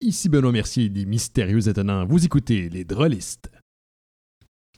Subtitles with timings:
[0.00, 2.06] Ici Benoît Mercier des Mystérieux Étonnants.
[2.06, 3.50] Vous écoutez Les Drôlistes.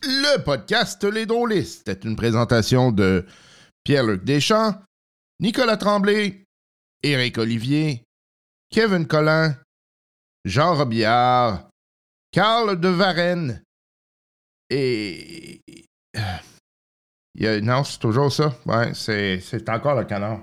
[0.02, 3.26] Le podcast Les Drôlistes est une présentation de
[3.83, 4.81] Pierre-Luc Deschamps,
[5.41, 6.44] Nicolas Tremblay,
[7.02, 8.04] Éric Olivier,
[8.70, 9.57] Kevin Collin,
[10.45, 11.69] Jean Robillard,
[12.30, 13.62] Carl de Varenne
[14.71, 15.61] et.
[17.35, 18.57] Il y a- Non, c'est toujours ça.
[18.66, 20.43] Ouais, c'est, encore le canard.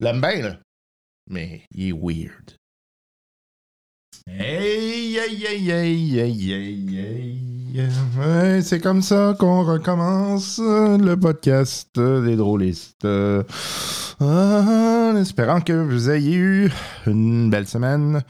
[0.00, 0.58] L'aime bien, là.
[1.28, 2.56] Mais il est weird.
[4.28, 7.38] Hey, hey, hey, hey, hey, hey,
[7.78, 8.62] hey.
[8.62, 13.06] C'est comme ça qu'on recommence le podcast des drôlistes.
[14.18, 16.72] En espérant que vous ayez eu
[17.06, 18.24] une belle semaine,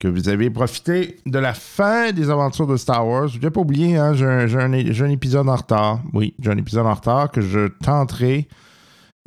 [0.00, 3.28] que vous avez profité de la fin des aventures de Star Wars.
[3.28, 6.00] Je n'ai pas oublié, hein, j'ai j'ai j'ai un épisode en retard.
[6.12, 8.48] Oui, j'ai un épisode en retard que je tenterai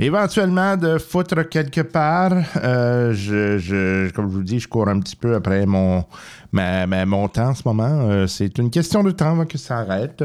[0.02, 2.34] éventuellement de foutre quelque part.
[2.58, 6.04] Euh, je, je- comme je vous dis, je cours un petit peu après mon,
[6.52, 8.10] ma- ma- mon temps en ce moment.
[8.10, 10.24] Euh, c'est une question de temps avant que ça arrête.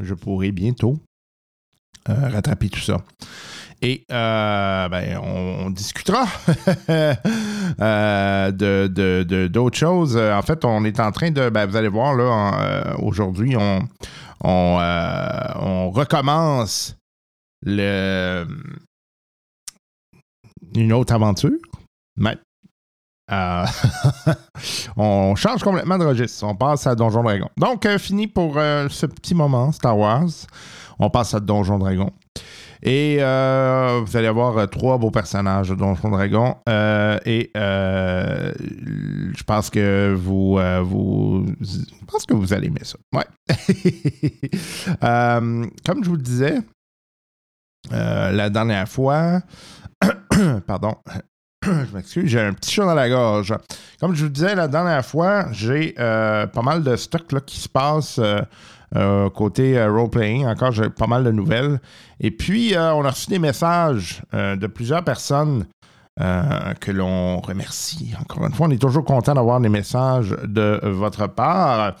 [0.00, 0.98] Je pourrai bientôt
[2.08, 2.98] euh, rattraper tout ça.
[3.82, 6.24] Et ben, on, discutera
[7.78, 8.86] de,
[9.22, 10.16] de- d'autres choses.
[10.16, 11.50] En fait, on est en train de.
[11.50, 13.80] ben, vous allez voir, là, aujourd'hui, on,
[14.42, 14.78] on,
[15.60, 16.96] on recommence
[17.64, 18.46] le,
[20.76, 21.58] une autre aventure.
[22.16, 22.36] Mais
[23.32, 23.64] euh,
[24.96, 26.44] on change complètement de registre.
[26.44, 27.48] On passe à Donjon Dragon.
[27.56, 30.28] Donc, euh, fini pour euh, ce petit moment Star Wars.
[30.98, 32.10] On passe à Donjon Dragon.
[32.82, 36.56] Et vous allez avoir trois beaux personnages de Donjon Dragon.
[36.68, 41.46] Et je pense que vous, vous.
[41.60, 42.98] Je pense que vous allez aimer ça.
[43.12, 43.24] Ouais.
[45.84, 46.58] Comme je vous le disais,
[47.90, 49.40] la dernière fois.
[50.66, 50.94] Pardon.
[51.64, 53.54] je m'excuse, j'ai un petit chat dans la gorge.
[54.00, 57.58] Comme je vous disais la dernière fois, j'ai euh, pas mal de stock là, qui
[57.58, 58.40] se passe euh,
[58.94, 60.46] euh, côté role-playing.
[60.46, 61.80] Encore, j'ai pas mal de nouvelles.
[62.20, 65.66] Et puis, on a reçu des messages de plusieurs personnes
[66.18, 68.14] euh, que l'on remercie.
[68.18, 71.94] Encore une fois, on est toujours content d'avoir des messages de votre part.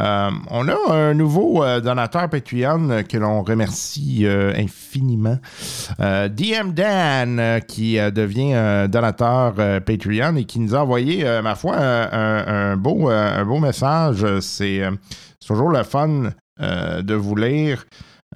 [0.00, 5.38] Euh, on a un nouveau euh, donateur Patreon que l'on remercie infiniment.
[5.98, 9.52] DM Dan, qui devient donateur
[9.84, 14.24] Patreon et qui nous a envoyé, ma foi, un, beau, un beau message.
[14.40, 14.80] C'est
[15.46, 17.84] toujours le fun de vous lire.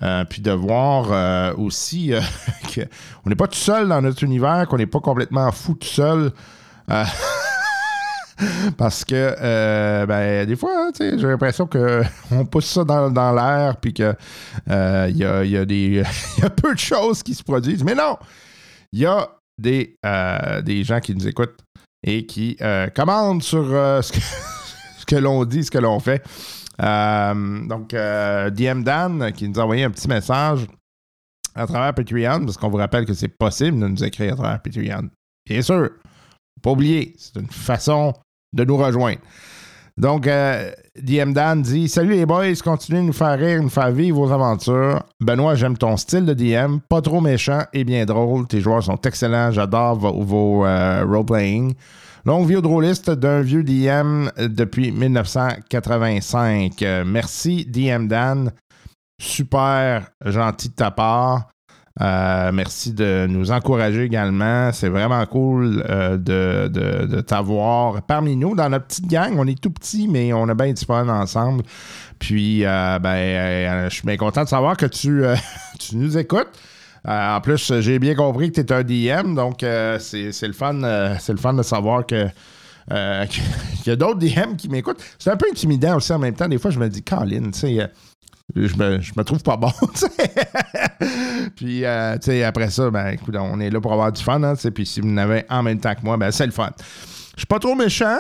[0.00, 2.20] Euh, puis de voir euh, aussi euh,
[2.74, 6.32] qu'on n'est pas tout seul dans notre univers, qu'on n'est pas complètement fou tout seul.
[8.78, 14.16] Parce que ben, des fois, hein, j'ai l'impression qu'on pousse ça dans, l'air, puis qu'il
[14.66, 16.00] y, a, y a y
[16.42, 17.84] a peu de choses qui se produisent.
[17.84, 18.16] Mais non,
[18.92, 19.28] il y a
[19.58, 19.96] des,
[20.64, 21.60] des gens qui nous écoutent
[22.02, 22.56] et qui
[22.96, 23.66] commandent sur
[24.02, 26.22] ce que l'on dit, ce que l'on fait.
[26.82, 30.66] Euh, donc, euh, DM Dan qui nous a envoyé un petit message
[31.54, 34.62] à travers Patreon, parce qu'on vous rappelle que c'est possible de nous écrire à travers
[34.62, 35.08] Patreon.
[35.46, 35.90] Bien sûr,
[36.62, 38.14] pas oublier, c'est une façon
[38.52, 39.20] de nous rejoindre.
[39.98, 43.90] Donc, euh, DM Dan dit Salut les boys, continuez de nous faire rire, nous faire
[43.90, 45.02] vivre vos aventures.
[45.20, 48.46] Benoît, j'aime ton style de DM, pas trop méchant et bien drôle.
[48.46, 51.74] Tes joueurs sont excellents, j'adore vos, vos, role-playing.
[52.24, 56.80] Longue vie au drôliste d'un vieux DM depuis 1985.
[56.82, 58.52] Euh, merci, DM Dan.
[59.20, 61.48] Super gentil de ta part.
[62.00, 64.70] Euh, merci de nous encourager également.
[64.72, 69.34] C'est vraiment cool euh, de, de- de t'avoir parmi nous dans notre petite gang.
[69.36, 71.64] On est tout petit, mais on a bien du fun ensemble.
[72.20, 75.22] Puis, ben, je suis bien content de savoir que tu,
[75.80, 76.48] tu nous écoutes.
[77.08, 78.82] Euh, en plus, j'ai bien compris que tu es un
[79.22, 82.26] DM, donc euh, c'est c'est le fun, euh, c'est le fun de savoir que
[83.28, 85.02] qu'il y a d'autres DM qui m'écoutent.
[85.18, 86.48] C'est un peu intimidant aussi en même temps.
[86.48, 87.90] Des fois, je me dis, Colin, tu sais,
[88.54, 89.70] je me, je me trouve pas bon.
[91.56, 91.86] Puis, tu
[92.20, 94.54] sais, après ça, ben, écoute, on est là pour avoir du fun, hein.
[94.74, 96.70] Puis, si vous en avez en même temps que moi, ben, c'est le fun.
[97.34, 98.18] Je suis pas trop méchant.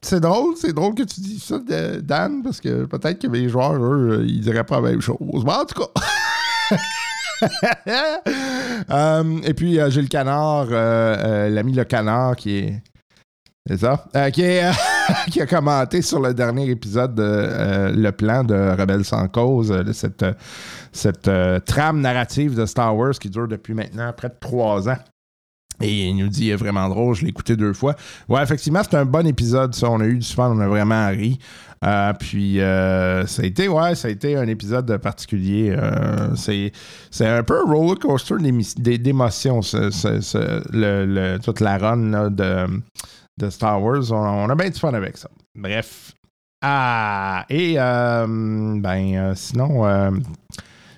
[0.00, 1.58] C'est drôle, c'est drôle que tu dis ça,
[2.00, 5.16] Dan, parce que peut-être que mes joueurs, eux, ils diraient pas la même chose.
[5.20, 6.76] Mais en tout cas.
[8.90, 12.82] Euh, et puis, euh, j'ai le canard, euh, l'ami le canard qui est.
[13.66, 14.04] C'est ça?
[15.30, 20.26] Qui, a commenté sur le dernier épisode de Le plan de Rebelle sans cause, cette,
[20.92, 21.30] cette
[21.64, 24.98] trame narrative de Star Wars qui dure depuis maintenant près de trois ans.
[25.80, 27.96] Et il nous dit, vraiment drôle, je l'ai écouté deux fois.
[28.28, 29.90] Ouais, effectivement, c'est un bon épisode, ça.
[29.90, 31.38] On a eu du fun, on a vraiment ri.
[31.84, 35.74] Euh, puis, euh, ça a été, ouais, ça a été un épisode particulier.
[35.76, 36.72] Euh, c'est,
[37.26, 38.36] un peu un roller coaster
[38.76, 42.66] d'émotions, toute la run de,
[43.38, 44.12] de Star Wars.
[44.12, 45.28] On, a bien du fun avec ça.
[45.54, 46.12] Bref.
[46.62, 50.12] Ah, et ben, sinon,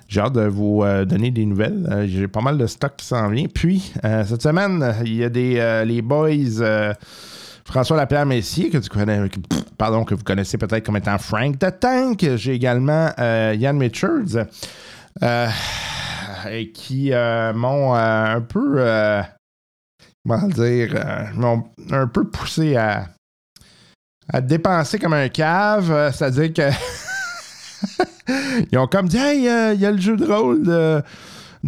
[0.06, 2.06] j'ai hâte de vous donner des nouvelles.
[2.06, 3.48] J'ai pas mal de stock qui s'en vient.
[3.52, 6.94] Puis, cette semaine, il y a des les boys
[7.66, 9.20] François Lapierre Messier, que tu connais,
[9.76, 12.24] pardon, que vous connaissez peut-être comme étant Frank the Tank.
[12.36, 14.46] J'ai également euh, Yann Richards,
[15.22, 15.48] euh,
[16.48, 18.80] et qui euh, m'ont euh, un peu,
[20.24, 20.94] comment dire,
[21.34, 23.08] m'ont un peu poussé à
[24.32, 26.70] à dépenser comme un cave, c'est-à-dire que
[28.72, 31.02] ils ont comme dit hey, il y a le jeu de rôle de,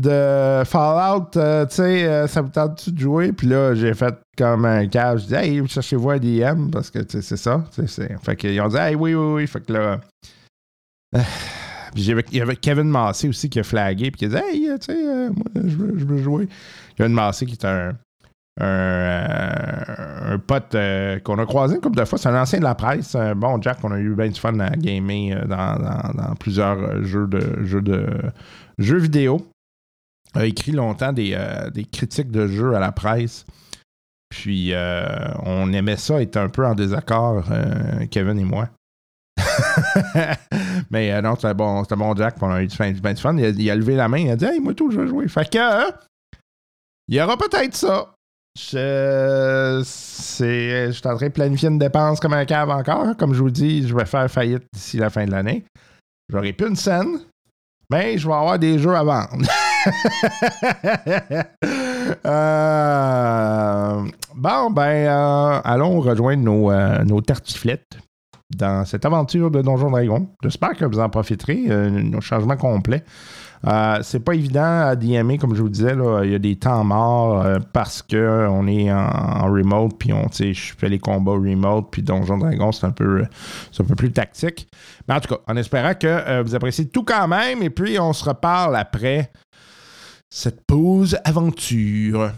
[0.00, 3.32] de Fallout, euh, tu sais, euh, ça vous tente-tu de jouer?
[3.32, 7.00] Puis là, j'ai fait comme un cave, je dis hey, cherchez-vous un DM parce que
[7.08, 7.64] c'est ça.
[8.22, 9.46] Fait qu'ils ont dit hey, oui, oui, oui.
[9.46, 10.00] Fait que là.
[11.16, 11.20] euh,
[11.94, 12.02] puis
[12.32, 14.92] il y avait Kevin Massé aussi qui a flagué puis qui a dit Hey, tu
[14.92, 16.48] sais, moi, je veux, je veux jouer.
[16.96, 17.92] Kevin Massé qui est un,
[20.46, 20.76] pote
[21.24, 22.18] qu'on a croisé une couple de fois.
[22.18, 24.70] C'est un ancien de la presse, bon Jack qu'on a eu bien du fun à
[24.70, 25.76] gamer dans,
[26.14, 28.06] dans- plusieurs jeux de jeux de
[28.78, 29.40] jeux vidéo.
[30.38, 33.44] A écrit longtemps des, euh, des critiques de jeux à la presse.
[34.29, 35.05] Puis euh,
[35.43, 38.69] on aimait ça être un peu en désaccord, euh, Kevin et moi.
[40.90, 43.37] Mais non, c'était bon, bon Jack, on a eu du ben du fun.
[43.37, 45.26] Il, a, levé la main, il a dit Hey, moi tout, je veux jouer.
[45.26, 45.90] Fait que euh,
[47.08, 48.14] il y aura peut-être ça.
[48.56, 53.17] Je, je suis en train de planifier une dépense comme un cave encore.
[53.17, 55.64] Comme je vous dis, je vais faire faillite d'ici la fin de l'année.
[56.29, 57.19] J'aurai plus une scène,
[57.90, 59.49] mais je vais avoir des jeux à vendre.
[62.25, 64.02] Euh,
[64.35, 67.99] bon, ben, euh, allons rejoindre nos, euh, nos tartiflettes
[68.56, 70.29] dans cette aventure de Donjon Dragon.
[70.43, 71.64] J'espère que vous en profiterez.
[71.69, 73.05] Euh, un changement complet.
[73.67, 75.94] Euh, c'est pas évident à DMer, comme je vous disais,
[76.25, 80.88] il y a des temps morts parce qu'on est en, remote, puis on, je fais
[80.88, 83.25] les combats remote, puis Donjon Dragon, c'est un peu,
[83.73, 84.69] c'est un peu plus tactique.
[85.08, 88.12] Mais en tout cas, en espérant que vous appréciez tout quand même, et puis on
[88.12, 89.31] se reparle après
[90.30, 92.32] cette pause aventure.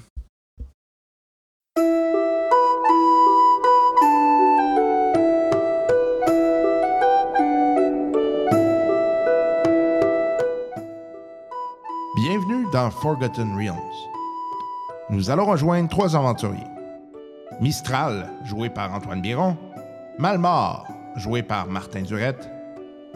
[12.16, 13.76] Bienvenue dans Forgotten Realms.
[15.10, 16.58] Nous allons rejoindre trois aventuriers.
[17.60, 19.56] Mistral, joué par Antoine Biron,
[20.18, 22.48] Malmort, joué par Martin Durette,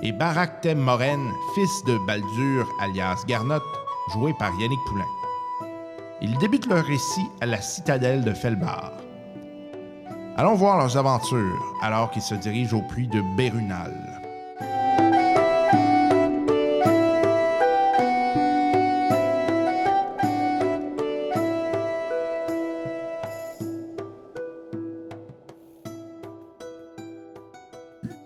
[0.03, 3.63] et Baraktem Moren, fils de Baldur alias Garnot,
[4.13, 5.05] joué par Yannick Poulain.
[6.21, 8.93] Ils débutent leur récit à la citadelle de Felbar.
[10.37, 13.93] Allons voir leurs aventures alors qu'ils se dirigent au puits de Bérunal.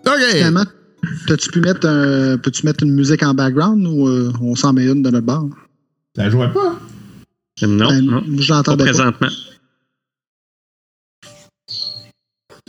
[0.07, 0.31] OK!
[0.31, 0.63] Finalement,
[1.27, 4.85] t'as-tu pu mettre un, peux-tu mettre une musique en background ou euh, on s'en met
[4.85, 5.45] une de notre bar?
[6.15, 6.79] Ça jouait pas?
[7.61, 8.23] Non, Ben, non.
[8.37, 9.27] Je Pas présentement.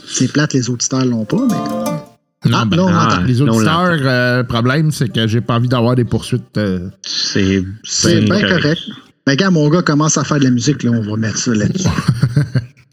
[0.05, 2.49] C'est plate, les auditeurs l'ont pas, mais.
[2.49, 5.55] Non, Ah, ben, là, on ah, les auditeurs, euh, le problème, c'est que j'ai pas
[5.55, 6.57] envie d'avoir des poursuites.
[6.57, 8.81] euh, C'est C'est bien correct.
[9.25, 11.53] Ben, quand mon gars commence à faire de la musique, là, on va mettre ça
[11.53, 11.87] là-dessus.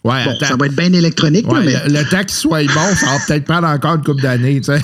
[0.05, 2.95] Ouais, Bon, ça va être bien électronique, là, mais le, le temps qu'il soit bon,
[2.95, 4.81] ça va peut-être prendre encore une couple d'années, tu sais.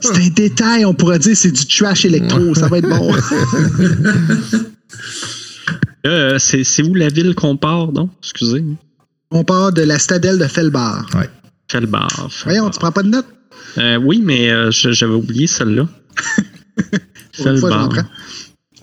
[0.00, 3.12] C'est un détail, on pourrait dire c'est du trash électro, ça va être bon.
[6.06, 8.10] Euh, c'est où la ville qu'on part, non?
[8.22, 8.62] Excusez.
[9.30, 11.06] On part de la citadelle de Felbar.
[11.70, 12.28] Felbar.
[12.44, 13.26] Voyons, tu prends pas de notes?
[13.78, 15.88] Euh, oui, mais euh, j'avais oublié celle-là.
[17.32, 17.88] Felbar.
[17.88, 18.02] prends.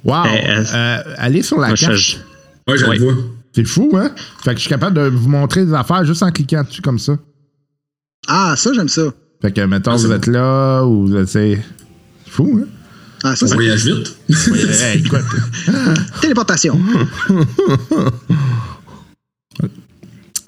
[0.04, 0.24] Wow!
[0.34, 1.94] Eh, euh, Euh, allez sur la Moi, carte.
[1.94, 2.18] je-
[2.68, 2.98] Ouais, je Ouais.
[2.98, 3.14] le vois.
[3.54, 4.12] C'est fou, hein?
[4.44, 6.98] Fait que je suis capable de vous montrer des affaires juste en cliquant dessus comme
[7.00, 7.20] ça.
[8.28, 9.04] Ah, ça, j'aime ça.
[9.42, 11.28] Fait que, mettons, Ah, vous êtes là, ou vous êtes.
[11.28, 11.60] C'est
[12.28, 12.68] fou, hein?
[13.24, 14.16] Ah, ça, voyage vite.
[14.30, 15.22] Ouais, hey, écoute.
[16.22, 16.80] téléportation.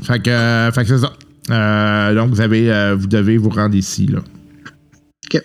[0.03, 1.13] Fait que, euh, fait que c'est ça.
[1.49, 4.19] Euh, donc, vous, avez, euh, vous devez vous rendre ici, là.
[5.25, 5.41] OK.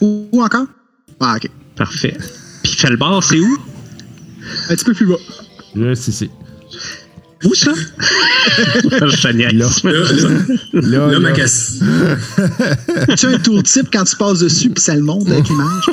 [0.00, 0.66] Où, où encore?
[1.18, 1.50] Ah, OK.
[1.74, 2.16] Parfait.
[2.62, 3.58] Puis Felbar, c'est où?
[4.70, 5.16] Un petit peu plus bas.
[5.74, 6.30] Juste ici.
[7.44, 7.72] Où ça?
[11.20, 11.32] ma là.
[11.32, 11.80] casse.
[13.18, 15.84] tu as un tooltip quand tu passes dessus, puis ça le monte avec l'image.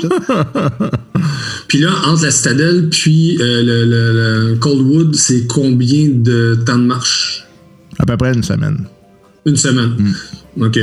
[1.67, 6.77] puis là, entre la citadelle puis euh, le, le- le Coldwood, c'est combien de temps
[6.77, 7.45] de marche?
[7.99, 8.85] à peu près une semaine.
[9.45, 9.95] Une semaine.
[10.57, 10.63] Hmm.
[10.63, 10.79] OK.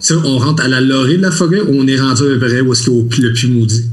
[0.00, 2.38] Ça, on rentre à la lorée de la forêt ou on est rendu à peu
[2.38, 3.84] près où est-ce qu'il y a au- le puits maudit?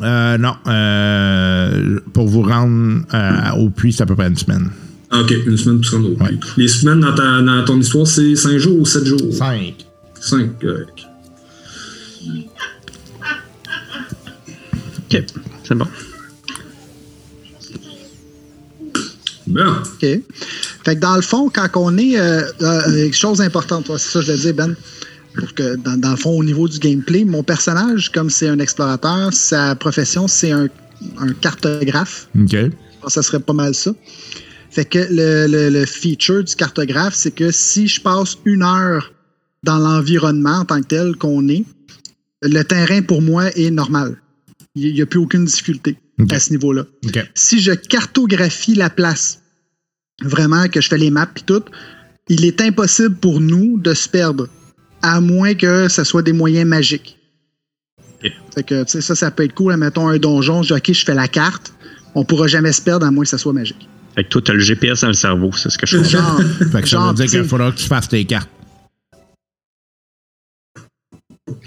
[0.00, 0.54] Euh, non.
[0.66, 4.68] euh, pour vous rendre euh, au puits, c'est à peu près une semaine.
[5.12, 6.38] Ah, OK, une semaine pour se rendre au puits.
[6.56, 9.20] Les semaines dans, ta- dans ton histoire, c'est 5 jours ou 7 jours?
[9.32, 9.74] Cinq.
[10.20, 11.06] 5, correct.
[15.12, 15.24] Ok,
[15.64, 15.86] c'est bon.
[19.46, 19.72] Bon.
[19.72, 20.00] OK.
[20.00, 22.18] Fait que dans le fond, quand on est.
[22.18, 24.74] Euh, euh, chose importante, ouais, c'est ça que je le dis, Ben.
[25.34, 28.58] Pour que dans, dans le fond, au niveau du gameplay, mon personnage, comme c'est un
[28.58, 30.68] explorateur, sa profession, c'est un,
[31.18, 32.28] un cartographe.
[32.38, 32.50] OK.
[32.52, 32.66] Je
[33.00, 33.92] pense que ça serait pas mal ça.
[34.72, 39.12] Fait que le, le- le feature du cartographe, c'est que si je passe une heure
[39.62, 41.64] dans l'environnement en tant que tel qu'on est,
[42.42, 44.16] le terrain pour moi est normal.
[44.74, 45.98] Il n'y a plus aucune difficulté
[46.30, 46.86] à ce niveau-là.
[47.34, 49.40] Si je cartographie la place,
[50.22, 51.62] vraiment que je fais les maps et tout,
[52.28, 54.48] il est impossible pour nous de se perdre,
[55.02, 57.18] à moins que ce soit des moyens magiques.
[58.54, 59.76] Fait que, ça, ça peut être cool.
[59.76, 61.74] Mettons un donjon, je dis, OK, je fais la carte.
[62.14, 63.88] On pourra jamais se perdre à moins que ça soit magique.
[64.14, 66.10] Fait que toi, t'as le GPS dans le cerveau, c'est ce que je comprends.
[66.10, 66.40] Genre,
[66.72, 68.48] Fait que ça genre, veut dire qu'il faudra que tu fasses tes cartes.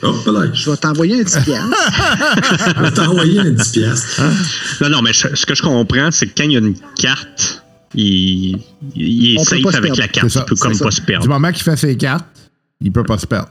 [0.01, 0.51] Là.
[0.53, 1.75] je vais t'envoyer un petit piastre.
[2.75, 4.21] Je vais t'envoyer un 10 piastres.
[4.81, 6.75] Non, non, mais je- ce que je comprends, c'est que quand il y a une
[6.95, 8.57] carte, il,
[8.95, 9.99] il est safe avec perdre.
[9.99, 10.35] la carte.
[10.35, 11.27] Il peut comme pas se Du perdre.
[11.27, 12.25] moment qu'il fait ses cartes,
[12.81, 13.49] il peut pas se perdre.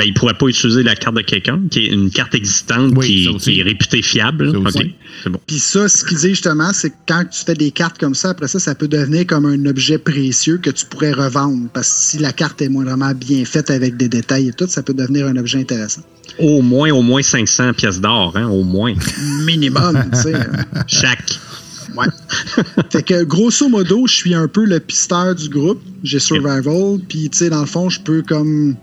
[0.00, 3.28] Ben, il pourrait pas utiliser la carte de quelqu'un, qui est une carte existante Oui,
[3.38, 4.50] qui, est réputée fiable.
[4.50, 5.38] Ça bon.
[5.46, 8.30] Puis ça, ce qu'il dit justement, c'est que quand tu fais des cartes comme ça,
[8.30, 11.68] après ça, ça peut devenir comme un objet précieux que tu pourrais revendre.
[11.74, 14.82] Parce que si la carte est moindrement bien faite avec des détails et tout, ça
[14.82, 16.00] peut devenir un objet intéressant.
[16.38, 18.94] Au moins, au moins 500 pièces d'or, hein, au moins.
[19.44, 20.32] Minimum, tu sais.
[20.86, 21.38] Chaque.
[21.94, 22.06] Ouais.
[22.90, 25.82] fait que grosso modo, je suis un peu le pisteur du groupe.
[26.02, 28.76] J'ai survival, puis tu sais, dans le fond, je peux comme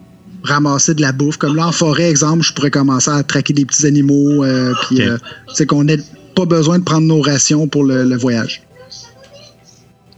[0.43, 1.37] ramasser de la bouffe.
[1.37, 4.97] Comme là, en forêt, exemple, je pourrais commencer à traquer des petits animaux, euh, puis
[4.97, 5.07] Ok.
[5.07, 5.17] euh,
[5.49, 5.99] tu sais, qu'on n'ait
[6.35, 8.61] pas besoin de prendre nos rations pour le, le voyage.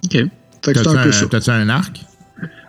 [0.06, 0.12] OK.
[0.12, 0.30] Fait que
[0.66, 1.26] c'est T'as-tu un peu un, ça.
[1.30, 2.02] t'as-tu un arc?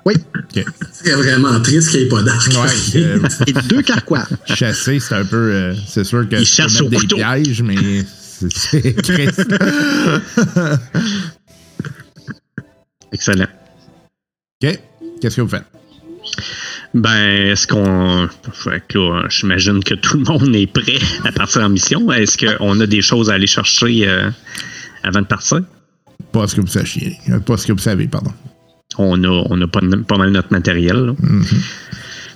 [0.06, 0.64] Oui, OK.
[0.92, 2.48] C'est vraiment triste qu'il n'y ait pas d'arc.
[2.52, 4.26] Ouais, euh, et deux carquois.
[4.46, 5.36] chasser, c'est un peu.
[5.36, 7.16] euh, c'est sûr que Il tu peux chasse mettre au des couteau.
[7.16, 7.76] pièges, mais
[8.18, 9.44] c'est- c'est triste.
[13.12, 13.46] Excellent.
[14.62, 14.78] OK.
[15.20, 15.64] Qu'est-ce que vous faites?
[16.92, 18.28] Ben, est-ce qu'on.
[18.52, 22.10] Fait que là, j'imagine que tout le monde est prêt à partir en mission.
[22.10, 24.28] Est-ce qu'on a des choses à aller chercher euh,
[25.04, 25.60] avant de partir?
[26.32, 27.16] Pas ce que vous sachiez.
[27.46, 28.32] Pas ce que vous savez, pardon.
[28.98, 30.96] On a, on a pas, pas mal notre matériel.
[30.96, 31.14] là.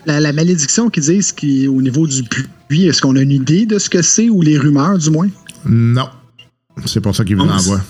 [0.06, 3.66] La, la malédiction qu'ils disent qui, au niveau du puits, est-ce qu'on a une idée
[3.66, 5.28] de ce que c'est ou les rumeurs du moins?
[5.66, 6.08] Non.
[6.84, 7.80] C'est pour ça qu'il vous envoie.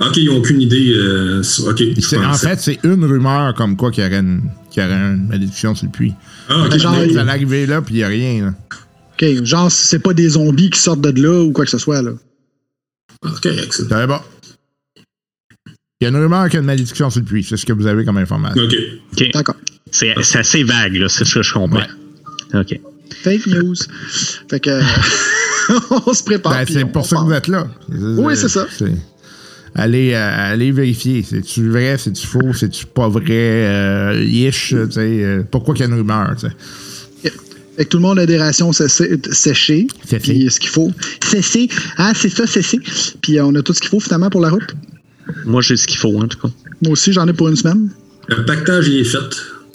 [0.00, 0.92] Ok, ils n'ont aucune idée.
[0.94, 4.86] euh, C'est- En fait, c'est une rumeur comme quoi qu'il y aurait une, qu'il y
[4.86, 6.12] aurait une malédiction sur le puits.
[6.48, 8.44] Ah, ok, Fait que genre, Vous il- allez arriver là, puis il n'y a rien.
[8.46, 8.54] Là.
[9.14, 12.02] OK, genre, c'est pas des zombies qui sortent de là ou quoi que ce soit,
[12.02, 12.12] là.
[13.24, 14.06] Ok, excellent.
[14.06, 14.18] Bon.
[16.00, 17.42] Il y a une rumeur qu'il y a une malédiction sur le puits.
[17.42, 18.62] C'est ce que vous avez comme information.
[18.62, 18.74] Ok.
[19.14, 19.30] OK.
[19.32, 19.56] D'accord.
[19.90, 21.80] C'est c'est assez vague, là, c'est ce que je comprends.
[22.52, 22.78] OK.
[23.22, 23.74] Fake news.
[24.50, 24.78] fait que.
[26.06, 26.52] on se prépare.
[26.52, 27.66] Ben, c'est pour on ça que vous êtes là.
[27.88, 28.66] Oui, c'est ça.
[28.80, 28.92] Allez,
[29.78, 31.22] euh, allez vérifier.
[31.22, 35.00] C'est-tu vrai, c'est-tu faux, c'est-tu pas vrai, euh, ish, tu sais.
[35.00, 36.52] euh, pourquoi qu'il y a une rumeur, tu sais?
[37.76, 39.20] Fait que tout le monde a des rations séchées.
[39.32, 40.32] séchées Séchées.
[40.32, 40.90] Puis ce qu'il faut.
[41.22, 41.68] Séché.
[41.98, 42.78] Ah, c'est ça, séché.
[43.20, 44.74] Puis euh, on a tout ce qu'il faut finalement pour la route.
[45.44, 46.48] Moi, j'ai ce qu'il faut, en tout cas.
[46.82, 47.90] Moi aussi, j'en ai pour une semaine.
[48.28, 49.18] Le pactage, il est fait.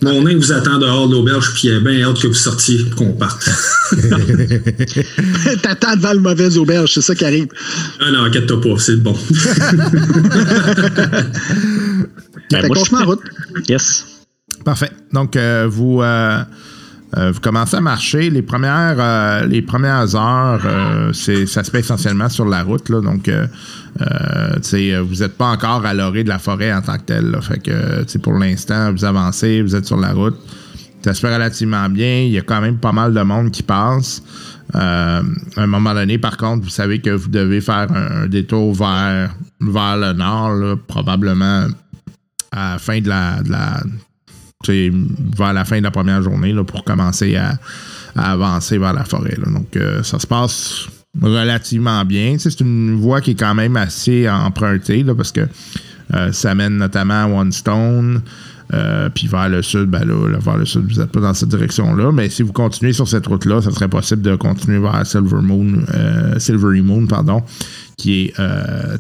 [0.03, 2.84] Mon nain vous attend dehors de l'auberge, puis il a bien hâte que vous sortiez
[2.86, 3.48] pour qu'on parte.
[5.62, 7.48] T'attends devant le mauvais auberge, c'est ça qui arrive.
[8.00, 9.15] ah non, inquiète-toi pas, c'est bon.
[12.51, 13.22] Ben, moi, je en route.
[13.70, 14.05] Yes.
[14.65, 14.91] Parfait.
[15.13, 16.43] Donc, euh, vous, euh,
[17.17, 18.29] euh, vous commencez à marcher.
[18.29, 22.87] Les premières, euh, les premières heures, euh, c'est, ça se fait essentiellement sur la route.
[22.89, 23.47] Là, donc, euh,
[24.01, 27.31] euh, vous n'êtes pas encore à l'orée de la forêt en tant que tel.
[27.31, 30.37] Là, fait que, pour l'instant, vous avancez, vous êtes sur la route.
[31.03, 32.21] Ça se fait relativement bien.
[32.21, 34.21] Il y a quand même pas mal de monde qui passe.
[34.73, 35.21] À
[35.57, 39.31] un moment donné, par contre, vous savez que vous devez faire un, un détour vers,
[39.59, 41.67] vers le nord, là, probablement
[42.51, 43.81] à la fin de la, de la
[44.69, 47.53] vers la fin de la première journée là, pour commencer à,
[48.15, 49.37] avancer vers la forêt.
[49.37, 49.51] là.
[49.51, 50.87] Donc, euh, ça se passe
[51.21, 52.35] relativement bien.
[52.37, 55.41] C'est une voie qui est quand même assez empruntée là, parce que
[56.13, 58.21] euh, ça mène notamment à One Stone.
[58.73, 61.49] euh, puis vers le sud, ben là, vers le sud, vous n'êtes pas dans cette
[61.49, 62.13] direction-là.
[62.13, 65.83] Mais si vous continuez sur cette route-là, ça serait possible de continuer vers Silver Moon,
[66.37, 67.43] Silvery Moon, pardon,
[67.97, 68.33] qui est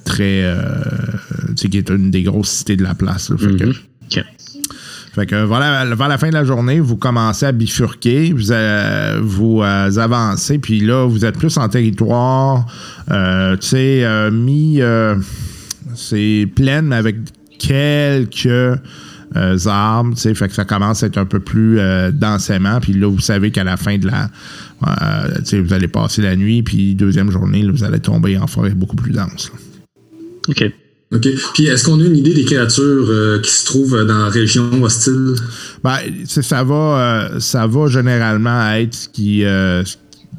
[0.03, 0.53] très,
[1.55, 3.29] qui est une des grosses cités de la place.
[3.29, 3.73] Mhm.
[5.13, 9.19] Fait que voilà, vers la fin de la journée, vous commencez à bifurquer, vous, euh,
[9.21, 12.65] vous euh, avancez, puis là, vous êtes plus en territoire,
[13.11, 15.15] euh, tu sais, euh, mi, euh,
[15.95, 17.17] c'est pleine, mais avec
[17.59, 22.11] quelques euh, arbres, tu sais, fait que ça commence à être un peu plus euh,
[22.11, 22.79] densément.
[22.79, 24.29] Puis là, vous savez qu'à la fin de la,
[24.87, 28.37] euh, tu sais, vous allez passer la nuit, puis deuxième journée, là, vous allez tomber
[28.37, 29.51] en forêt beaucoup plus dense.
[29.51, 29.59] là.
[30.47, 30.73] OK.
[31.13, 31.27] OK.
[31.53, 34.81] Puis est-ce qu'on a une idée des créatures euh, qui se trouvent dans la région
[34.81, 35.35] hostile?
[35.83, 36.75] Ben, c'est- ça va,
[37.33, 39.83] euh, ça va généralement être ce qui, euh,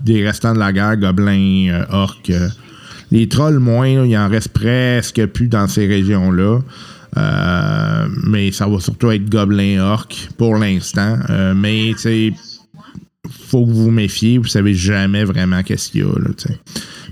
[0.04, 2.32] des restants de la guerre, gobelins, orques.
[3.10, 6.60] les trolls moins, là, il en reste presque plus dans ces régions-là.
[8.26, 11.18] Mais ça va surtout être gobelins, orques pour l'instant.
[11.54, 12.32] Mais sais,
[13.50, 14.38] faut que vous vous méfiez.
[14.38, 16.30] Vous savez jamais vraiment qu'est-ce qu'il y a là.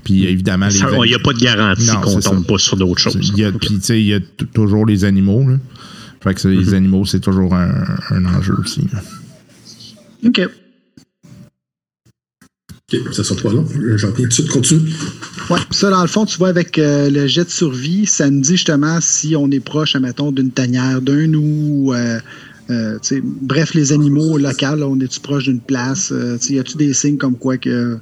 [0.03, 2.47] Puis évidemment, les Il n'y a pas de garantie Non, qu'on c'est tombe ça.
[2.47, 3.31] pas sur d'autres choses.
[3.35, 4.19] il y a, puis, tu sais, il y a
[4.53, 5.47] toujours les animaux.
[5.47, 5.57] Là.
[6.21, 7.71] Fait que les animaux, c'est toujours un,
[8.11, 8.81] un enjeu aussi.
[8.93, 9.01] là.
[10.27, 10.41] OK.
[12.93, 13.65] OK, ça sera pas long.
[13.95, 14.49] J'en viens tout de suite.
[14.49, 14.91] Continue.
[15.49, 18.41] Ouais, ça, dans le fond, tu vois, avec euh, le jet de survie, ça nous
[18.41, 21.93] dit justement si on est proche, admettons, d'une tanière, d'un ou.
[21.93, 22.19] euh,
[22.69, 26.11] euh, tu sais, bref, les animaux locaux, là, on est-tu proche d'une place?
[26.11, 27.97] Euh, tu sais, y a-tu des signes comme quoi que.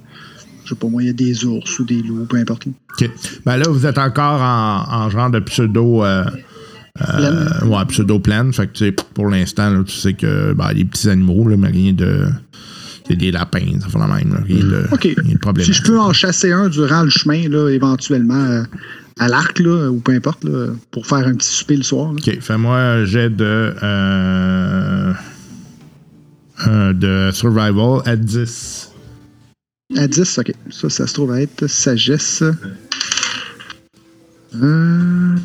[0.70, 2.68] Je sais pas moi, il y a des ours ou des loups, peu importe.
[2.68, 3.10] OK.
[3.44, 6.06] Ben là, vous êtes encore en, en genre de pseudo.
[6.06, 6.24] Euh,
[7.02, 8.54] euh, ouais, pseudo pleine.
[8.54, 11.70] Fait que, tu sais, pour l'instant, tu sais que ben, les petits animaux, là, mais
[11.70, 12.28] rien de.
[13.08, 14.32] C'est des lapins, ça fait la même.
[14.32, 15.02] Là, rien de, OK.
[15.02, 15.66] rien de problème.
[15.66, 18.62] Si je peux en chasser un durant le chemin, là, éventuellement, euh,
[19.18, 22.14] à l'arc, là, ou peu importe, là, pour faire un petit souper le soir.
[22.14, 22.20] là.
[22.20, 22.40] OK.
[22.42, 23.74] Fais-moi un jet de.
[23.82, 25.14] Euh,
[26.94, 28.89] de survival à 10.
[29.98, 30.52] À 10, OK.
[30.70, 32.44] Ça, ça se trouve à être sagesse.
[34.56, 35.36] Euh,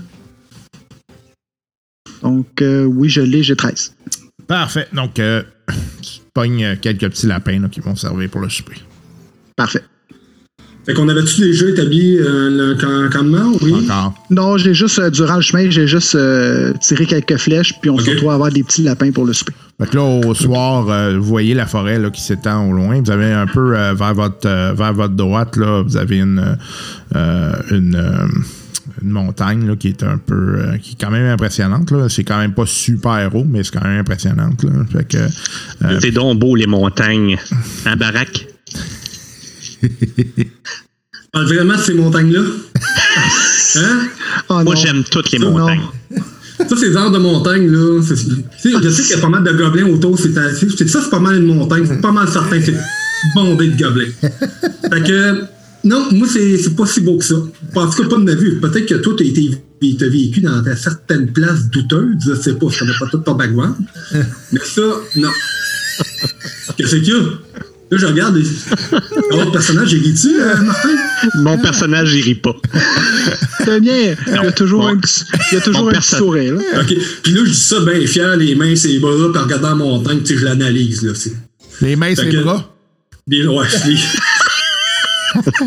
[2.23, 3.95] Donc, euh, oui, je l'ai, j'ai 13.
[4.47, 4.87] Parfait.
[4.93, 5.43] Donc, euh,
[6.03, 8.77] tu pognes euh, quelques petits lapins là, qui vont servir pour le souper.
[9.57, 9.83] Parfait.
[10.87, 13.53] Fait qu'on avait-tu déjà établi euh, le camp- campement?
[13.63, 13.73] Oui.
[13.89, 14.15] Encore.
[14.31, 17.99] Non, j'ai juste, euh, durant le chemin, j'ai juste euh, tiré quelques flèches, puis on
[17.99, 19.55] se retrouve à avoir des petits lapins pour le souper.
[19.81, 23.01] Fait que là, au soir, euh, vous voyez la forêt là, qui s'étend au loin.
[23.03, 26.57] Vous avez un peu euh, vers, votre, euh, vers votre droite, là, vous avez une,
[27.17, 28.27] euh, une, euh,
[29.03, 30.35] une montagne là, qui est un peu.
[30.59, 31.91] euh, qui est quand même impressionnante.
[31.91, 32.09] Là.
[32.11, 34.63] C'est quand même pas super haut, mais c'est quand même impressionnante.
[34.63, 34.71] Là.
[34.93, 35.17] Fait que.
[35.17, 37.37] euh, C'est donc beau, les montagnes.
[37.87, 38.49] Un baraque.
[41.33, 42.41] Parle vraiment de ces montagnes-là?
[43.77, 44.01] hein?
[44.49, 45.59] Oh, Moi, j'aime toutes les Ça, non.
[45.59, 45.81] montagnes.
[46.69, 48.01] Ça, ces arbres de montagne, là.
[48.03, 50.19] c'est- tu sais, je sais qu'il y a pas mal de gobelins autour.
[50.19, 51.85] C'est assez- c'est- ça, c'est pas mal une montagne.
[51.87, 52.77] C'est pas mal certain que c'est
[53.35, 54.13] bondé de gobelins.
[54.23, 55.41] fait que,
[55.83, 57.35] non, moi, c'est c'est pas si beau que ça.
[57.75, 58.61] En tout cas, pas de ma vue.
[58.61, 59.51] Peut-être que toi, t'as été
[60.09, 62.15] vécu dans certaines places douteuses.
[62.25, 63.75] Je sais pas, je connais pas tout ton background.
[64.53, 64.83] Mais ça,
[65.17, 65.31] non.
[66.77, 67.21] Qu'est-ce qu'il y a?
[67.91, 68.37] Là, je regarde.
[68.37, 68.45] les-
[69.31, 70.89] L'autre personnage, il rit-tu, euh, Martin?
[71.37, 72.57] Mon personnage, il rit pas.
[73.65, 74.15] C'est bien.
[74.27, 76.17] Il y a toujours Mon- un petit, il y a toujours mon un petit perso-
[76.19, 76.55] sourire.
[76.55, 76.81] là.
[76.81, 76.95] OK.
[77.23, 79.75] Puis là, je dis ça bien fier, les mains, ses bras, puis en regardant la
[79.77, 81.13] montagne, tu sais, je l'analyse, là.
[81.15, 81.33] c'est-
[81.81, 82.75] les mains, c'est que- bras?
[83.27, 83.97] Les, ouais, les...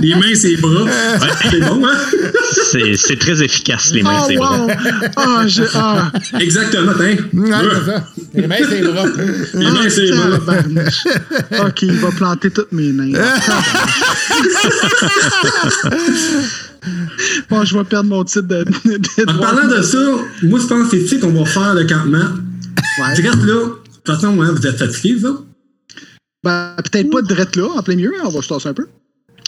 [0.10, 0.86] les mains, ses bras.
[1.50, 1.98] C'est bon, hein?
[2.72, 4.68] C'est c'est très efficace, les mains, Oh, c'est wow!
[5.16, 7.16] Ah, je- ah, Exactement, hein?
[7.34, 8.08] C'est ça.
[8.34, 9.06] Les mains, c'est bras.
[9.54, 10.30] Les mains, ses bras.
[10.32, 11.04] tabarnouche.
[11.66, 13.12] OK, il va planter toutes mes mains.
[17.50, 18.64] bon, je vais perdre mon titre de.
[18.64, 19.98] de- En parlant de ça,
[20.44, 22.18] moi, je pense que c'est ici qu'on va faire le campement.
[23.00, 23.14] Ouais.
[23.14, 23.32] Reste là.
[23.54, 25.30] De toute façon, hein, vous êtes fatigués, ça?
[26.44, 28.74] Ben, peut-être pas de drette là, en plein milieu, hein, on va se tasser un
[28.74, 28.88] peu.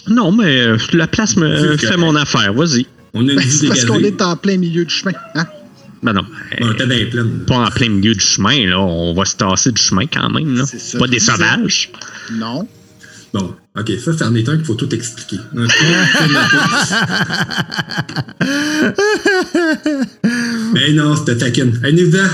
[0.08, 2.52] Non, mais euh, la place me fait mon affaire.
[2.54, 2.86] Vas-y.
[3.12, 5.12] On a une Ben, parce qu'on est en plein milieu du chemin.
[5.34, 5.46] Hein?
[6.02, 6.24] Ben non.
[6.60, 6.72] Euh,
[7.10, 7.44] plaines.
[7.46, 8.80] pas en plein milieu du chemin, là.
[8.80, 10.64] On va se tasser du chemin quand même, là.
[10.66, 11.90] Ça Pas des sauvages.
[12.32, 12.66] Non.
[13.32, 15.36] Bon, OK, ça, c'est un état qu'il faut tout expliquer.
[20.72, 21.78] Mais non, c'était taquine.
[21.84, 22.28] Un évident.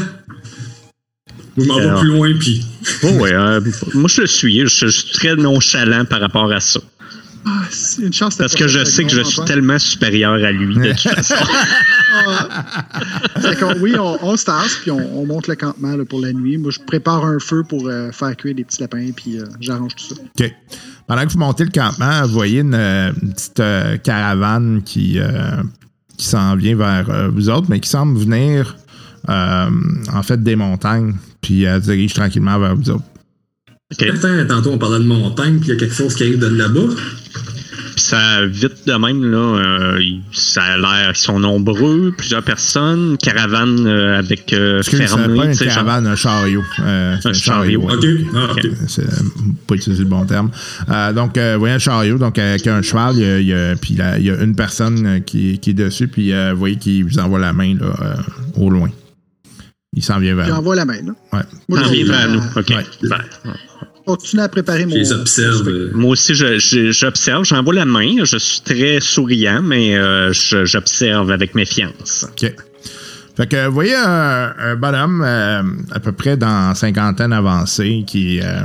[1.59, 2.65] Je m'en vais plus loin, puis.
[3.03, 3.61] Oh, ouais, euh,
[3.95, 4.61] moi, je le suis.
[4.67, 6.81] Je suis très nonchalant par rapport à ça.
[7.49, 8.35] Ah, c'est une chance.
[8.37, 11.35] Parce que je sais que je suis tellement supérieur à lui, de toute façon.
[13.41, 16.21] Fait qu'on- oui, on, on se tasse, puis on, on monte le campement là, pour
[16.21, 16.59] la nuit.
[16.59, 19.95] Moi, je prépare un feu pour euh, faire cuire des petits lapins, puis euh, j'arrange
[19.95, 20.21] tout ça.
[20.23, 20.55] OK.
[21.07, 25.19] Pendant que vous montez le campement, vous voyez une, euh, une petite euh, caravane qui,
[25.21, 25.63] euh,
[26.17, 28.77] qui s'en vient vers euh, vous autres, mais qui semble venir
[29.29, 29.69] euh,
[30.13, 33.05] en fait des montagnes, puis elle se dirige tranquillement vers vous autres.
[33.93, 34.03] OK.
[34.09, 36.47] Attends, tantôt, on parlait de montagne, puis il y a quelque chose qui arrive de
[36.49, 36.89] là-bas.
[37.95, 39.39] Puis ça vite de même, là.
[39.39, 41.13] euh, il- ça a l'air.
[41.15, 43.17] Ils sont nombreux, plusieurs personnes.
[43.17, 45.37] Caravane euh, avec euh, Parce que c'est fermé.
[45.39, 46.63] pas une genre- caravane, un chariot.
[46.81, 47.81] Euh, Un chariot.
[47.83, 47.95] ouais.
[47.95, 48.07] OK.
[48.35, 48.67] Ah, OK.
[48.89, 49.07] C'est
[49.67, 50.51] pas utiliser le bon terme.
[50.91, 53.47] Euh, donc, euh, vous voyez un chariot, donc avec un cheval, il y a, il
[53.47, 56.53] y a- puis là, il y a une personne qui, qui est dessus, puis euh,
[56.53, 58.15] vous voyez qu'il vous envoie la main là, euh,
[58.57, 58.91] au loin.
[59.95, 60.55] il s'en vient vers nous.
[60.55, 60.99] envoie la main.
[61.03, 61.13] Là.
[61.33, 61.41] Ouais.
[61.71, 62.43] Je viens continue vers nous.
[62.57, 62.69] OK.
[62.69, 63.09] Ouais.
[64.07, 64.93] Continue à préparer mon.
[64.95, 65.69] Je les observe.
[65.95, 67.45] moi aussi, je- je- j'observe.
[67.45, 68.25] J'envoie la main.
[68.25, 72.27] Je suis très souriant, mais euh, je- j'observe avec méfiance.
[72.31, 72.53] OK.
[73.37, 78.41] Fait que vous voyez un, un bonhomme euh, à peu près dans cinquantaine avancée qui,
[78.41, 78.61] euh,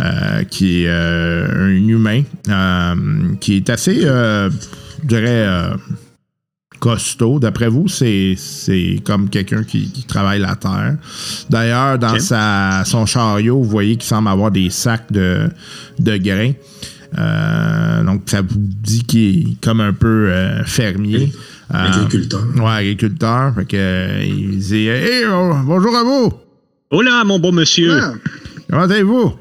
[0.00, 2.94] euh, qui est euh, un humain euh,
[3.40, 4.50] qui est assez, euh,
[5.02, 5.74] je dirais, euh,
[6.82, 7.38] costaud.
[7.38, 8.36] D'après vous, c'est,
[9.04, 10.96] comme quelqu'un qui, qui travaille la terre.
[11.48, 15.48] D'ailleurs, dans sa, son chariot, vous voyez qu'il semble avoir des sacs de,
[16.00, 16.52] de grains.
[17.16, 21.32] Euh, donc, ça vous dit qu'il est comme un peu euh, fermier.
[21.72, 22.42] Euh, Agriculteur.
[22.56, 23.54] Ouais, agriculteur.
[23.54, 26.32] Fait que, il dit Hey, oh, bonjour à vous.
[26.90, 27.92] Hola, mon beau monsieur.
[27.92, 28.14] Ah,
[28.68, 29.34] Comment allez-vous?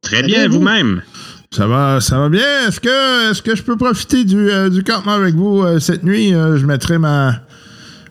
[0.00, 0.58] Très bien, vous?
[0.58, 1.02] vous-même.
[1.50, 2.68] Ça va, ça va bien?
[2.68, 6.04] Est-ce que, est-ce que je peux profiter du, euh, du campement avec vous euh, cette
[6.04, 6.34] nuit?
[6.34, 7.40] Euh, je mettrai ma,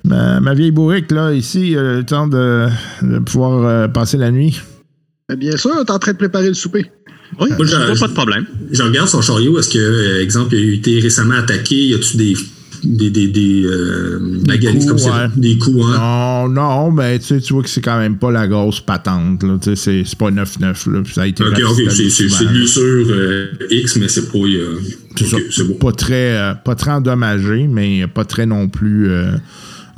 [0.03, 2.67] ma, ma vieille bourrique là, ici, euh, le temps de,
[3.03, 4.59] de pouvoir euh, passer la nuit.
[5.29, 6.91] ben, bien sûr, t'es en train de préparer le souper.
[7.39, 7.67] Oui, Moi,
[7.99, 8.45] pas de problème.
[8.71, 9.59] Je regarde son chariot.
[9.59, 11.75] Est-ce que, exemple, il a été récemment attaqué?
[11.75, 12.33] Y a-tu des.
[12.83, 15.23] Des, des, des, euh, maganises coups, comme ça?
[15.25, 15.31] ouais.
[15.35, 16.47] Des coups, hein?
[16.47, 19.43] Non, non, mais tu sais, tu vois que c'est quand même pas la grosse patente.
[19.43, 20.91] Là, tu sais, c'est, c'est pas 9-9.
[20.91, 23.97] Là, puis ça a été Ok, ok, c'est- c'est souvent, c'est de l'usure euh, X,
[23.97, 24.37] mais c'est pas.
[24.39, 24.79] euh.
[25.79, 29.09] Pas très, euh, pas très endommagé, mais pas très non plus.
[29.09, 29.31] euh,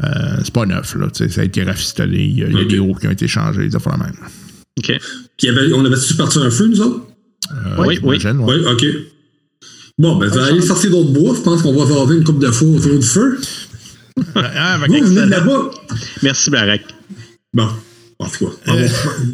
[0.03, 0.07] euh,
[0.43, 1.07] c'est pas neuf, là.
[1.07, 2.19] tu sais, Ça a été rafistolé.
[2.23, 4.15] Il y a, des roues qui ont été changées, des affaires de même.
[4.77, 4.97] OK.
[5.37, 7.01] Puis on avait-tu parti un feu, nous autres?
[7.51, 8.17] Euh, Oui, oui.
[8.19, 8.55] j'imagine, ouais.
[8.59, 8.85] Oui, ok.
[9.99, 11.35] Bon, ben, vous allez sortir d'autres bois.
[11.35, 13.37] Je pense qu'on va avoir une coupe de feu autour du feu.
[14.35, 15.71] Ah, fait Vous, que- vous venez de là-bas.
[16.23, 16.81] Merci, Barack.
[17.53, 17.67] Bon,
[18.19, 18.73] en tout cas.
[18.73, 18.81] va-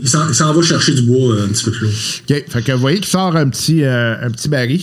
[0.01, 1.91] il s'en- va chercher du bois euh, un petit peu plus loin.
[1.91, 2.43] OK.
[2.49, 4.81] Fait que vous voyez qu'il sort un petit, euh, un petit baril.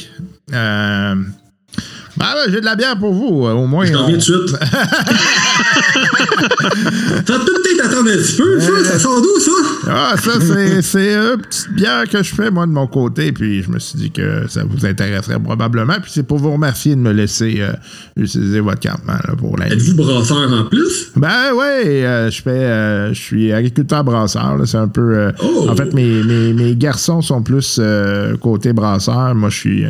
[2.20, 3.46] Euh, ben, j'ai de la bière pour vous.
[3.46, 3.84] euh, Au moins.
[3.86, 4.56] Je t'en reviens tout de suite.
[7.26, 8.84] Ça peut peut-être attendre un petit peu, ça.
[8.84, 9.50] Ça sort d'où, ça?
[9.88, 13.32] Ah, ça, c'est, c'est une petite bière que je fais, moi, de mon côté.
[13.32, 15.94] Puis je me suis dit que ça vous intéresserait probablement.
[16.02, 17.72] Puis c'est pour vous remercier de me laisser euh,
[18.16, 19.68] utiliser votre campement là, pour la.
[19.68, 21.10] Êtes-vous brasseur en plus?
[21.16, 24.56] Ben euh, je fais, euh, je suis agriculteur brasseur.
[24.58, 25.14] là, C'est un peu.
[25.16, 25.66] euh, Oh!
[25.68, 29.34] En fait, mes, mes, mes garçons sont plus euh, côté brasseur.
[29.34, 29.84] Moi, je suis.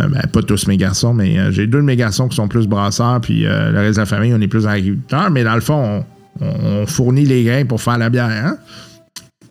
[0.00, 2.48] Euh, ben, pas tous mes garçons, mais euh, j'ai deux de mes garçons qui sont
[2.48, 5.30] plus brasseurs, puis euh, le reste de la famille, on est plus agriculteurs.
[5.30, 6.04] Mais dans le fond,
[6.40, 8.24] on, on fournit les grains pour faire la bière.
[8.30, 8.56] Hein?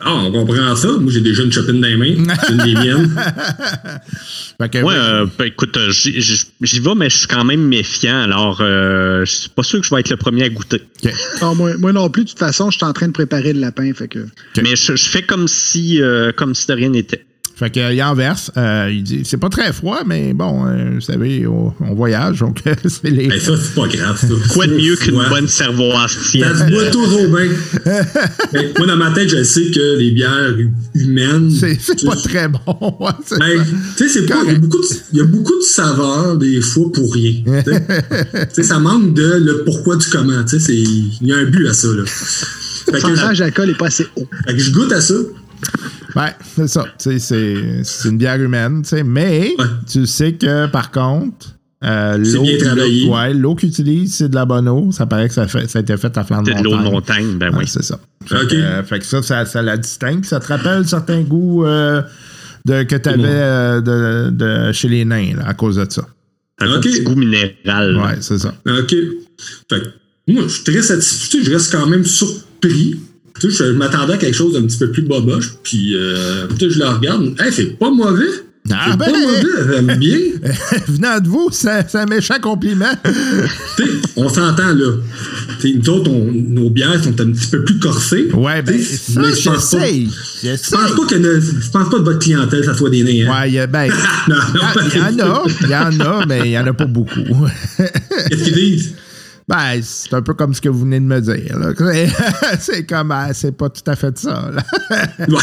[0.01, 0.89] Ah, on comprend ça.
[0.99, 2.35] Moi, j'ai déjà une chopine dans les mains.
[2.45, 3.15] C'est une des miennes.
[4.61, 4.93] Fait que, Ouais, oui.
[4.97, 8.21] euh, ben, écoute, j'y vais, mais je suis quand même méfiant.
[8.23, 10.81] Alors, euh, je suis pas sûr que je vais être le premier à goûter.
[11.41, 13.61] Ah, moi, moi non plus, de toute façon, je suis en train de préparer le
[13.61, 13.91] lapin.
[13.93, 14.27] Fait que.
[14.61, 17.25] Mais je, je fais comme si, euh, comme si de rien n'était.
[17.57, 18.51] Fait que, il en verse.
[18.57, 22.39] euh, il dit c'est pas très froid, mais bon, euh, vous savez, on, on voyage,
[22.39, 23.27] donc c'est les.
[23.27, 24.27] Ben, ça, c'est pas grave, ça.
[24.53, 26.55] Quoi de mieux qu'une bonne cervoise Ça tiède?
[26.57, 27.47] se boit toujours bien.
[28.53, 30.53] Ben, moi, dans ma tête, je sais que les bières
[30.93, 31.49] humaines.
[31.51, 32.59] C'est, pas très bon.
[33.39, 33.63] Ben,
[33.97, 34.35] tu sais, c'est pas.
[34.45, 37.33] Il y, a beaucoup de, il y a beaucoup de saveurs, des fois, pour rien.
[37.45, 37.85] Tu sais.
[38.31, 40.43] Tu sais, ça manque de le pourquoi du comment.
[40.43, 42.03] Tu sais, c'est- il y a un but à ça, là.
[42.05, 44.27] Fait Le que, pourcentage d'alcool n'est pas assez haut.
[44.45, 45.13] fait que je goûte à ça.
[46.15, 46.85] Ouais, c'est ça.
[46.97, 48.83] C'est, c'est une bière humaine.
[49.05, 49.65] Mais Ouais.
[49.91, 51.47] tu sais que, par contre,
[51.83, 54.91] euh, l'eau, ouais, qu'ils utilisent, c'est de la bonne eau.
[54.91, 56.71] Ça paraît que ça, fait, ça a été fait à flanc de C'est de l'eau
[56.77, 57.25] de montagne.
[57.25, 57.67] montagne, ben Ouais, oui.
[57.67, 57.99] c'est ça.
[58.25, 60.23] Fait, euh, fait que ça, ça, ça la distingue.
[60.25, 62.01] Ça te rappelle certains goûts euh,
[62.65, 66.07] de, que tu avais de, de- chez les nains, là, à cause de ça.
[66.59, 66.83] Un Ok.
[66.83, 67.97] petit goût minéral.
[67.97, 68.53] Ouais, c'est ça.
[68.65, 68.89] OK.
[68.89, 71.39] Fait que, moi, je suis très satisfait.
[71.43, 72.99] Je reste quand même surpris.
[73.39, 75.55] Tu sais, je m'attendais à quelque chose d'un petit peu plus boboche.
[75.63, 77.35] Puis, euh, tu sais, je le regarde.
[77.39, 78.23] Hey, c'est pas mauvais.
[78.71, 79.43] Ah, c'est ben, pas mauvais.
[79.75, 80.17] J'aime bien.
[80.87, 82.89] venant de vous, c'est, un méchant compliment.
[83.03, 84.93] Tu sais, on s'entend, là.
[85.59, 88.29] Tu sais, nous autres, on- nos bières sont un petit peu plus corsées.
[88.33, 89.85] ouais, ben, ça, mais je pense pas-.
[89.85, 90.07] Je
[90.41, 90.71] J'essaye.
[90.79, 93.29] pense pas que ne- je pense pas que votre clientèle, ça soit des nains.
[93.31, 93.41] hein.
[93.41, 93.91] Ouais, il y a- ben,
[94.29, 94.61] Non, non,
[94.93, 97.19] il y en a, il y en a, mais il y en a pas beaucoup.
[97.77, 98.93] Qu'est-ce qu'ils disent?
[99.47, 101.55] Ben, c'est un peu comme ce que vous venez de me dire.
[102.59, 104.49] C'est- comme, ah, c'est pas tout à fait ça.
[104.51, 104.63] là.
[105.27, 105.39] Moi,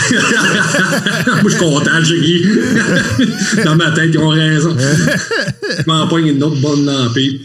[1.45, 2.45] je suis content, ri.
[3.65, 4.77] Dans ma tête, ils ont raison.
[4.79, 7.43] Je m'en pogne une autre bonne lampée.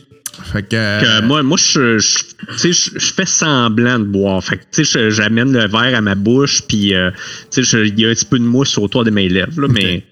[0.51, 0.69] Fait que,
[1.01, 2.17] Que moi, moi je, je-
[2.57, 4.43] tu sais, je, je fais semblant de boire.
[4.43, 7.09] Fait que, tu sais, je- j'amène le verre à ma bouche, puis, euh,
[7.51, 9.59] tu sais, je- il y a un petit peu de mousse autour de mes lèvres,
[9.61, 10.03] là, mais,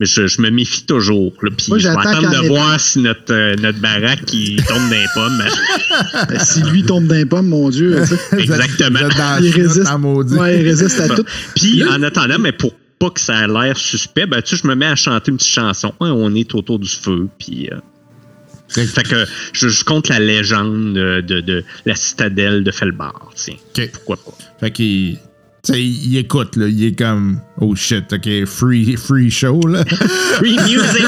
[0.00, 1.32] mais je, je me méfie toujours.
[1.42, 4.56] Là, puis Moi, je vais j'attends attendre de voir si notre, euh, notre baraque qui
[4.68, 5.42] tombe dans les pommes.
[6.28, 8.02] Ben, si lui tombe d'un pomme, mon Dieu.
[8.38, 8.98] exactement.
[9.40, 9.86] Il résiste.
[9.88, 10.34] en maudit.
[10.34, 11.24] Ouais, il résiste à tout.
[11.54, 14.62] Puis, Là- en attendant, mais pour pas que ça ait l'air suspect, ben, tu sais,
[14.62, 15.88] je me mets à chanter une petite chanson.
[16.00, 17.68] Hein, on est autour du feu, puis...
[17.70, 23.30] euh, Fait que je, je compte la légende de, de, de la citadelle de Felbar.
[23.36, 23.90] Tiens, OK.
[23.92, 24.32] pourquoi pas?
[24.60, 25.18] Fait qu'il.
[25.64, 26.66] Tu sais, il écoute, là.
[26.68, 27.40] Il est comme.
[27.60, 29.82] Oh shit, OK, free, free show, là.
[30.36, 31.04] Free music!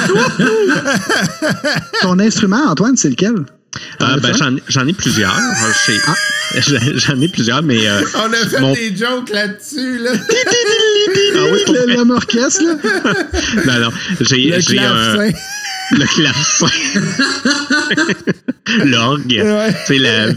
[2.02, 3.34] Ton instrument, Antoine, c'est lequel?
[4.00, 5.34] Ah, as ben, j'en, j'en ai plusieurs.
[6.54, 7.86] Je sais- J'en ai plusieurs, mais.
[7.86, 10.12] euh, On a fait Mon- des jokes là-dessus, là.
[10.14, 12.74] ah oui, pour Le- orchestre, là?
[13.66, 13.90] Non, non.
[14.20, 15.16] J'ai un.
[15.92, 16.66] Le clavecin.
[18.84, 19.40] L'orgue.
[19.42, 19.98] Ouais.
[19.98, 20.32] La-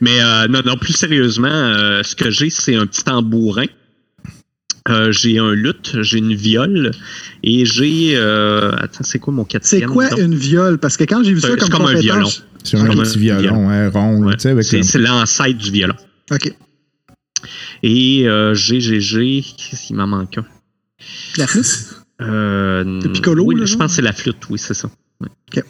[0.00, 3.66] Mais euh, non, non, plus sérieusement, euh, ce que j'ai, c'est un petit tambourin.
[4.88, 6.92] Euh, j'ai un luth, j'ai une viole
[7.42, 8.16] et j'ai.
[8.16, 9.90] Attends, c'est quoi mon C'est quatrième?
[9.90, 10.18] quoi donc?
[10.20, 10.78] une viole?
[10.78, 12.30] Parce que quand j'ai vu ça C'est comme comme un violon.
[12.62, 14.34] C'est un Comme petit violon, hein, rond, là, Ouais.
[14.34, 15.94] tu sais, avec C'est, c'est l'ancêtre du violon.
[16.30, 16.52] OK.
[17.82, 19.42] Et j'ai, j'ai, j'ai.
[19.42, 20.44] Qu'est-ce qu'il m'en manque un?
[21.36, 22.05] La flûte?
[22.22, 24.88] Euh, Le piccolo, Oui, là, je pense que c'est la flûte, oui, c'est ça.
[25.52, 25.60] C'est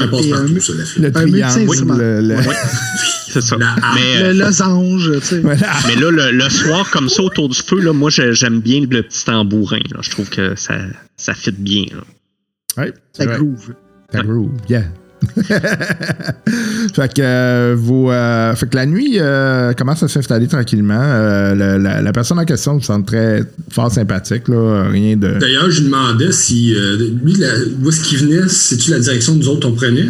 [0.00, 0.98] un passe-partout, euh, ça, la flûte.
[1.04, 1.98] le un triangle.
[1.98, 2.54] le- le- Oui,
[3.28, 3.56] c'est ça.
[3.58, 3.76] La.
[3.94, 5.40] Mais, euh, Le losange, tu sais.
[5.40, 5.68] Voilà.
[5.86, 9.02] Mais là, le, le soir, comme ça, autour du feu, là, moi, j'aime bien le
[9.02, 9.80] petit tambourin.
[9.92, 10.00] là.
[10.00, 10.76] Je trouve que ça,
[11.16, 11.84] ça fit bien.
[11.94, 12.82] là.
[12.84, 13.74] Ouais, Ça groove.
[14.12, 14.84] Ça groove, yeah.
[16.94, 21.00] fait que euh, vous euh, fait que la nuit euh, commence à s'installer tranquillement.
[21.00, 25.38] Euh, le- la, la personne en question me semble très fort sympathique là, rien de.
[25.38, 26.74] D'ailleurs, je lui demandais si.
[26.74, 27.48] euh, lui, la-
[27.82, 28.48] où est-ce qu'il venait?
[28.48, 30.06] C'est-tu la direction que nous autres on prenait?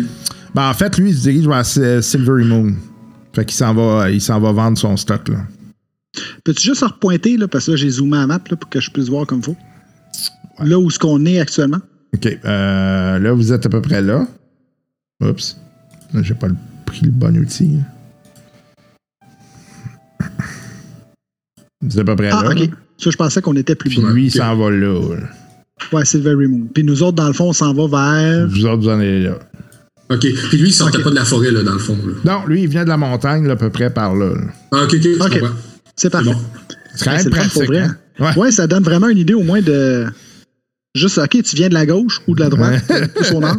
[0.55, 2.73] Ben, en fait, lui, il se dirige vers Si- Silvery Moon.
[3.35, 5.39] Fait qu'il s'en va, il s'en va vendre son stock là.
[6.45, 8.81] Peux-tu juste repointer, là, parce que là, j'ai zoomé à la map là, pour que
[8.81, 9.57] je puisse voir comme il faut.
[10.63, 11.81] Là où est-ce qu'on est actuellement?
[12.15, 14.27] Ok, euh, là vous êtes à peu près là.
[15.23, 15.57] Oups,
[16.15, 16.49] Là, j'ai pas
[16.87, 17.79] pris le bon outil.
[21.83, 22.51] Vous êtes à peu près Ah, là.
[22.51, 22.71] OK.
[22.99, 25.01] Ça, je pensais qu'on était plus Puis lui, il s'en va là.
[25.93, 26.69] Ouais, Silvery Moon.
[26.73, 28.49] Puis nous autres, dans le fond, on s'en va vers.
[28.49, 29.39] Vous autres, vous en allez là.
[30.11, 30.21] Ok.
[30.21, 31.05] Puis lui, il sortait Ok.
[31.05, 31.97] pas de la forêt, là, dans le fond.
[32.07, 32.13] Là.
[32.25, 34.35] Non, lui, il vient de la montagne, là, à peu près par là.
[34.35, 34.41] là.
[34.73, 35.01] Ah, ok, ok.
[35.03, 35.41] je Ok.
[35.41, 35.55] comprends.
[35.97, 36.31] C'est parfait.
[36.33, 36.37] bon.
[36.95, 37.71] C'est quand Ouais, même c'est pratique.
[37.75, 37.97] hein?
[38.21, 38.37] Ouais.
[38.39, 40.07] Ouais, ça donne vraiment une idée au moins de.
[40.95, 42.83] Juste, OK, tu viens de la gauche ou de la droite,
[43.15, 43.57] plus au nord.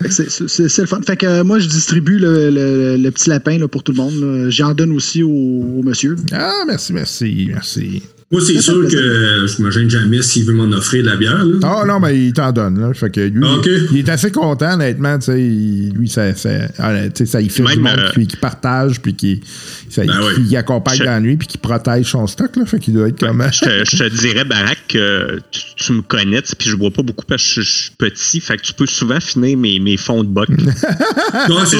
[0.00, 1.00] Fait que c'est- le fun.
[1.04, 3.96] Fait que euh, moi, je distribue le, le- le petit lapin là, pour tout le
[3.98, 4.48] monde.
[4.50, 6.14] J'en donne aussi au, au monsieur.
[6.32, 8.02] Ah, merci, merci, merci.
[8.30, 11.42] Moi, c'est sûr que je me gêne jamais s'il veut m'en offrir de la bière.
[11.42, 11.58] Là.
[11.62, 12.92] Ah non, mais il t'en donne, là.
[12.92, 13.56] Fait que lui, Ah,
[13.90, 16.92] il est assez content, honnêtement, il- Lui, ça, ça, ah,
[17.24, 19.40] ça il fait Même, du monde euh, qui, partage, puis qui,
[19.88, 20.46] ça, Ben oui.
[20.46, 22.66] qui accompagne Je- dans la nuit, puis qui protège son stock, là.
[22.66, 23.42] Fait qu'il doit être comme.
[23.50, 27.02] Je te, je te dirais, Barack, que tu, tu me connais, puis je bois pas
[27.02, 29.96] beaucoup parce que je, je suis petit, fait que tu peux souvent finir mes, mes
[29.96, 30.48] fonds de boc.
[31.48, 31.78] Genre- c'est-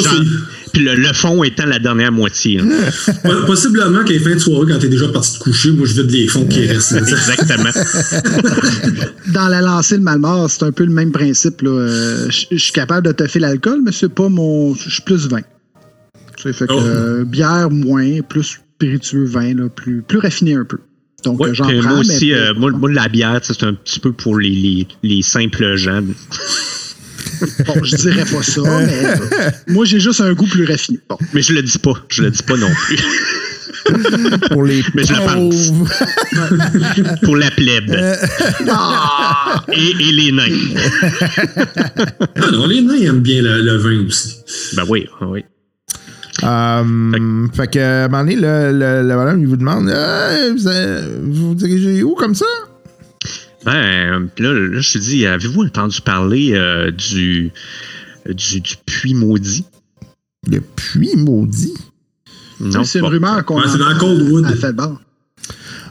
[0.72, 2.61] puis le, le fond étant la dernière moitié.
[3.46, 6.11] Possiblement qu'à la fin de soirée, quand t'es déjà parti te coucher, moi, je vide
[6.11, 6.92] les fonds qui restent.
[6.96, 7.70] Exactement.
[9.33, 11.62] Dans la lancée de Malmort, c'est un peu le même principe.
[11.64, 14.74] Euh, Je suis capable de te faire l'alcool, mais c'est pas mon.
[14.74, 15.40] Je suis plus vin.
[16.37, 16.81] Tu sais, fait que Oh.
[16.81, 20.78] euh, bière moins, plus spiritueux vin, là, plus, plus raffiné un peu.
[21.24, 21.83] Donc Ouais, euh, j'en prends.
[21.83, 24.87] moi aussi, pas- euh, moi, moi, la bière, c'est un petit peu pour les, les,
[25.02, 26.00] les simples gens.
[27.66, 30.98] Bon, je dirais pas ça, mais euh, moi j'ai juste un goût plus raffiné.
[31.09, 31.16] Bon.
[31.35, 31.94] Mais je le dis pas.
[32.09, 32.98] Je le dis pas non plus.
[34.51, 35.68] pour les Mais je le pense.
[35.68, 37.18] pauvres.
[37.22, 37.94] pour la plèbe.
[38.68, 39.62] Ah!
[39.72, 40.44] Et, et les nains.
[42.37, 44.37] Ah non, les nains aiment bien le, le vin aussi.
[44.77, 45.44] Ben oui, oui.
[46.44, 50.55] Euh, fait que, à un moment donné, le, le, le bonhomme, il vous demande Euh,
[50.66, 52.46] euh, vous vous dirigez où comme ça?
[53.64, 57.51] Ben, puis là, là, je te dis, avez-vous entendu parler euh, du,
[58.29, 59.64] du, du puits maudit?
[60.49, 61.75] Le puits maudit?
[62.61, 62.85] Non.
[62.85, 64.47] c'est une rumeur qu'on Ouais, c'est dans Coldwood.
[64.47, 65.01] à Felbar.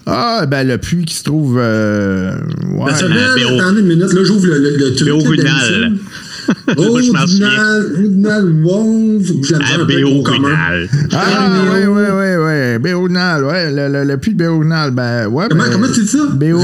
[0.06, 1.58] Ah, ben, le puits qui se trouve.
[1.60, 2.32] euh,
[2.76, 2.86] ouais.
[2.86, 5.06] Ben, ça la fait- Béo- attendez une minute, là, j'ouvre le, le, le truc.
[5.06, 5.82] Béorunal.
[5.82, 5.90] là,
[6.48, 7.12] Moi, Oh, je
[9.86, 10.50] peu au commun.
[10.50, 10.90] Abéorunal.
[11.14, 12.80] Ah, oui, oui, oui, oui.
[12.80, 13.72] Béorunal, ouais.
[13.72, 14.92] Le, le, le puits de Béorunal.
[14.92, 15.46] Ben, ouais.
[15.50, 16.26] Comment, ben, comment tu dis ça?
[16.34, 16.60] Béo,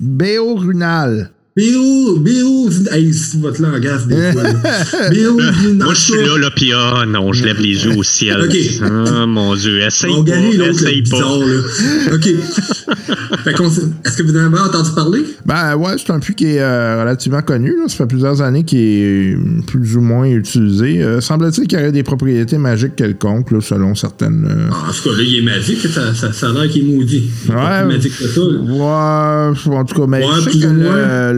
[0.00, 1.30] Béorunal.
[1.58, 4.44] Béo, Béo, hey, c'est votre langage des fois.
[4.44, 4.52] là.
[5.10, 5.36] Béo,
[5.74, 8.42] Moi, je suis là, là, pis ah, non, je lève les yeux au ciel.
[8.44, 8.56] Ok.
[8.80, 11.16] Ah, mon Dieu, essaye On pas, essaye pas.
[11.16, 12.14] bizarre, là.
[12.14, 12.24] OK.
[13.44, 15.24] fait Est-ce que vous en avez entendu parler?
[15.46, 17.70] Ben, ouais, c'est un puits qui est euh, relativement connu.
[17.76, 17.88] Là.
[17.88, 21.02] Ça fait plusieurs années qu'il est plus ou moins utilisé.
[21.02, 24.46] Euh, Semble-t-il qu'il y aurait des propriétés magiques quelconques, là, selon certaines.
[24.48, 25.80] euh, Ah, en tout cas, là, il est magique.
[25.88, 27.28] Ça, ça, ça a l'air qu'il est maudit.
[27.46, 27.88] Il est pas Ouais.
[27.88, 28.40] plus magique que ça.
[28.42, 29.50] là.
[29.50, 30.72] Ouais, en tout cas, mais Ouais, je sais plus que le,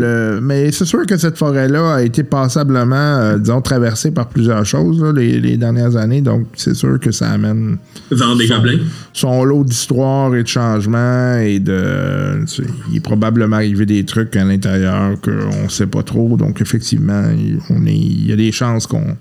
[0.00, 4.28] le- euh, mais c'est sûr que cette forêt-là a été passablement, euh, disons, traversée par
[4.28, 6.20] plusieurs choses là, les, les dernières années.
[6.20, 7.78] Donc, c'est sûr que ça amène
[8.10, 8.78] Vendre des gobelins.
[9.12, 12.40] son lot d'histoires et de changements et de.
[12.46, 16.36] tu sais, il est probablement arrivé des trucs à l'intérieur qu'on sait pas trop.
[16.36, 19.16] Donc, effectivement, il, on est, il y a des chances qu'on.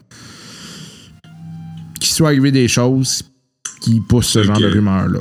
[1.99, 3.23] qu'il soit arrivé des choses
[3.81, 5.19] qui poussent ce genre de rumeurs-là.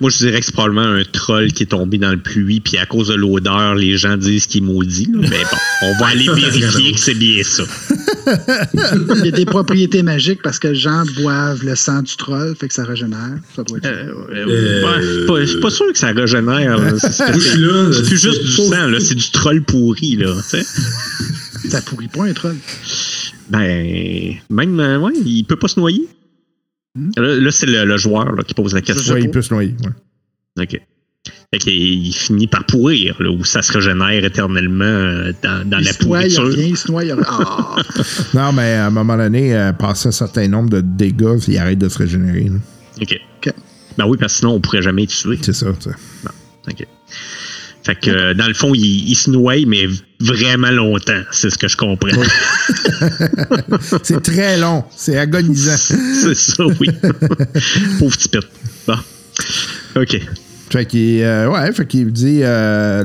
[0.00, 2.78] Moi, je dirais que c'est probablement un troll qui est tombé dans le pluie, puis
[2.78, 5.08] à cause de l'odeur, les gens disent qu'il est maudit.
[5.12, 5.18] là.
[5.30, 7.64] Mais bon, on va aller vérifier que c'est bien ça.
[9.10, 12.54] Il y a des propriétés magiques parce que les gens boivent le sang du troll,
[12.58, 13.38] fait que ça régénère.
[13.54, 13.86] Ça doit être.
[13.86, 16.78] Euh, euh, ouais, je suis pas- je suis pas sûr que ça régénère.
[16.78, 16.92] là.
[16.98, 17.32] C'est-
[18.06, 18.98] plus juste du sang, là.
[19.00, 20.34] C'est du troll pourri, là.
[21.68, 22.56] Ça pourrit pas un troll.
[23.50, 26.06] Ben, même, euh, ouais, il peut pas se noyer.
[27.16, 29.14] Là, là, c'est le, le joueur là, qui pose la question.
[29.14, 29.74] Ouais, il peut se noyer.
[30.56, 30.64] ouais.
[30.64, 30.80] OK.
[31.52, 31.72] Fait qu'il
[32.06, 35.92] il finit par pourrir, là, où ça se régénère éternellement euh, dans, dans Il la
[35.92, 36.58] se noie, il y a pourriture.
[36.58, 37.16] rien, il se noie, il.
[37.26, 37.76] Ah!
[38.34, 41.78] Non, mais à un moment donné, euh, passer un certain nombre de dégâts, il arrête
[41.78, 42.44] de se régénérer.
[42.50, 42.58] là.
[43.00, 43.20] OK.
[43.46, 43.52] OK.
[43.96, 45.38] Ben oui, parce que sinon, on pourrait jamais être tué.
[45.40, 45.72] C'est ça.
[45.72, 45.96] tu sais.
[46.70, 46.86] OK.
[47.84, 49.86] Fait que, euh, dans le fond, il, il se noie, mais
[50.20, 51.20] vraiment longtemps.
[51.30, 52.08] C'est ce que je comprends.
[54.02, 54.84] C'est très long.
[54.96, 55.76] C'est agonisant.
[55.76, 56.88] c'est ça, oui.
[57.98, 58.40] Pauvre petit pet.
[58.86, 58.96] Bon.
[59.96, 60.20] OK.
[60.70, 63.04] Fait qu'il euh, ouais, fait qu'il dit euh,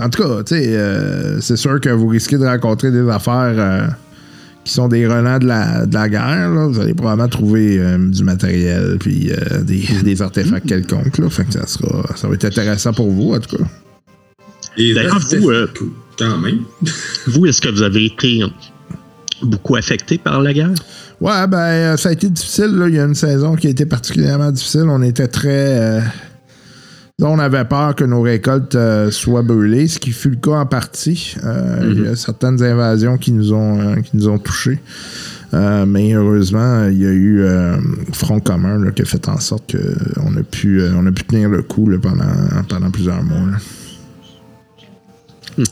[0.00, 3.94] en tout cas, tu sais, euh, c'est sûr que vous risquez de rencontrer des affaires
[4.64, 6.50] qui sont des relents de la, de la guerre.
[6.50, 6.66] là.
[6.66, 11.18] Vous allez probablement trouver euh, du matériel puis euh, des, des artefacts quelconques.
[11.18, 11.30] Là.
[11.30, 13.64] Fait que ça sera ça va être intéressant pour vous, en tout cas.
[14.76, 15.66] Et D'ailleurs, vous, euh,
[16.18, 16.60] Quand même.
[17.26, 18.42] Vous, est-ce que vous avez été
[19.42, 20.70] beaucoup affecté par la guerre?
[21.20, 22.76] Ouais, ben, euh, ça a été difficile.
[22.76, 22.88] Là.
[22.88, 24.84] Il y a une saison qui a été particulièrement difficile.
[24.88, 25.78] On était très.
[25.78, 26.00] euh,
[27.22, 30.66] on avait peur que nos récoltes euh, soient brûlées, ce qui fut le cas en
[30.66, 31.36] partie.
[31.44, 34.78] Euh, Il y a certaines invasions qui nous ont, euh, qui nous ont touchés.
[35.52, 37.76] Euh, mais heureusement, il y a eu euh,
[38.12, 41.24] Front commun là, qui a fait en sorte qu'on a, pu, euh, on a pu
[41.24, 42.24] tenir le coup là, pendant,
[42.68, 43.38] pendant plusieurs mois.
[43.50, 43.58] là.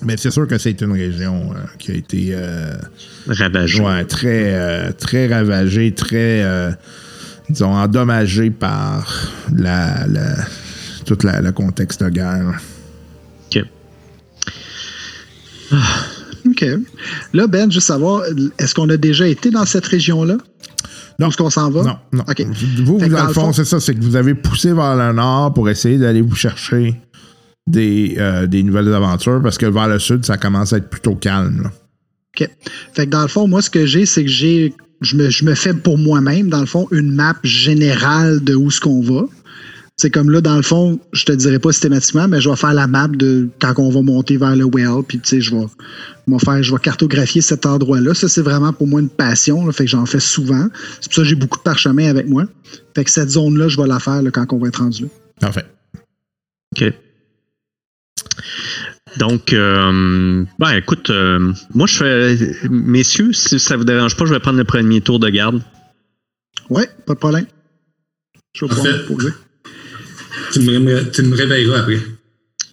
[0.02, 2.28] Mais c'est sûr que c'est une région euh, qui a été.
[2.32, 2.72] euh,
[3.26, 3.80] Ravagé.
[3.82, 6.44] Ouais, très, euh, très ravagé, très,
[7.50, 10.44] disons, endommagé par la, la-
[11.04, 12.60] tout la- le contexte de guerre.
[13.54, 13.64] OK.
[16.48, 16.64] OK.
[17.34, 18.22] Là, Ben, juste savoir,
[18.58, 20.36] est-ce qu'on a déjà été dans cette région-là?
[21.18, 21.30] Non.
[21.30, 21.82] Qu'on s'en va?
[21.82, 22.24] Non, non.
[22.28, 22.42] OK.
[22.46, 25.12] Vous, vous, que dans le fond, c'est ça, c'est que vous avez poussé vers le
[25.12, 26.94] nord pour essayer d'aller vous chercher
[27.68, 31.14] des, euh, des nouvelles aventures parce que vers le sud, ça commence à être plutôt
[31.14, 31.62] calme.
[31.64, 31.70] là.
[32.40, 32.48] OK.
[32.94, 34.74] Fait que dans le fond, moi, ce que j'ai, c'est que j'ai.
[35.00, 38.68] Je me, je me fais pour moi-même, dans le fond, une map générale de où
[38.68, 39.26] ce qu'on va.
[39.96, 42.74] C'est comme là, dans le fond, je te dirais pas systématiquement, mais je vais faire
[42.74, 45.66] la map de quand on va monter vers le well, puis tu sais, je vais,
[46.26, 48.14] je vais faire, je vais cartographier cet endroit-là.
[48.14, 50.66] Ça, c'est vraiment pour moi une passion, là, fait que j'en fais souvent.
[51.00, 52.44] C'est pour ça que j'ai beaucoup de parchemins avec moi.
[52.94, 55.08] Fait que cette zone-là, je vais la faire là, quand on va être rendu là.
[55.40, 55.66] Parfait.
[56.76, 56.92] OK.
[59.16, 64.32] Donc, euh, ben écoute, euh, moi je fais, messieurs, si ça vous dérange pas, je
[64.34, 65.62] vais prendre le premier tour de garde.
[66.70, 67.46] Ouais, pas de problème.
[68.54, 69.02] Je vais pouvoir Parfait.
[69.02, 69.30] me poser.
[70.52, 71.98] Tu me, tu me réveilleras après.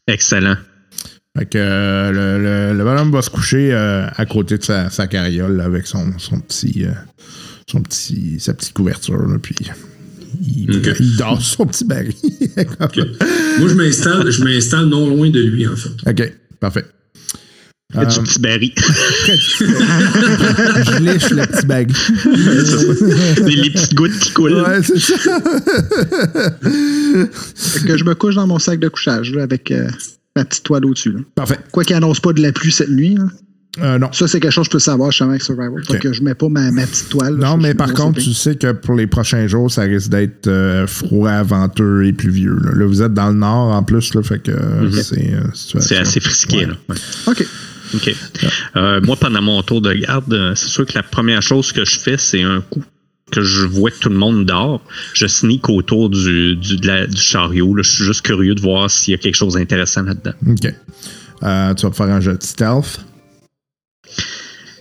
[0.07, 0.57] Excellent.
[1.37, 4.89] Fait que euh, le, le- le bonhomme va se coucher euh, à côté de sa,
[4.89, 6.91] sa carriole là, avec son, son petit, euh,
[7.69, 9.17] son petit, sa petite couverture.
[9.25, 9.55] là, puis
[10.41, 10.95] il, Ok.
[10.99, 12.13] il dort sur son petit baril.
[13.59, 15.89] Moi, je m'installe, je m'installe non loin de lui, en fait.
[16.09, 16.85] OK, parfait.
[17.93, 18.71] Du petit baril?
[19.27, 21.87] Je liche le petit baril.
[23.45, 24.61] les, les petites gouttes qui coulent.
[24.61, 25.39] Ouais, c'est ça.
[27.55, 29.87] Fait que je me couche dans mon sac de couchage là, avec euh,
[30.35, 31.11] ma petite toile au-dessus.
[31.11, 31.19] là.
[31.35, 31.59] Parfait.
[31.71, 33.15] Quoi qu'il annonce pas de la pluie cette nuit.
[33.15, 33.25] là.
[33.81, 34.09] Euh, non.
[34.13, 35.83] Ça, c'est quelque chose que je peux savoir justement avec Survival.
[35.85, 35.99] Fait Ok.
[35.99, 37.37] que je mets pas ma, ma petite toile.
[37.37, 37.49] là.
[37.49, 39.69] Non, Je- mais je- par je- contre, c'est tu sais que pour les prochains jours,
[39.69, 42.57] ça risque d'être euh, froid, venteux et pluvieux.
[42.63, 42.71] Là.
[42.73, 45.79] Là, vous êtes dans le nord en plus, là, fait que euh, c'est euh, situation.
[45.95, 46.57] C'est assez frisqué.
[46.59, 46.65] Ouais.
[46.67, 46.73] Là.
[46.89, 46.95] Ouais.
[47.27, 47.45] OK.
[47.95, 48.15] OK.
[48.77, 51.99] Euh, moi, pendant mon tour de garde, c'est sûr que la première chose que je
[51.99, 52.83] fais, c'est un coup
[53.31, 54.81] que je vois que tout le monde dort.
[55.13, 57.73] Je sneak autour du, du, de la- du chariot.
[57.75, 57.83] là.
[57.83, 60.33] Je suis juste curieux de voir s'il y a quelque chose d'intéressant là-dedans.
[60.47, 60.73] OK.
[61.43, 62.99] Euh, tu vas faire un jeu de stealth.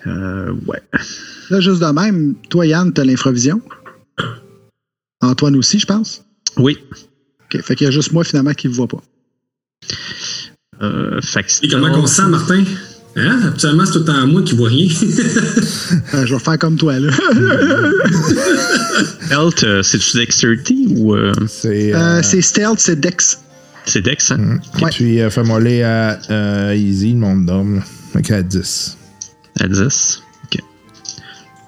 [0.07, 0.83] Euh, ouais.
[1.51, 3.61] Là, juste de même, toi, Yann, t'as l'infravision.
[5.21, 6.25] Antoine aussi, je pense?
[6.59, 6.79] Oui.
[7.45, 7.63] OK.
[7.63, 9.03] Fait qu'il y a juste moi, finalement, qui le voit pas.
[10.83, 12.65] Euh, fait que Et comment on se sent, Martin?
[13.17, 13.41] Hein?
[13.45, 14.89] Habituellement, c'est tout le temps moi qui vois rien.
[16.15, 17.13] Euh, je vais faire comme toi, là.
[19.33, 21.15] Euh, c'est-tu Dexterity ou.
[21.15, 21.93] euh, C'est.
[21.95, 23.41] Euh, euh, c'est stealth, c'est dex.
[23.87, 24.59] C'est Dex, hein?
[24.81, 24.91] Ouais.
[24.91, 27.83] Puis euh, fais-moi aller à euh, Easy, le monde d'homme.
[28.13, 28.97] Fait qu'à 10.
[29.61, 30.23] À 10.
[30.45, 30.61] Ok.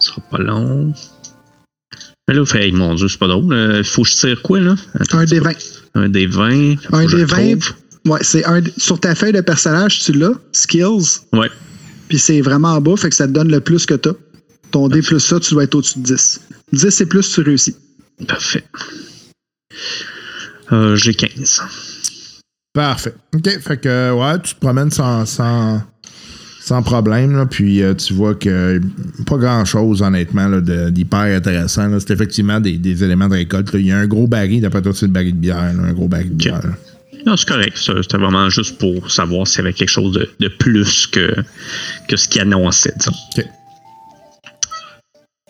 [0.01, 0.93] Ce sera pas long.
[2.29, 3.85] Mais là, fait, mon Dieu, c'est pas drôle.
[3.85, 4.75] Faut que je tire quoi, là?
[4.99, 5.53] Attends, Un des 20.
[5.95, 6.77] un des 20.
[6.83, 7.59] Faut Un des le 20.
[7.61, 7.77] trouve.
[8.13, 8.61] Ouais, c'est un.
[8.77, 11.51] Sur ta feuille de personnage, tu l'as, skills, Ouais.
[12.09, 14.13] puis c'est vraiment en bas, fait que ça te donne le plus que t'as.
[14.73, 16.41] Ton D plus ça, tu dois être au-dessus de 10.
[16.73, 17.77] 10 et plus, tu réussis.
[18.27, 18.65] Parfait.
[20.73, 21.63] Euh, J'ai 15.
[22.73, 23.15] Parfait.
[23.35, 23.61] OK.
[23.61, 25.83] Fait que, ouais, tu te promènes sans, sans,
[26.67, 28.81] sans problème, là, puis euh, tu vois que
[29.25, 31.89] pas grand-chose, honnêtement, d'hyper intéressant.
[32.01, 33.73] C'est effectivement des, des éléments de récolte.
[33.73, 33.79] là.
[33.79, 35.93] Il y a un gros baril, d'après toi, c'est le baril de bière, là, un
[35.93, 36.63] gros baril de bière.
[37.25, 37.77] Non, c'est correct.
[37.77, 41.37] C'était vraiment juste pour savoir s'il y avait quelque chose de, de plus que,
[42.09, 43.13] que ce qu'il annonçait, disons.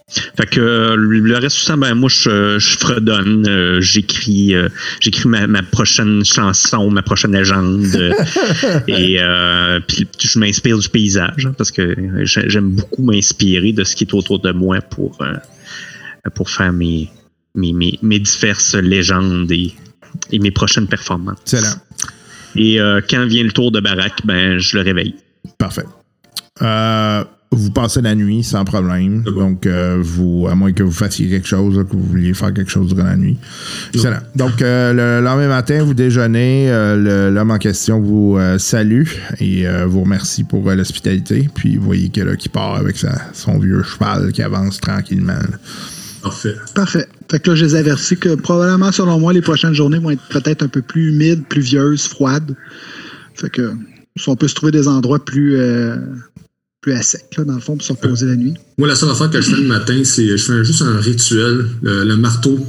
[0.09, 4.69] Fait que euh, le reste du temps, ben moi je, je fredonne, euh, j'écris, euh,
[5.01, 7.87] j'écris ma, ma prochaine chanson, ma prochaine légende,
[8.89, 13.83] euh, et puis je m'inspire du paysage hein, parce que j'ai- j'aime beaucoup m'inspirer de
[13.83, 15.19] ce qui est autour de moi pour
[16.35, 17.11] pour faire mes
[17.57, 19.75] mes, mes, mes diverses légendes et,
[20.31, 21.39] et mes prochaines performances.
[21.53, 21.75] Excellent.
[22.55, 22.79] Et
[23.11, 25.17] quand vient le tour de baraque, ben je le réveille.
[25.59, 25.85] Parfait.
[26.63, 27.25] Euh,
[27.57, 29.23] vous passez la nuit sans problème.
[29.23, 32.53] Donc, euh, vous, à moins que vous fassiez quelque chose, là, que vous vouliez faire
[32.53, 33.39] quelque chose durant la nuit.
[33.95, 34.19] Excellent.
[34.35, 36.71] Donc, euh, le lendemain matin, vous déjeunez.
[36.71, 39.09] euh, L'homme en question vous euh, salue
[39.41, 41.49] et euh, vous remercie pour euh, l'hospitalité.
[41.55, 45.33] Puis, vous voyez que là, qui part avec sa, son vieux cheval qui avance tranquillement.
[45.33, 45.59] là.
[46.23, 46.55] Parfait.
[46.75, 47.07] Parfait.
[47.31, 50.23] Fait que là, je les avertis que probablement, selon moi, les prochaines journées vont être
[50.31, 52.57] peut-être un peu plus humides, pluvieuses, froides.
[53.35, 53.73] Fait que
[54.17, 55.97] si on peut se trouver des endroits plus, euh,
[56.87, 58.55] plus à sec, là, dans le fond, pour se reposer la nuit.
[58.79, 61.67] Moi, la seule affaire que je fais le matin, c'est je fais juste un rituel,
[61.83, 62.61] le, le marteau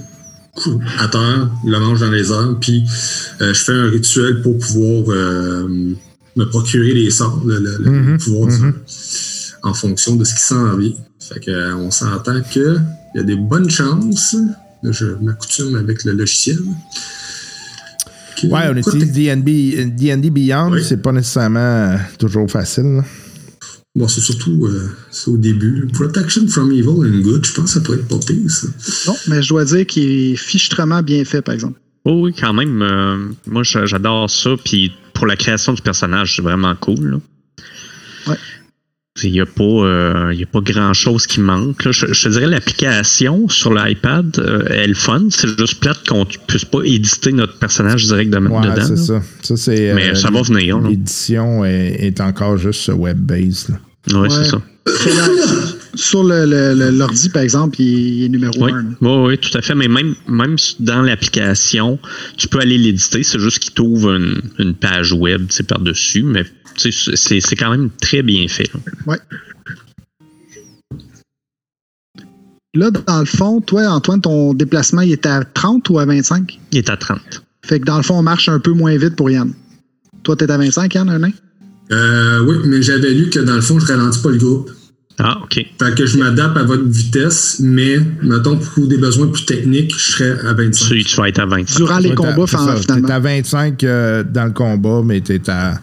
[0.98, 2.84] à terre, le mange dans les airs, puis
[3.42, 5.68] euh, je fais un rituel pour pouvoir euh,
[6.36, 8.74] me procurer les sorts, le, le- le Mhm, pouvoir du- mhm.
[9.62, 10.94] en fonction de ce qui s'en vient.
[11.20, 12.78] Fait que, euh, on s'entend que
[13.14, 14.36] il y a des bonnes chances.
[14.82, 16.58] Là, je m'accoutume avec le logiciel.
[18.42, 20.72] Que- Ouais, on utilise D&D D&D Beyond.
[20.72, 20.84] Oui.
[20.84, 22.96] C'est pas nécessairement euh, toujours facile.
[22.98, 23.04] là.
[23.98, 25.88] Bon, c'est surtout euh, c'est au début.
[25.92, 28.68] Protection from evil and good, je pense que ça pourrait être pas pire, ça.
[29.08, 31.80] Non, mais je dois dire qu'il est fichtrement bien fait, par exemple.
[32.06, 32.82] Oh oui, quand même.
[32.82, 33.18] euh,
[33.48, 34.52] moi, j'a- j'adore ça.
[34.64, 37.10] Puis pour la création du personnage, c'est vraiment cool.
[37.12, 37.18] là.
[38.28, 38.38] Ouais.
[39.24, 41.84] Il n'y a pas, euh, il y a pas grand chose qui manque.
[41.84, 41.92] là.
[41.92, 45.26] Je, je te dirais l'application sur l'iPad, euh, elle est le fun.
[45.32, 48.86] C'est juste plate qu'on ne puisse pas éditer notre personnage directement Ouais, dedans.
[48.86, 49.22] c'est ça.
[49.42, 49.94] Ça, c'est.
[49.96, 50.78] Mais euh, ça va venir.
[50.82, 53.80] L'édition est, est encore juste web-based.
[54.14, 54.30] Ouais, Ouais.
[54.30, 54.62] c'est ça.
[55.96, 58.86] Sur l'ordi, par exemple, il est, il est numéro Oui, 1.
[59.02, 59.76] oui, oui, tout à fait.
[59.76, 62.00] Mais même, même dans l'application,
[62.38, 63.24] tu peux aller l'éditer.
[63.24, 66.24] C'est juste qu'il t'ouvre une, une page web par-dessus.
[66.24, 66.46] Mais
[66.78, 68.70] c'est quand même très bien fait.
[69.06, 69.18] Ouais.
[72.74, 76.60] Là, dans le fond, toi, Antoine, ton déplacement, il est à 30 ou à 25?
[76.72, 77.20] Il est à 30.
[77.66, 79.52] Fait que dans le fond, on marche un peu moins vite pour Yann.
[80.24, 81.32] Toi, t'es à 25, Yann, un nain?
[81.92, 84.70] Euh, oui, mais j'avais lu que dans le fond, je ralentis pas le groupe.
[85.20, 85.54] Ah, OK.
[85.56, 90.12] Fait que je m'adapte à votre vitesse, mais mettons pour des besoins plus techniques, je
[90.12, 90.90] serais à 25.
[90.90, 91.76] Tu, tu vas être à 25.
[91.78, 93.08] Durant les combats, c'est fin- ça, finalement.
[93.08, 95.80] T'es à 25 euh, dans le combat, mais t'es à.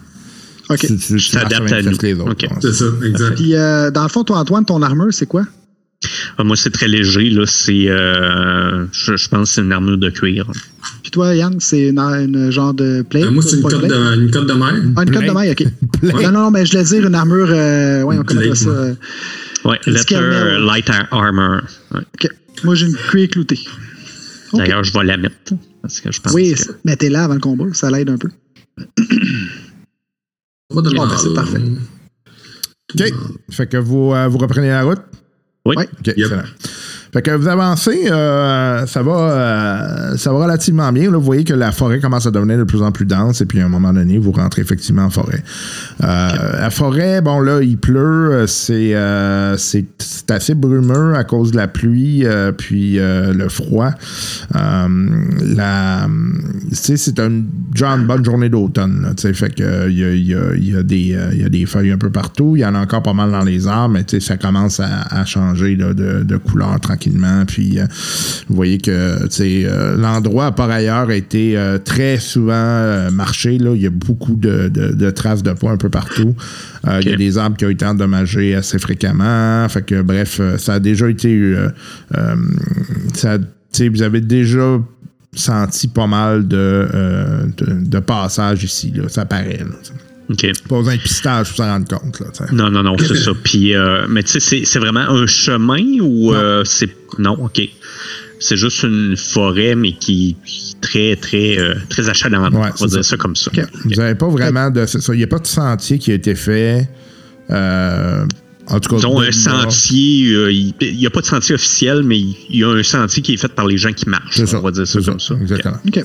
[0.69, 0.77] OK.
[0.79, 1.97] Tu, tu, tu Je t'adapte marches à avec nous.
[2.01, 2.31] les autres.
[2.31, 2.41] OK.
[2.43, 2.57] ouais.
[2.61, 3.35] C'est ça, exact.
[3.35, 5.45] Puis, euh, dans le fond, toi, Antoine, ton armure, c'est quoi?
[6.37, 7.29] Ah, moi, c'est très léger.
[7.29, 7.45] Là.
[7.47, 10.51] C'est, euh, je, je pense que c'est une armure de cuir.
[11.01, 13.23] Puis toi, Yann, c'est une, une genre de plate?
[13.25, 14.73] Euh, moi, c'est une pas cote de, une cote de mer.
[14.95, 15.63] Ah, une cote de maille, OK.
[16.03, 17.47] Non, non, non, mais je voulais dire une armure...
[17.49, 18.69] Euh, ouais, on connaît plate, ça.
[18.69, 18.93] euh,
[19.87, 20.57] Une Letter.
[20.59, 21.61] Light Ar- Armor.
[21.93, 22.01] Ouais.
[22.01, 22.27] OK.
[22.63, 23.59] Moi, j'ai une cuir cloutée.
[24.53, 25.53] D'ailleurs, je vais la mettre.
[25.81, 28.29] Parce que je pense Oui, que- mettez-la avant le combat, ça l'aide un peu.
[30.69, 31.59] Pas ben, c'est parfait.
[32.93, 33.03] OK.
[33.51, 34.99] Fait que vous, euh, vous reprenez la route?
[35.65, 35.75] Oui.
[35.77, 35.89] Ouais.
[35.99, 36.43] OK, excellent.
[37.13, 41.05] Fait que vous avancez, euh, ça va euh, ça va relativement bien.
[41.11, 43.45] Là, vous voyez que la forêt commence à devenir de plus en plus dense et
[43.45, 45.43] puis à un moment donné, vous rentrez effectivement en forêt.
[46.03, 48.95] Euh, La forêt, bon là, il pleut, c'est
[50.29, 52.25] assez brumeux à cause de la pluie
[52.57, 53.91] puis le froid.
[56.71, 59.13] C'est une genre une bonne journée d'automne.
[59.17, 61.91] Fait que il y a, y a- il y a des y a des feuilles
[61.91, 62.55] un peu partout.
[62.55, 65.25] Il y en a encore pas mal dans les arbres, mais ça commence à, à
[65.25, 66.71] changer là, de, de couleur
[67.09, 67.45] tranquillement.
[67.45, 67.85] Puis euh,
[68.47, 68.91] vous voyez que
[69.39, 73.57] euh, l'endroit par ailleurs a été euh, très souvent euh, marché.
[73.57, 73.73] Là.
[73.75, 76.35] Il y a beaucoup de, de- de traces de poids un peu partout.
[77.01, 79.67] Il y a des arbres qui ont été endommagés assez fréquemment.
[79.69, 81.55] Fait que bref, ça a déjà été
[83.13, 83.37] ça,
[83.91, 84.79] vous avez déjà
[85.33, 86.87] senti pas mal de,
[87.57, 88.93] de, de passage ici.
[88.95, 89.09] Là.
[89.09, 89.57] Ça paraît.
[89.59, 89.65] Là,
[90.67, 92.19] Pas besoin de pistage pour s'en rendre compte.
[92.19, 92.27] Là.
[92.51, 93.31] Non, non, non, c'est ça.
[93.43, 96.89] Puis, euh, mais tu sais, c'est- vraiment un chemin ou euh, c'est.
[97.19, 97.61] Non, OK.
[98.39, 102.53] C'est juste une forêt, mais qui qui est très, très, euh, très achalandante.
[102.53, 103.11] Ouais, on va dire ça.
[103.11, 103.49] ça comme ça.
[103.55, 103.63] OK.
[103.85, 104.85] Vous n'avez pas vraiment de.
[105.13, 106.89] Il n'y a pas de sentier qui a été fait.
[108.67, 112.35] En tout cas, un sentier, euh, il n'y a pas de sentier officiel, mais il
[112.59, 114.35] y a un sentier qui est fait par les gens qui marchent.
[114.37, 114.59] C'est ça.
[114.59, 115.35] On va dire ça comme ça.
[115.41, 115.77] Exactement.
[115.87, 116.03] OK.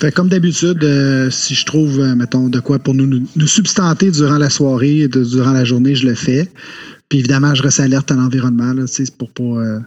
[0.00, 3.26] Fait que comme d'habitude, euh, si je trouve, euh, mettons, de quoi pour nous, nous,
[3.36, 6.50] nous substanter durant la soirée et de- durant la journée, je le fais.
[7.08, 8.84] Puis évidemment, je reste alerte à l'environnement, là,
[9.18, 9.42] pour pas.
[9.42, 9.80] euh,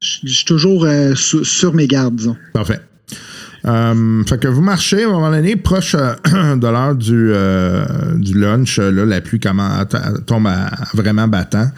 [0.00, 2.36] je je suis toujours euh, sur, sur mes gardes, disons.
[2.54, 2.80] Parfait.
[3.64, 6.14] Euh, fait que vous marchez à un moment donné, proche euh,
[6.56, 7.84] de l'heure du, euh,
[8.16, 11.68] du lunch, euh, là, la pluie tombe à, vraiment battant.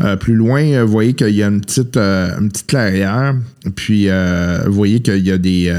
[0.00, 3.34] Euh, plus loin, vous voyez qu'il y a une petite, une petite clairière.
[3.76, 5.72] Puis vous voyez qu'il y a des.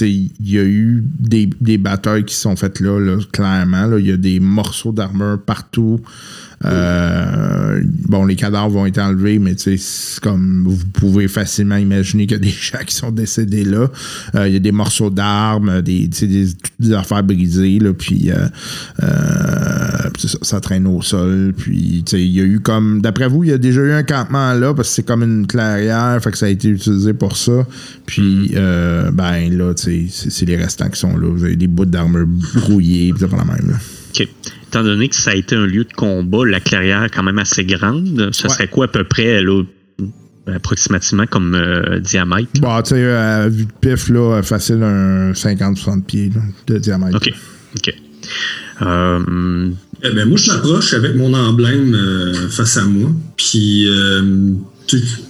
[0.00, 3.86] il y a eu des, des batailles qui sont faites là, là, clairement.
[3.86, 3.98] là.
[3.98, 6.00] il y a des morceaux d'armure partout.
[6.64, 11.76] Euh, bon, les cadavres vont être enlevés, mais tu sais, c'est comme vous pouvez facilement
[11.76, 13.88] imaginer qu'il y a des gens qui sont décédés là.
[14.34, 16.08] Euh, il y a des morceaux d'armes, des,
[16.94, 18.46] affaires brisées, là, puis euh,
[20.18, 21.52] ça, ça traîne au sol.
[21.56, 23.00] Puis, tu sais, il y a eu comme.
[23.02, 25.46] D'après vous, il y a déjà eu un campement là, parce que c'est comme une
[25.46, 27.66] clairière, fait que ça a été utilisé pour ça.
[28.06, 31.28] Puis, euh, ben là, tu sais, c'est- les restants qui sont là.
[31.28, 33.76] Vous avez des bouts d'armure brouillés, puis ça pas la même, là.
[34.10, 34.28] OK.
[34.74, 37.38] Étant donné que ça a été un lieu de combat, la clairière est quand même
[37.38, 38.54] assez grande, ça Ouais.
[38.54, 39.62] serait quoi à peu près, là,
[40.52, 42.48] approximativement comme euh, diamètre?
[42.60, 47.16] Bon, tu sais, à vue de pif, là, facile un 50-60 pieds là, de diamètre.
[47.16, 47.32] OK.
[47.76, 47.94] OK.
[48.82, 49.70] Euh,
[50.02, 53.10] Eh ben, moi, je m'approche avec mon emblème euh, face à moi.
[53.36, 54.54] Puis, euh,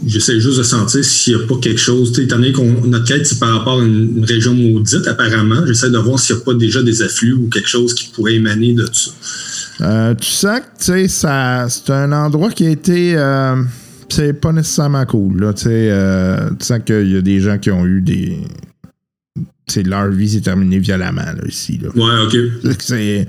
[0.06, 2.18] j'essaie juste de sentir s'il n'y a pas quelque chose.
[2.18, 5.98] Étant donné que notre quête, c'est par rapport à une, région maudite, apparemment, j'essaie de
[5.98, 8.86] voir s'il n'y a pas déjà des afflux ou quelque chose qui pourrait émaner de
[8.92, 9.10] ça.
[9.80, 13.14] Euh, tu sens que, ça- c'est un endroit qui a été.
[13.16, 13.62] euh,
[14.08, 15.52] c'est pas nécessairement cool, là.
[15.52, 18.38] Tu sais, euh, tu sens qu'il y a des gens qui ont eu des.
[19.36, 21.88] Tu sais, leur vie s'est terminée violemment, là, ici, là.
[21.96, 22.72] Ouais, OK.
[22.80, 23.26] C'est.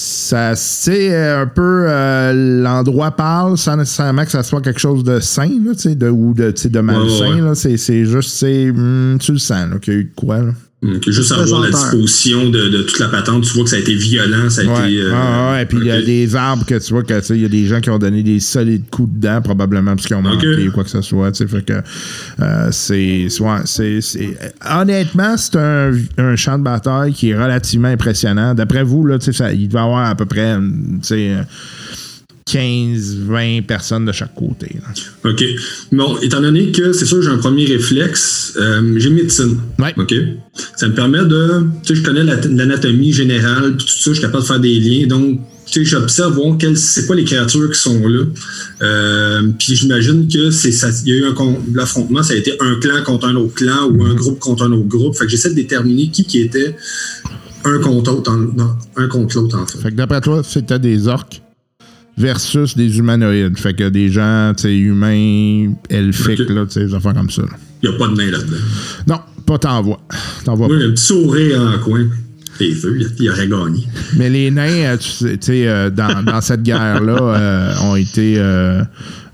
[0.00, 1.86] Ça, c'est un peu.
[1.88, 5.94] euh, L'endroit parle sans nécessairement que ça soit quelque chose de sain, là, tu sais,
[5.96, 7.40] de, ou de, tu sais, de malsain, Ouais, ouais.
[7.40, 7.54] là.
[7.56, 8.70] C'est c'est juste, c'est.
[8.70, 10.52] hum, tu le sens, qu'il y a eu de quoi, là.
[10.80, 13.96] Juste en voir la disposition de, toute la patente, tu vois que ça a été
[13.96, 15.00] violent, ça a été.
[15.00, 17.42] Euh, ah, ouais, et puis il y a des arbres que tu vois que il
[17.42, 20.22] y a des gens qui ont donné des solides coups dedans, probablement parce qu'ils ont
[20.22, 21.36] manqué ou quoi que ce soit.
[21.36, 21.72] Fait que
[22.40, 23.26] euh, c'est,
[23.64, 24.38] c'est,
[24.70, 28.54] Honnêtement, c'est un, champ de bataille qui est relativement impressionnant.
[28.54, 30.56] D'après vous, là, ça, il devait avoir à peu près.
[31.02, 31.38] sais
[32.50, 34.76] 15, 20 personnes de chaque côté.
[35.24, 35.44] OK.
[35.92, 39.58] Bon, étant donné que c'est sûr, j'ai un premier réflexe, euh, j'ai médecine.
[39.78, 39.92] Ouais.
[39.98, 40.14] OK.
[40.76, 41.64] Ça me permet de.
[41.82, 44.80] Tu sais, je connais l'anatomie générale, puis tout ça, je suis capable de faire des
[44.80, 45.06] liens.
[45.06, 48.24] Donc, tu sais, j'observe bon, c'est quoi les créatures qui sont là.
[48.80, 50.70] Euh, puis j'imagine que c'est
[51.04, 51.34] il y a eu un
[51.74, 54.72] l'affrontement, ça a été un clan contre un autre clan ou un groupe contre un
[54.72, 55.14] autre groupe.
[55.16, 56.76] Fait que j'essaie de déterminer qui qui était
[57.64, 59.78] un contre l'autre en, un contre l'autre en fait.
[59.78, 61.42] Fait que d'après toi, c'était des orques?
[62.18, 63.58] Versus des humanoïdes.
[63.58, 67.42] Fait que des gens, tu sais, humains, elfiques, là, tu sais, des affaires comme ça.
[67.82, 68.56] Il n'y a pas de nain là-dedans.
[69.06, 70.00] Non, pas t'en vois.
[70.44, 70.82] T'en vois Moi, pas.
[70.82, 72.06] il y a un petit sourire en coin.
[72.60, 73.86] Et feu, il, aurait gagné.
[74.16, 77.94] Mais les nains, euh, tu sais, tu sais, euh, dans, dans cette guerre-là, euh, ont
[77.94, 78.34] été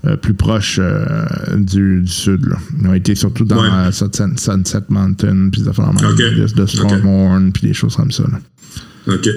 [0.05, 1.25] euh, plus proches euh,
[1.57, 2.45] du, du sud.
[2.45, 2.57] Là.
[2.79, 3.69] Ils ont été surtout dans Ouais.
[3.87, 8.23] euh, Sunset, Sunset Mountain, puis des affaires de puis des choses comme ça.
[8.31, 9.13] là.
[9.15, 9.27] OK.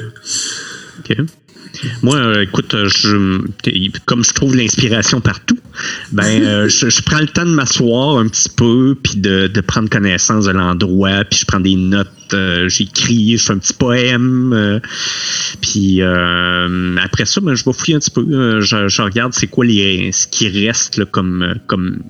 [1.01, 1.17] OK.
[2.03, 3.41] Moi, euh, écoute, euh, je,
[4.07, 5.59] comme je trouve l'inspiration partout,
[6.13, 9.61] ben, euh, je, je prends le temps de m'asseoir un petit peu, puis de, de
[9.61, 13.75] prendre connaissance de l'endroit, puis je prends des notes, euh, j'écris, je fais un petit
[13.75, 14.81] poème, euh,
[15.61, 19.47] puis euh, après ça, ben, je vais fouiller un petit peu, je, je regarde c'est
[19.47, 22.01] quoi les, ce qui reste là, comme, comme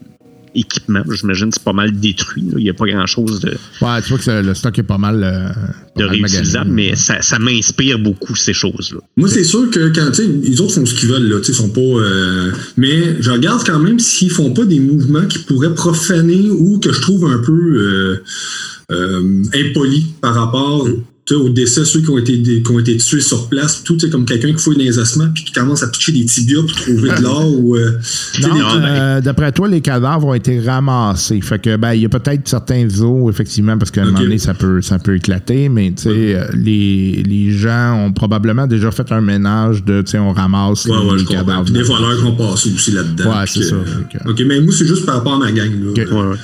[0.58, 1.02] équipement.
[1.10, 2.54] J'imagine que c'est pas mal détruit, là.
[2.58, 3.50] il n'y a pas grand-chose de,
[3.80, 5.22] Ouais, tu vois que le stock est pas mal.
[5.22, 5.48] euh,
[5.94, 9.00] pas de mal réutilisable, mais ça, ça m'inspire beaucoup ces choses-là.
[9.16, 11.44] Moi, c'est sûr que quand, tu sais, les autres font ce qu'ils veulent, là, tu
[11.46, 11.80] sais, ils sont pas.
[11.80, 16.78] euh, mais je regarde quand même s'ils font pas des mouvements qui pourraient profaner ou
[16.78, 18.22] que je trouve un peu euh,
[18.92, 20.86] euh, impolis par rapport.
[21.36, 24.24] Au décès, ceux qui ont été, qui ont été tués sur place, tout, sais, comme
[24.24, 27.10] quelqu'un qui fouille dans les ossements puis qui commence à toucher des tibias pour trouver
[27.16, 27.76] de l'or ou.
[27.76, 27.92] euh,
[28.86, 31.40] euh, d'après toi, les cadavres ont été ramassés.
[31.40, 34.38] Fait que, ben, il y a peut-être certains os, effectivement, parce qu'à un moment donné,
[34.38, 38.90] ça peut, ça peut éclater, mais, tu sais, euh, les, les gens ont probablement déjà
[38.90, 41.64] fait un ménage de, tu sais, on ramasse Ouais, les, ouais, les cadavres.
[41.64, 43.30] Puis des voleurs qui ont passé aussi là-dedans.
[43.30, 43.76] Ouais, c'est ça.
[44.12, 45.70] Que- OK, mais moi, c'est juste par rapport à ma gang.
[45.70, 45.90] Là.
[45.90, 46.38] Ok.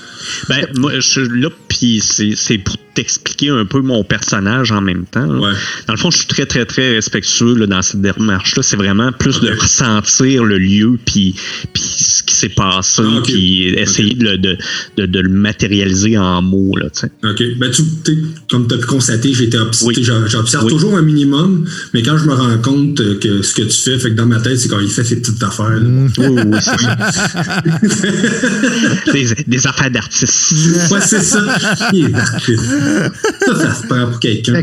[0.48, 5.04] Ben, moi, je suis là, puis c'est pour t'expliquer un peu mon personnage en même
[5.06, 5.26] temps.
[5.40, 5.50] Ouais.
[5.88, 8.62] Dans le fond, je suis très, très, très respectueux là, dans cette démarche-là.
[8.62, 11.34] C'est vraiment plus de ressentir le lieu, puis,
[11.72, 14.56] puis ce qui s'est passé, Ah, puis essayer de, le- de,
[14.96, 16.76] de, de le matérialiser en mots.
[16.76, 16.86] Là.
[17.24, 17.42] OK.
[17.58, 17.82] Ben, tu
[18.48, 20.70] comme tu as pu constater, j'observe Oui.
[20.72, 23.98] toujours un minimum, mais quand je me rends compte euh, que ce que tu fais,
[23.98, 25.80] fait que dans ma tête, c'est quand il fait ses petites affaires.
[25.80, 26.10] Mm.
[26.18, 26.42] Oui, oui,
[29.12, 30.13] des, des affaires d'artistes.
[30.22, 31.40] Ouais, c'est ça.
[31.92, 32.12] Il est.
[32.12, 34.62] Ça, ça se pour quelqu'un.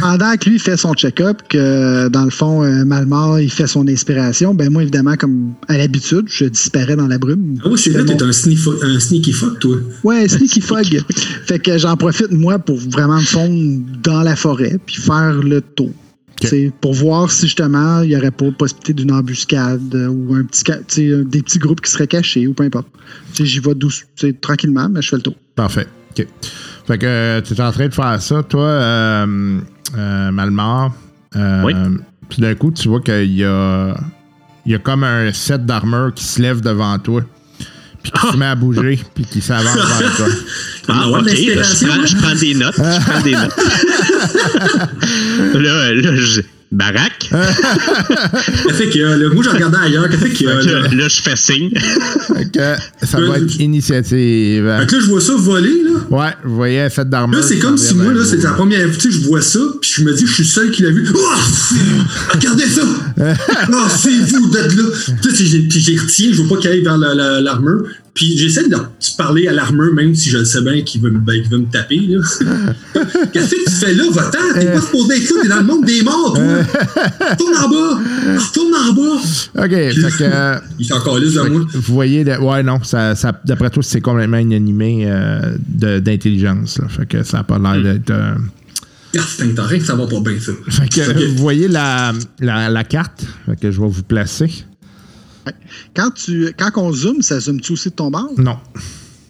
[0.00, 4.54] Pendant que lui fait son check-up, que dans le fond, euh, il fait son inspiration,
[4.54, 7.58] ben moi, évidemment, comme à l'habitude, je disparais dans la brume.
[7.64, 8.16] Ah oui, c'est vrai, Bon.
[8.16, 9.76] t'es un sneaky fuck, toi.
[10.04, 11.02] Ouais, sneaky fog.
[11.46, 15.60] fait que j'en profite, moi, pour vraiment me fondre dans la forêt, puis faire le
[15.60, 15.90] tour.
[16.48, 20.44] C'est Pour voir si justement il n'y aurait pas possibilité d'une embuscade euh, ou un
[20.44, 20.64] petit
[21.24, 22.88] des petits groupes qui seraient cachés ou peu importe.
[23.34, 24.04] J'y vais douce,
[24.40, 25.34] tranquillement, mais je fais le tour.
[25.54, 25.86] Parfait.
[26.10, 26.26] OK.
[26.86, 29.60] Fait que euh, tu es en train de faire ça, toi, euh,
[29.96, 30.92] euh, Malmar?
[31.36, 31.74] Euh, Oui.
[32.28, 33.94] Puis d'un coup, tu vois qu'il y a,
[34.64, 37.22] il y a comme un set d'armure qui se lève devant toi.
[38.02, 40.26] Puis qui se met à bouger, puis qui s'avance vers toi.
[40.88, 42.06] Ah, ouais, ok, je, prends, là.
[42.06, 42.74] je prends des notes.
[42.76, 43.54] Je prends des notes.
[45.54, 46.40] là, là, je.
[46.74, 47.28] Baraque.
[47.30, 49.28] Qu'est-ce qu'il y a, là?
[49.34, 50.08] Moi, je regardais ailleurs.
[50.08, 51.68] Qu'est-ce qu'il y a, là, je fais signe.
[51.68, 54.74] Fait que ça va être initiative.
[54.80, 55.90] Fait que là, je vois ça voler, là.
[56.08, 57.40] Ouais, vous voyez set d'armure.
[57.40, 59.90] Là, c'est comme si moi, là, c'était la première fois que je vois ça, puis
[59.96, 61.06] je me dis, je suis le seul qui l'a vu.
[61.14, 61.18] Oh!
[62.32, 62.82] Regardez ça!
[63.70, 64.84] Oh, c'est vous d'être là!
[65.22, 67.84] Tu sais, j'ai- puis j'ai retiens, je veux pas qu'il aille vers la- la- l'armure.
[68.14, 68.76] Puis j'essaie de
[69.16, 71.58] parler à l'armure, même si je le sais bien qu'il veut, me- ben, qu'il veut
[71.58, 71.96] me taper.
[73.32, 74.38] Qu'est-ce que tu fais là, va-t'en?
[74.60, 76.42] T'es pas supposé être t'es dans le monde des morts, toi!
[77.30, 78.00] Retourne en bas!
[78.38, 79.64] Retourne en bas!
[79.64, 80.24] OK, fait que.
[80.24, 81.62] euh, Il s'en calisse de moi.
[81.72, 86.80] vous voyez, ouais, non, ça, ça- d'après toi, c'est complètement inanimé euh, d'intelligence.
[86.90, 87.82] Fait que ça n'a pas l'air Hmm.
[87.82, 88.10] d'être.
[88.10, 88.34] euh,
[89.16, 89.20] Ah,
[89.84, 90.52] ça va pas bien, ça.
[90.68, 94.64] Fait que vous voyez la, la, la carte fait que je vais vous placer.
[95.94, 98.30] Quand, tu, quand on zoome, ça zoome-tu aussi de ton bord?
[98.38, 98.58] Non.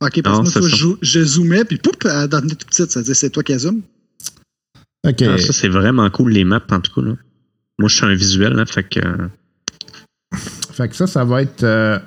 [0.00, 2.90] Ok, parce Non, que moi, je, je zoomais, puis poup, elle devenait tout petite.
[2.90, 3.82] Ça veut dire c'est toi qui as zoom.
[5.06, 5.22] OK.
[5.22, 7.06] Ah, ça, c'est vraiment cool, les maps, en tout cas.
[7.08, 7.14] Là.
[7.78, 9.00] Moi, je suis un visuel, là, fait que.
[9.00, 9.28] euh,
[10.72, 11.62] Fait que ça, ça va être.
[11.62, 11.98] Euh...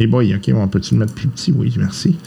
[0.00, 1.50] Et boy, OK, on peut-tu le mettre plus petit?
[1.52, 2.16] Oui, merci.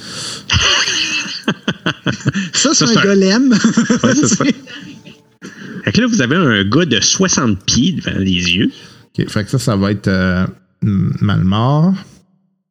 [2.53, 3.51] Ça, c'est un golem.
[3.51, 4.43] Ouais, c'est ça.
[5.83, 8.71] Fait que là, vous avez un gars de 60 pieds devant les yeux.
[9.19, 10.47] OK, fait que ça, ça va être euh,
[10.83, 11.93] m- Malmort.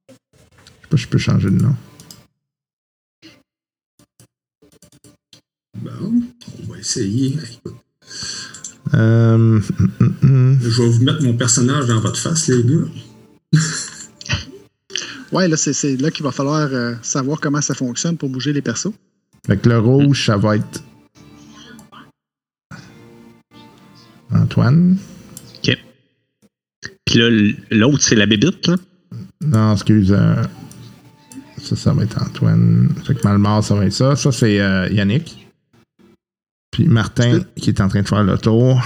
[0.08, 1.74] Je sais pas si je peux changer de nom.
[5.78, 6.22] Bon,
[6.62, 7.36] on va essayer.
[8.94, 9.60] Euh.
[10.20, 12.86] Je vais vous mettre mon personnage dans votre face, les gars.
[15.32, 18.52] ouais, là, c'est- c'est là qu'il va falloir euh, savoir comment ça fonctionne pour bouger
[18.52, 18.92] les persos.
[19.46, 20.82] Fait que le rouge, ça va être.
[24.32, 24.96] Antoine.
[27.10, 27.28] Puis là,
[27.72, 28.76] l'autre, c'est la bébite, là.
[29.44, 30.12] Non, excuse.
[30.12, 30.44] euh,
[31.60, 32.88] Ça, ça va être Antoine.
[33.04, 34.14] Fait que Malmort, ça va être ça.
[34.14, 35.48] Ça, c'est euh, Yannick.
[36.70, 38.80] Puis Martin, qui est en train de faire le tour.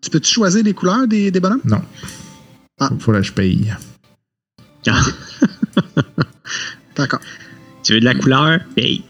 [0.00, 1.60] Tu peux-tu choisir les couleurs des, des bonhommes?
[1.64, 1.80] Non.
[2.80, 2.90] Ah.
[2.98, 3.72] Faut que je paye.
[4.88, 5.00] Ah,
[6.96, 7.20] D'accord.
[7.84, 8.60] tu veux de la couleur?
[8.76, 9.04] Hey.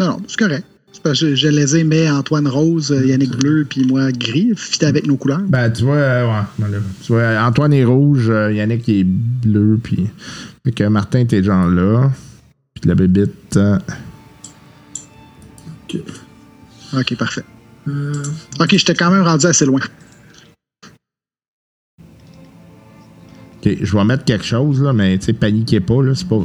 [0.00, 0.66] Non, non, c'est correct.
[1.08, 4.52] Parce que je, je les ai mis Antoine rose, euh, Yannick bleu, puis moi gris,
[4.56, 5.40] fit avec nos couleurs.
[5.48, 9.04] Ben, tu vois, euh, ouais, ben là, tu vois, Antoine est rouge, euh, Yannick est
[9.04, 10.06] bleu, puis.
[10.64, 12.10] Fait que Martin, t'es genre là.
[12.74, 13.56] Puis la bébite.
[13.56, 13.78] euh,
[15.84, 16.00] Ok.
[16.98, 17.44] Ok, parfait.
[18.60, 19.80] Ok, j'étais quand même rendu assez loin.
[23.82, 26.12] Je vais mettre quelque chose, là, mais tu sais, paniquez pas, là.
[26.14, 26.38] C'est pas,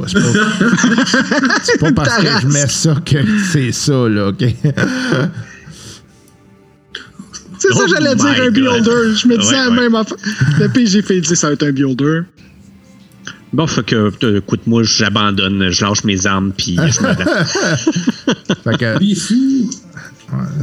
[1.62, 3.18] c'est pas, parce que je mets ça que
[3.52, 4.44] c'est ça, là, ok?
[7.58, 9.14] C'est ça Oh que j'allais dire, my un builder.
[9.16, 9.80] Je me disais Ouais, la ouais.
[9.80, 10.16] même affaire.
[10.58, 12.20] Le j'ai fait dire ça va être un builder.
[13.54, 17.14] Bon, fait que, euh, écoute, moi, j'abandonne, je lâche mes armes, puis je me.
[18.64, 18.96] Fait que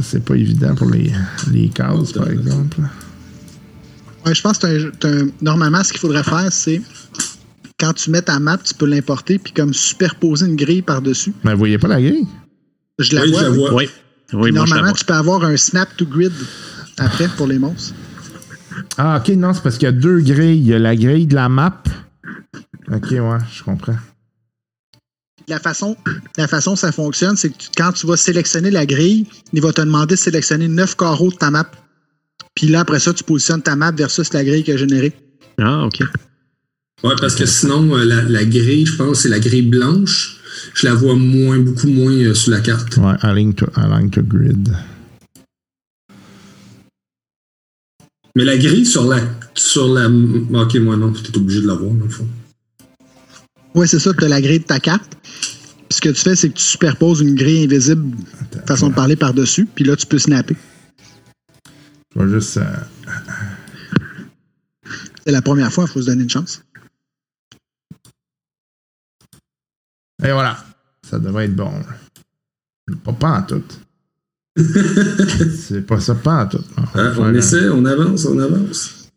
[0.02, 1.10] c'est pas évident pour les,
[1.50, 2.76] les cases, par exemple.
[4.24, 6.80] Ouais, je pense que un- normalement, ce qu'il faudrait faire, c'est
[7.78, 11.32] quand tu mets ta map, tu peux l'importer puis comme superposer une grille par-dessus.
[11.44, 12.26] Mais vous voyez pas la grille?
[12.98, 13.40] Je la Oui, vois.
[13.40, 13.74] je la vois.
[13.74, 13.88] Oui.
[14.34, 16.32] Oui, moi, je Normalement, tu peux avoir un snap to grid
[16.98, 17.94] après pour les monstres.
[18.96, 20.58] Ah, ok, non, c'est parce qu'il y a deux grilles.
[20.58, 21.82] Il y a la grille de la map.
[22.90, 23.96] Ok, ouais, je comprends.
[25.48, 25.96] La façon,
[26.38, 29.60] la façon que ça fonctionne, c'est que tu- quand tu vas sélectionner la grille, il
[29.60, 31.66] va te demander de sélectionner neuf carreaux de ta map.
[32.54, 35.12] Puis là, après ça, tu positionnes ta map versus la grille qui est générée.
[35.58, 36.00] Ah, OK.
[37.02, 40.38] Ouais, parce que sinon, euh, la, la grille, je pense, c'est la grille blanche.
[40.74, 42.96] Je la vois moins, beaucoup moins euh, sur la carte.
[42.98, 44.68] Ouais, align to, align to grid.
[48.36, 49.20] Mais la grille sur la.
[49.54, 52.26] Sur la ok, moi non, tu es obligé de l'avoir, dans le fond.
[53.74, 55.12] Oui, c'est ça, tu as la grille de ta carte.
[55.22, 58.16] Puis ce que tu fais, c'est que tu superposes une grille invisible,
[58.66, 60.56] façon de parler par-dessus, puis là, tu peux snapper.
[62.14, 62.56] Je vais juste.
[62.58, 62.76] euh,
[65.24, 66.62] C'est la première fois, il faut se donner une chance.
[70.24, 70.64] Et voilà.
[71.08, 71.72] Ça devrait être bon.
[73.04, 73.62] Pas, pas en tout.
[74.56, 76.64] c'est pas ça, pas en tout.
[76.94, 79.08] On un- essaie, on avance, on avance.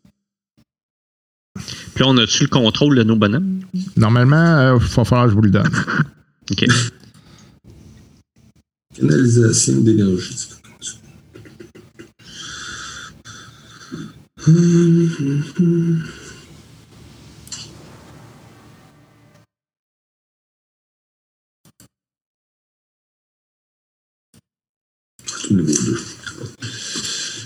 [1.94, 3.60] Puis là, on a-tu le contrôle de nos bonhommes?
[3.96, 5.70] Normalement, il va falloir que je vous le donne.
[6.50, 6.64] OK.
[8.94, 10.48] Canalisation d'énergie.
[14.46, 15.98] Niveau 2.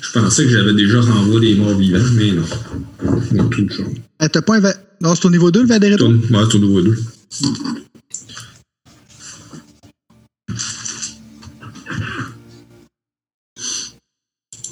[0.03, 2.45] Je pensais que j'avais déjà renvoyé des morts vivants, mais non.
[3.33, 3.85] Non, tout le champ.
[4.23, 5.97] Euh, t'as pas un va- Non, c'est au niveau 2, le?
[5.97, 6.97] Tourne, ouais, c'est au niveau 2.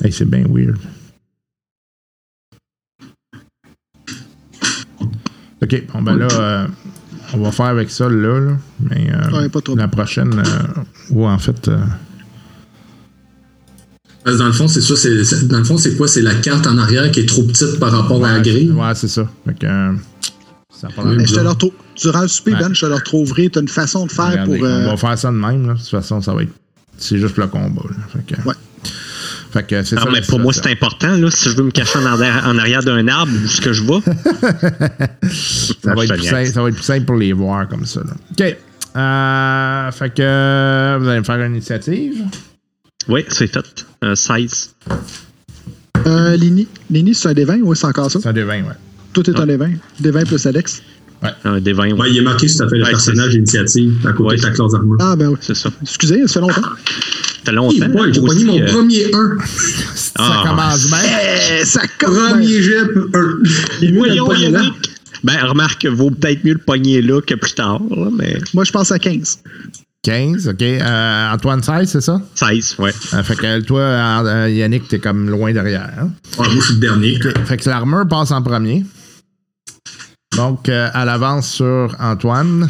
[0.02, 0.78] Hey, c'est bien weird.
[5.70, 6.66] OK, bon ben là, euh,
[7.34, 8.52] on va faire avec ça là, là.
[8.80, 9.76] mais euh, Ouais, pas trop.
[9.76, 11.78] la prochaine, euh, ou en fait, euh,
[14.24, 14.96] Parce que dans le fond, c'est ça.
[14.96, 16.08] c'est- c'est- Dans le fond, c'est quoi?
[16.08, 18.70] C'est la carte en arrière qui est trop petite par rapport à la grille?
[18.70, 19.26] ouais, c'est ça.
[19.46, 19.92] Fait que, euh,
[20.70, 21.72] ça Ben, je te le retrouve.
[21.96, 22.58] Durant le souper, Ouais.
[22.60, 23.48] Ben, je te le retrouverai.
[23.50, 24.66] Tu as une façon de faire Regardez, pour.
[24.66, 25.74] euh, On va faire ça de même, là.
[25.74, 26.52] De toute façon, ça va être.
[26.98, 27.96] C'est juste le combat, là.
[28.12, 28.54] Fait que, Ouais.
[29.58, 30.10] Fait que c'est Non, ça.
[30.12, 31.16] mais pour moi, c'est important.
[31.16, 33.72] Là, si je veux me cacher en arrière, en arrière d'un arbre, où est-ce que
[33.72, 33.98] je vais?
[35.82, 38.00] Ça va, être plus simple, ça va être plus simple pour les voir comme ça.
[38.00, 38.12] Là.
[38.32, 38.56] OK.
[38.96, 42.22] Euh, fait que vous allez me faire une initiative.
[43.08, 43.86] Oui, c'est fait.
[44.04, 44.74] Euh, 16.
[46.06, 48.20] euh, Lini, Lini, c'est un D20 ou c'est encore ça?
[48.20, 48.64] C'est un des 20, ouais.
[49.12, 49.76] Tout est un D20.
[50.02, 50.82] D20 plus Alex?
[51.44, 51.92] Un des 20.
[51.92, 54.42] Ouais, il est marqué tout à fait le Ouais, personnage initiative à côté Ouais, de
[54.42, 54.98] ta classe d'armure.
[55.00, 55.36] Ah, ben oui.
[55.40, 55.70] C'est ça.
[55.82, 56.62] Excusez, ça fait longtemps.
[57.48, 58.12] Ça fait longtemps.
[58.12, 59.46] J'ai pogné mon euh, premier 1.
[59.94, 60.44] Ça Ah.
[60.46, 60.98] commence bien.
[61.60, 62.30] Eh, ça commence.
[62.32, 63.38] Premier jet, 1.
[63.80, 64.60] Il est mieux de le Voyons, pogner là.
[64.62, 64.90] Yannick.
[65.24, 68.70] Ben, remarque, vaut peut-être mieux le pogner là que plus tard, là, mais Moi, je
[68.72, 69.38] pense à 15.
[70.04, 70.62] 15, OK.
[70.62, 72.22] Euh, Antoine 16, c'est ça?
[72.34, 72.92] 16, ouais.
[73.14, 75.90] Euh, fait que toi, euh, Yannick, t'es comme loin derrière.
[76.00, 76.10] hein?
[76.38, 77.18] Ouais, moi, je suis le dernier.
[77.46, 78.84] Fait que l'armure passe en premier.
[80.36, 82.68] Donc, euh, à l'avance sur Antoine.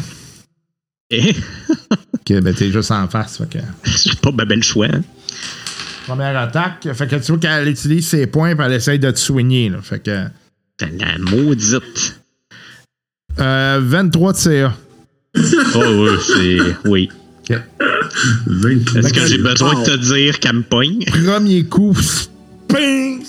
[1.11, 1.35] Eh,
[2.19, 3.37] OK, ben t'es juste en face.
[3.37, 3.59] Fait que...
[3.85, 4.87] j'ai pas ben, ben le choix.
[4.87, 5.01] hein.
[6.05, 6.87] Première attaque.
[6.93, 9.69] Fait que tu vois qu'elle utilise ses points et elle essaye de te soigner.
[9.69, 9.77] Là.
[9.81, 10.25] Fait que.
[10.81, 12.19] La maudite.
[13.39, 14.73] Euh, 23 de CA.
[15.75, 16.89] Oh, oui, c'est.
[16.89, 17.09] Oui.
[17.49, 17.57] OK.
[18.47, 18.99] 23.
[19.01, 21.03] Est-ce que j'ai besoin de te dire qu'elle me pogne?
[21.05, 21.95] Premier coup.
[22.67, 23.23] Ping!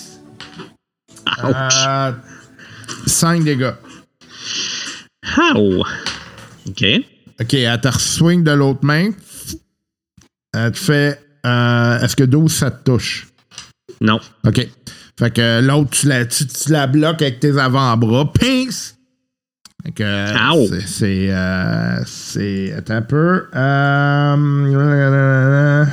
[1.43, 1.55] Ouch.
[1.87, 2.11] Euh,
[3.05, 3.73] 5 dégâts.
[5.37, 5.83] How?
[6.67, 6.85] OK.
[7.41, 9.11] OK, elle te swing de l'autre main.
[10.53, 11.19] Elle te fait.
[11.45, 13.27] euh, Est-ce que 12 ça te touche?
[13.99, 14.19] Non.
[14.45, 14.67] OK.
[15.19, 18.31] Fait que l'autre, tu la, tu, tu la bloques avec tes avant-bras.
[18.33, 18.95] Pinks!
[19.83, 20.03] Fait que.
[20.67, 21.27] C'est- C'est.
[21.31, 22.73] euh, c'est.
[22.73, 23.47] Attends un peu.
[23.55, 25.85] Euh,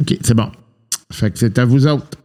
[0.00, 0.50] OK, c'est bon.
[1.12, 2.18] Fait que c'est à vous autres.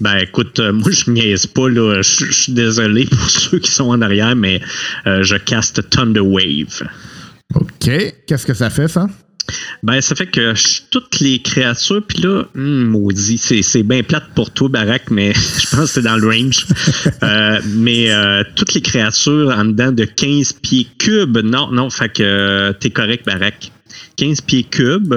[0.00, 2.00] Ben écoute, euh, moi je niaise pas là.
[2.02, 4.60] Je suis désolé pour ceux qui sont en arrière, mais
[5.06, 6.82] euh, je caste Thunder Wave.
[7.54, 7.90] OK.
[8.26, 9.06] Qu'est-ce que ça fait, ça?
[9.84, 14.02] Ben ça fait que je- toutes les créatures, puis là, hum, maudit, c'est, c'est bien
[14.02, 16.66] plate pour toi, Barak, mais je pense que c'est dans le range.
[17.22, 22.08] Euh, mais euh, toutes les créatures en dedans de 15 pieds cubes, non, non, fait
[22.10, 23.70] que euh, t'es correct, Barak.
[24.16, 25.14] 15 pieds cubes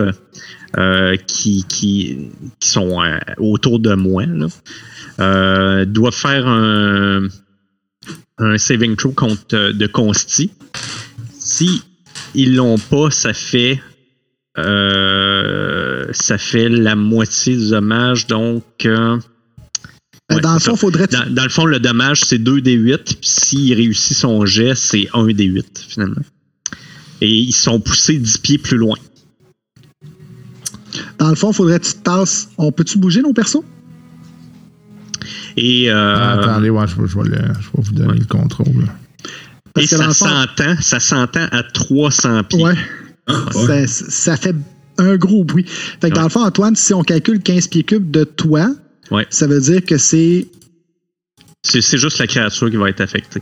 [0.78, 4.48] euh, qui, qui, qui sont euh, autour de moi, là,
[5.20, 7.28] euh, doivent faire un,
[8.38, 10.52] un saving throw contre, de consti.
[11.40, 11.82] Si
[12.36, 13.82] ils l'ont pas, ça fait
[14.56, 18.64] ça fait la moitié du dommage, donc.
[18.84, 21.08] ouais, dans le fond, faudrait.
[21.08, 23.20] Dans, dans le fond, le dommage, c'est 2 des 8.
[23.22, 26.22] Puis s'il réussit son jet, c'est 1 des 8, finalement.
[27.22, 28.98] Et ils sont poussés 10 pieds plus loin.
[31.20, 32.50] Dans le fond, faudrait que tu te tasses.
[32.58, 33.64] On peut-tu bouger nos persos?
[35.58, 38.26] Et, euh, Ah, attendez, ouais, je, vais- je vais le- je vais vous donner le
[38.26, 38.88] contrôle.
[39.78, 42.64] et que ça s'entend, ça s'entend à 300 pieds.
[42.64, 42.74] Ouais.
[43.28, 43.88] Ah, ouais.
[43.88, 44.56] Ça, ça fait
[44.98, 45.66] un gros bruit.
[45.68, 48.72] Fait que dans le fond, Antoine, si on calcule 15 pieds cubes de toi,
[49.12, 49.28] Ouais.
[49.30, 50.48] ça veut dire que c'est.
[51.64, 53.42] C'est juste la créature qui va être affectée.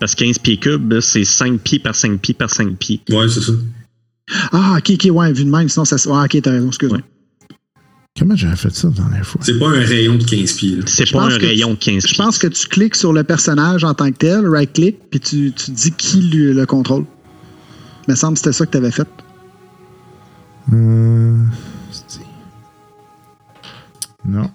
[0.00, 3.00] Parce que 15 pieds cubes, c'est 5 pieds par 5 pieds par 5 pieds.
[3.10, 3.52] Ouais, c'est ça.
[4.52, 5.98] Ah, ok, ok, ouais, vu de même, sinon ça.
[5.98, 6.98] se- Ah, ok, t'as raison, excuse-moi.
[6.98, 7.04] Ouais.
[8.18, 9.40] Comment j'avais fait ça la dernière fois?
[9.44, 10.78] C'est pas un rayon de 15 pieds.
[10.86, 12.14] C'est pas un rayon de 15 pieds.
[12.14, 15.52] Je pense que tu cliques sur le personnage en tant que tel, right-click, puis tu,
[15.52, 17.04] tu dis qui lui, le contrôle.
[18.08, 19.06] Il me semble que c'était ça que tu avais fait.
[20.72, 21.36] Euh,
[24.26, 24.50] non.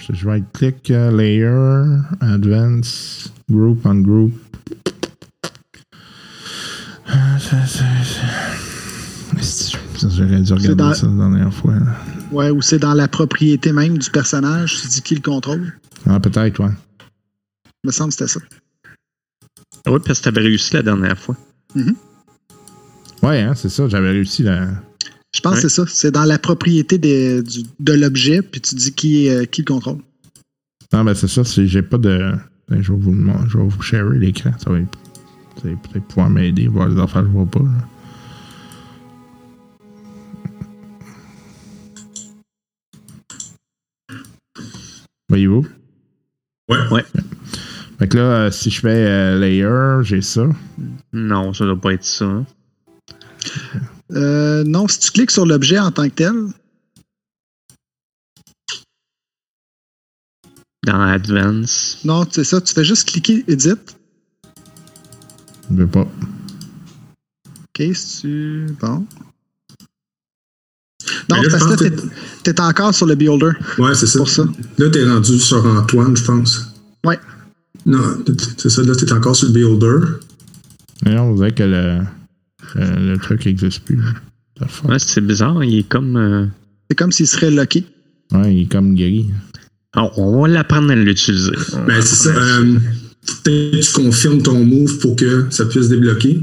[0.00, 4.32] Je, je vais click euh, Layer, Advance, Group on Group.
[7.08, 8.22] Ah, ça, ça, ça.
[10.00, 11.74] J'aurais dû regarder dans- ça la dernière fois.
[11.74, 11.96] là.
[12.32, 15.72] Ouais, ou c'est dans la propriété même du personnage, tu dis qui le contrôle?
[16.06, 16.70] Ah, peut-être, ouais.
[17.84, 18.40] Il me semble que c'était ça.
[19.88, 21.36] Oui, parce que t'avais réussi la dernière fois.
[23.22, 24.66] Ouais, hein, c'est ça, j'avais réussi la.
[25.34, 25.62] Je pense Ouais.
[25.62, 25.84] que c'est ça.
[25.88, 29.66] C'est dans la propriété des- du- de l'objet, puis tu dis qui, euh, qui le
[29.66, 29.98] contrôle.
[30.92, 32.32] Non, ben c'est ça, c'est- j'ai pas de.
[32.68, 33.14] ben, je vais vous
[33.48, 34.50] je vais vous sharer l'écran.
[34.58, 34.78] Ça va
[35.62, 37.60] peut-être pouvoir m'aider, voir les affaires que je vois pas.
[37.60, 37.88] là.
[45.36, 45.66] Voyez-vous?
[46.70, 46.78] Ouais.
[46.90, 47.04] Ouais.
[47.98, 50.46] Fait que là, euh, si je fais euh, layer, j'ai ça.
[51.12, 52.24] Non, ça doit pas être ça.
[52.24, 52.46] hein.
[54.12, 56.32] Euh, non, si tu cliques sur l'objet en tant que tel,
[60.86, 61.98] Dans Advance.
[62.04, 62.58] non, c'est ça.
[62.62, 63.74] Tu fais juste cliquer Edit.
[65.70, 66.08] Je veux pas.
[67.78, 68.66] OK, si tu.
[68.80, 69.04] Bon.
[71.30, 73.50] Non, là, parce que là, t'es, t'es encore sur le Builder.
[73.78, 74.18] Ouais, c'est ça.
[74.18, 74.44] Pour ça.
[74.78, 76.72] Là, t'es rendu sur Antoine, je pense.
[77.04, 77.18] Ouais.
[77.84, 78.00] Non,
[78.56, 78.82] c'est ça.
[78.82, 80.06] Là, t'es encore sur le Builder.
[81.04, 81.98] Mais non, vous savez que le,
[82.74, 83.98] le, le truc n'existe plus.
[84.84, 85.62] Ouais, c'est bizarre.
[85.64, 86.16] Il est comme.
[86.16, 86.46] euh,
[86.90, 87.84] C'est comme s'il serait locké.
[88.32, 89.26] Ouais, il est comme gris.
[89.96, 91.52] On, on va l'apprendre à l'utiliser.
[91.86, 92.30] Ben, c'est ça.
[92.30, 92.78] Euh,
[93.44, 96.42] Peut-être que tu confirmes ton move pour que ça puisse débloquer.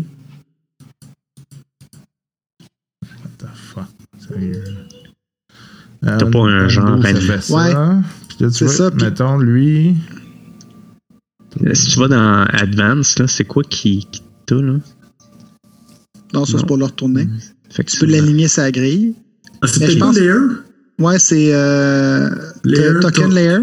[6.18, 7.02] T'as pas un genre
[7.42, 7.56] ça.
[7.56, 8.02] Ouais.
[8.30, 9.96] Puis là, tu C'est vois, ça, puis- mettons, lui.
[11.74, 14.74] Si tu vas dans Advance, là, c'est quoi qui, qui t'a, là?
[16.34, 16.60] Non, ça, Non.
[16.60, 17.28] c'est pour le retourner.
[17.86, 19.16] Tu peux l'aligner sur la grille.
[19.62, 20.34] Ah, c'est peut-être pense- Layer?
[21.00, 22.30] Ouais, c'est euh,
[22.64, 23.58] Layer, token to- layer.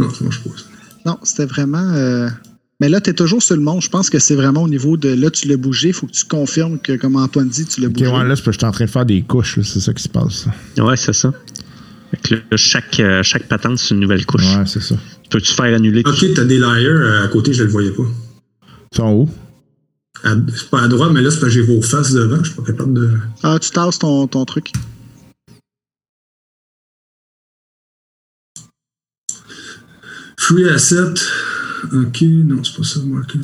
[0.00, 0.50] Non, ça marche pas.
[0.56, 0.64] ça.
[1.06, 1.78] Non, c'était vraiment.
[1.94, 2.28] euh,
[2.80, 3.82] Mais là, tu es toujours sur le monde.
[3.82, 5.88] Je pense que c'est vraiment au niveau de là, tu l'as bougé.
[5.88, 8.06] Il faut que tu confirmes que, comme Antoine dit, tu l'as Ok, bougé.
[8.08, 9.92] ouais, là, c'est parce que je suis en train de faire des couches, c'est ça
[9.92, 10.46] qui se passe.
[10.76, 11.32] Ouais, c'est ça.
[12.12, 14.44] Fait que là, chaque, euh, chaque patente, c'est une nouvelle couche.
[14.56, 14.94] Ouais, c'est ça.
[15.28, 18.04] Peux-tu faire annuler tout Ok, t'as des layers euh, à côté, je le voyais pas.
[18.92, 19.30] Ils sont où?
[20.24, 22.38] C'est pas à droite, mais là, c'est parce que j'ai vos faces devant.
[22.42, 23.10] Je suis pas capable de.
[23.42, 24.70] Ah, tu tasses ton, ton truc.
[30.38, 31.14] Free asset.
[31.92, 33.00] Ok, non, c'est pas ça.
[33.00, 33.40] Market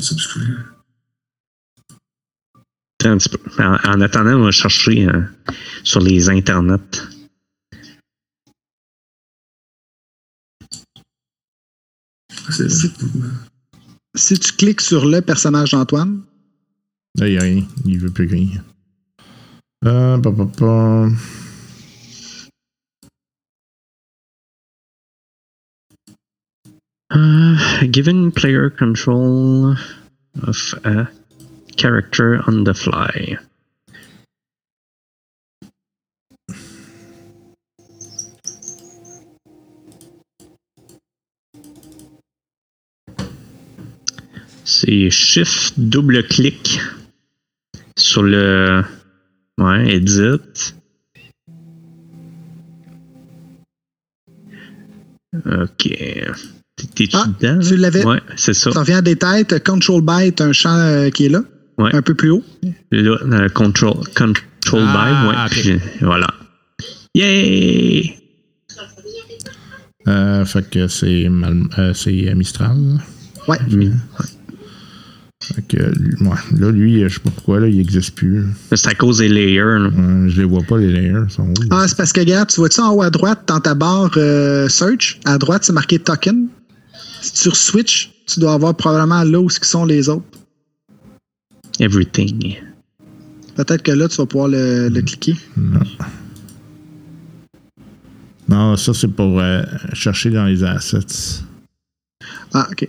[3.06, 3.62] un petit peu.
[3.62, 5.22] En, en attendant, on va chercher euh,
[5.82, 6.78] sur les internets.
[12.50, 12.92] C'est Si-
[14.16, 16.22] Si tu cliques sur le personnage d'Antoine,
[17.16, 17.64] Là, il n'y a rien.
[17.84, 18.64] Il veut plus rien.
[19.84, 21.08] Euh, pa, pa, pa.
[27.16, 29.76] Uh, given player control
[30.42, 31.08] of a
[31.76, 33.38] character on the fly.
[44.64, 46.80] C'est shift double clic
[47.96, 48.84] sur le
[49.58, 50.74] ouais edit.
[55.46, 56.53] Ok.
[57.14, 57.58] Ah, dedans?
[57.66, 58.04] tu l'avais.
[58.04, 58.70] Ouais, c'est ça.
[58.72, 59.62] ça revient à des têtes.
[59.64, 61.42] Control Byte, un champ euh, qui est là,
[61.78, 61.94] Ouais.
[61.94, 62.42] un peu plus haut.
[62.92, 65.80] Là, le control, control Ah, by, ouais.
[66.00, 66.26] voilà.
[67.14, 68.16] Yay!
[70.06, 72.76] Euh, fait que c'est Mal- euh, c'est euh, Mistral.
[73.48, 73.58] Ouais.
[73.70, 73.90] Mi-
[75.42, 78.44] Fait que, lui- ouais, là, lui, je sais pas pourquoi, là, il n'existe plus.
[78.72, 79.58] C'est à cause des layers.
[79.60, 79.90] là.
[79.98, 81.20] Euh, je les vois pas, les layers.
[81.28, 81.52] Ils sont où?
[81.70, 84.68] Ah, c'est parce que, regarde, tu vois-tu en haut à droite, dans ta barre euh,
[84.68, 86.48] Search, à droite, c'est marqué Token.
[87.24, 90.26] Si tu switch, tu dois avoir probablement là où ce qui sont les autres.
[91.80, 92.56] Everything.
[93.56, 95.34] Peut-être que là, tu vas pouvoir le, le cliquer.
[98.46, 99.62] Non, ça, c'est pour euh,
[99.94, 101.40] chercher dans les assets.
[102.52, 102.88] Ah, OK.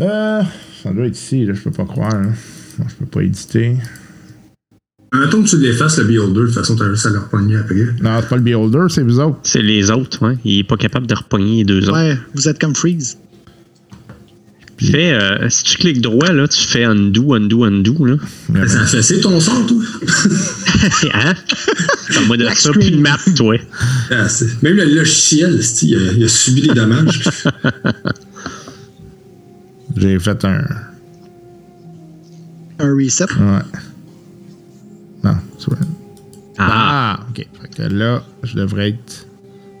[0.00, 0.42] Euh,
[0.82, 2.14] ça doit être ici, là, je peux pas croire.
[2.14, 2.32] hein.
[2.78, 3.76] Non, je peux pas éditer.
[5.12, 7.74] Mettons que tu l'effaces, le Beholder, de toute façon, t'as juste à le repogner après.
[8.00, 9.38] Non, c'est pas le beholder, c'est vous autres.
[9.42, 10.38] C'est les autres, ouais.
[10.44, 11.98] Il est pas capable de repogner les deux autres.
[11.98, 13.18] Ouais, vous êtes comme Freeze.
[14.78, 18.14] Fais, euh, si tu cliques droit, là, tu fais undo, undo, undo, là.
[18.48, 19.82] Ouais, Ça a fait c'est ton son, toi.
[21.12, 21.34] hein?
[22.14, 22.88] T'as moi de Black ça, screen.
[22.88, 23.56] plus de map, toi.
[24.10, 27.24] Ah, c'est- Même le logiciel, il a, il a subi des dommages.
[29.96, 30.64] J'ai fait un.
[32.78, 33.24] Un reset.
[33.24, 33.58] Ouais.
[35.24, 35.80] Non, c'est vrai.
[36.58, 37.46] Ah, Ah, ok.
[37.62, 39.26] Fait que là, je devrais être.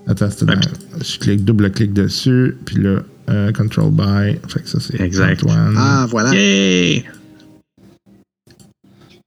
[0.06, 0.54] Attends, c'est dans-
[1.02, 4.38] Je clique, double-clique dessus, puis là, euh, control by.
[4.48, 5.42] Fait que ça, c'est Exact.
[5.44, 5.74] Antoine.
[5.76, 6.34] Ah, voilà.
[6.34, 7.04] yay!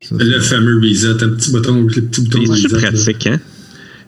[0.02, 2.68] Ça, le c'est- fameux reset, un petit bouton, le petit bouton C'est reset.
[2.82, 2.92] là.
[2.92, 3.40] pratique, hein?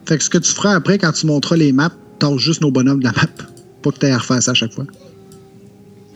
[0.05, 2.71] Fait que ce que tu feras après, quand tu monteras les maps, t'as juste nos
[2.71, 3.27] bonhommes de la map.
[3.81, 4.85] Pas que t'aies à refaire ça à chaque fois.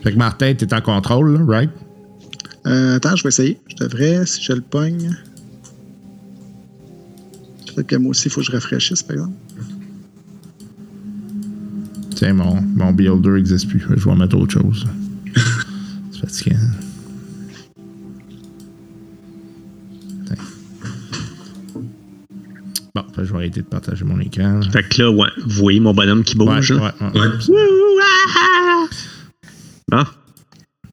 [0.02, 1.70] Fait que Martin, t'es en contrôle, là, right?
[2.66, 3.58] Euh, attends, je vais essayer.
[3.68, 5.16] Je devrais, si je le pogne.
[7.74, 9.36] Peut-être que moi aussi, il faut que je rafraîchisse, par exemple.
[12.14, 13.80] Tiens, mon, mon builder n'existe plus.
[13.80, 14.86] Je vais mettre autre chose.
[16.12, 16.58] c'est fatigant.
[22.94, 24.60] Bon, je vais arrêter de partager mon écran.
[24.72, 26.94] Fait que là, ouais, vous voyez mon bonhomme qui bouge, ouais, là?
[27.00, 27.20] ouais.
[27.20, 27.28] Ouais.
[27.48, 28.86] Ah, ah.
[29.88, 30.04] Bon.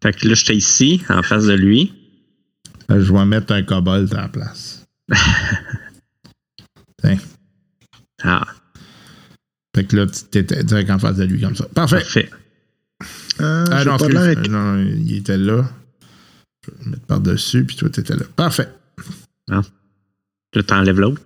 [0.01, 1.93] Fait que là, j'étais ici, en face de lui.
[2.89, 4.85] Je vais mettre un kobold à la place.
[8.23, 8.45] Ah,
[9.75, 11.65] Fait que là, tu étais direct en face de lui comme ça.
[11.73, 11.97] Parfait.
[11.99, 12.29] parfait.
[13.41, 15.69] Euh, Ah non, pas avec- Euh, non, il était là.
[16.65, 18.23] Je vais le mettre par-dessus, puis toi, t'étais là.
[18.35, 18.69] Parfait.
[19.47, 19.61] Là,
[20.65, 21.21] t'enlèves l'autre.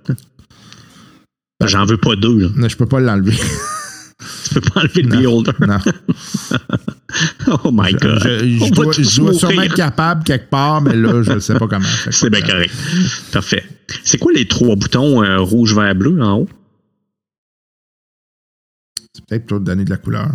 [1.66, 2.48] J'en veux pas deux, là.
[2.56, 3.38] Non, je peux pas l'enlever.
[4.44, 5.52] Tu peux pas enlever le beholder.
[5.62, 5.78] non.
[7.64, 8.24] Oh my Je, god.
[8.24, 11.40] je- je dois, tous je dois sûrement être capable quelque part, mais là, je ne
[11.40, 11.86] sais pas comment.
[12.12, 12.74] C'est bien correct.
[13.32, 13.64] Parfait.
[14.04, 16.50] C'est quoi les trois boutons euh, rouge, vert, bleu en haut?
[19.32, 20.30] Peut-être pour donner de la couleur.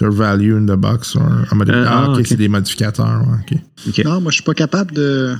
[0.00, 1.16] Your value in the box.
[1.18, 3.26] Ah, Euh, ah, ah, ok, c'est des modificateurs.
[3.26, 4.04] ouais.
[4.04, 5.34] Non, moi, je suis pas capable de,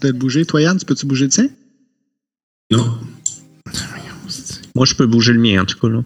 [0.00, 0.46] de bouger.
[0.46, 1.48] Toi, Yann, tu peux-tu bouger le tien?
[2.70, 3.00] Non.
[4.76, 5.88] Moi, je peux bouger le mien, en tout cas.
[5.88, 6.04] Là.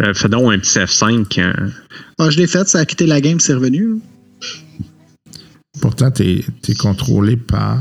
[0.00, 1.38] Euh, fais donc un petit F5.
[1.38, 1.68] euh,
[2.16, 3.98] Ah, je l'ai fait, ça a quitté la game, c'est revenu.
[5.82, 7.78] Pourtant, t'es es contrôlé par.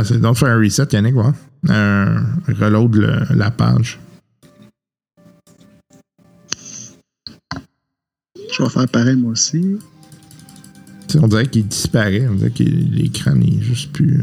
[0.00, 1.32] Ah, c'est donc faire un reset, Yannick, ouais.
[1.68, 3.98] Un reload le- la page.
[8.56, 9.78] Je vais faire pareil, moi aussi.
[11.20, 12.28] On dirait qu'il disparaît.
[12.28, 14.20] On dirait que l'écran n'est juste plus.
[14.20, 14.22] euh,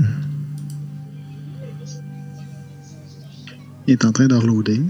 [3.88, 4.82] Il est en train de reloader.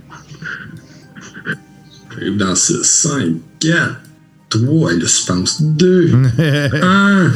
[2.11, 4.01] J'arrive dans 6, 5, 4,
[4.49, 6.13] 3, et le suspense 2,
[6.81, 7.31] 1.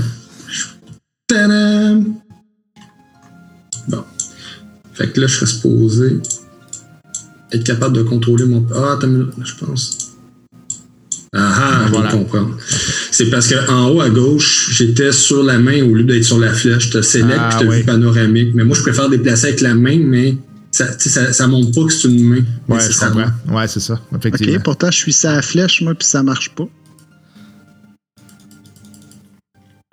[1.27, 2.15] Tadam!
[4.99, 6.17] Fait que là, je serais supposé
[7.51, 8.63] être capable de contrôler mon.
[8.75, 9.97] Ah, attends une minute, je pense.
[11.33, 12.09] Ah ah, je Voilà.
[12.11, 12.57] vais comprendre.
[13.11, 16.53] C'est parce qu'en haut à gauche, j'étais sur la main au lieu d'être sur la
[16.53, 16.87] flèche.
[16.87, 17.77] Je te select Ah, puis je te oui.
[17.79, 18.49] vue panoramique.
[18.55, 20.37] Mais moi, je préfère déplacer avec la main, mais
[20.71, 22.35] ça, tu sais, ça, ça montre pas que c'est une main.
[22.37, 23.23] Ouais, je nécessairement.
[23.45, 23.57] comprends.
[23.57, 23.93] Ouais, c'est ça.
[24.11, 24.59] OK, Effectivement.
[24.63, 26.67] pourtant, je suis sur la flèche, moi, puis ça marche pas.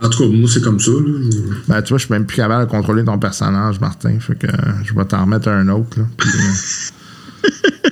[0.03, 0.91] En tout cas, moi, c'est comme ça.
[0.91, 1.31] là.
[1.69, 4.19] Ben, tu vois, je suis même plus capable de contrôler ton personnage, Martin.
[4.21, 4.51] Fait que euh,
[4.85, 5.99] je vais t'en remettre un autre.
[5.99, 7.51] Là, Puis, euh,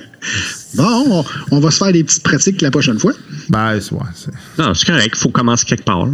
[0.75, 1.25] Bon, on,
[1.55, 3.13] on va se faire des petites pratiques la prochaine fois.
[3.49, 4.01] ben, c'est ouais.
[4.59, 5.09] Non, c'est correct.
[5.13, 6.05] Il faut commencer quelque part.
[6.05, 6.13] là.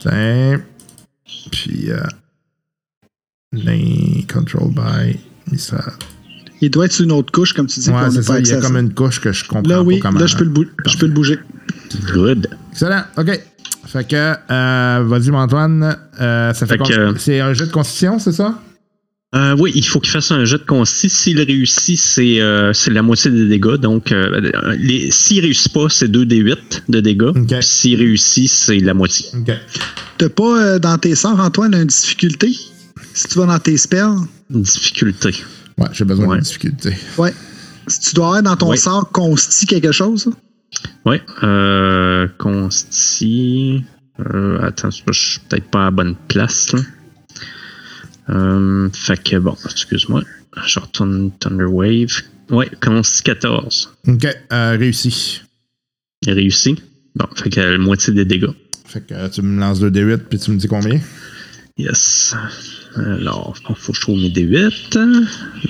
[0.00, 0.60] Tiens.
[1.52, 1.90] Puis.
[1.90, 2.00] Euh,
[3.52, 5.18] les control by.
[5.50, 5.92] Mistral.
[6.60, 7.90] Il doit être sur une autre couche, comme tu dis.
[7.90, 8.38] Ouais, c'est ça.
[8.40, 8.80] Il y a comme ça.
[8.80, 10.20] une couche que je comprends Là, oui, pas comment.
[10.20, 11.38] là, je peux, le bou- je peux le bouger.
[12.12, 12.48] Good.
[12.72, 13.02] Excellent.
[13.16, 13.40] OK.
[13.92, 15.96] Fait que, euh, vas-y, Antoine.
[16.20, 18.60] Euh, ça fait, que- C'est un jeu de constitution, c'est ça?
[19.34, 21.10] Euh, oui, il faut qu'il fasse un jet de consti.
[21.10, 23.76] S'il réussit, c'est euh, c'est la moitié des dégâts.
[23.76, 24.50] Donc, euh,
[25.10, 27.60] s'il réussit pas, c'est 2d8 de dégâts.
[27.60, 29.26] S'il réussit, c'est la moitié.
[30.16, 32.56] T'as pas euh, dans tes sorts, Antoine, une difficulté?
[33.14, 34.16] Si tu vas dans tes spells,
[34.50, 35.34] Difficulté.
[35.76, 36.38] Ouais, j'ai besoin Ouais.
[36.38, 36.96] de difficulté.
[37.18, 37.34] ouais.
[37.86, 38.76] Si tu dois avoir dans ton Ouais.
[38.78, 40.30] sort consti quelque chose,
[41.04, 41.20] Oui.
[41.42, 43.84] Euh, consti.
[44.20, 46.72] Euh, attends, je suis peut-être pas à la bonne place.
[46.72, 46.80] Là.
[48.30, 50.22] Euh, fait que bon, excuse-moi.
[50.66, 52.22] je retourne Thunder Wave.
[52.50, 53.96] Ouais, 14.
[54.06, 55.42] Ok, euh, réussi.
[56.26, 56.76] Réussi.
[57.14, 58.50] Bon, fait que la moitié des dégâts.
[58.84, 61.00] Fait que euh, tu me lances 2 D8 puis tu me dis combien?
[61.76, 62.34] Yes.
[62.98, 64.98] Alors, il faut que je trouve mes D8.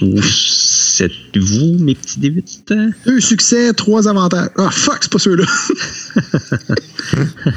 [0.03, 2.93] Où c'est vous, mes petits D8?
[3.07, 4.51] Deux succès, trois avantages.
[4.57, 5.45] Ah, fuck, c'est pas ceux-là.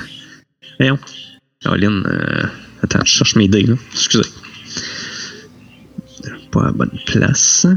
[0.80, 1.00] Voyons.
[1.62, 2.44] Caroline, euh,
[2.82, 3.76] attends, je cherche mes dés, là.
[3.94, 4.28] Excusez.
[6.52, 7.68] Pas à la bonne place.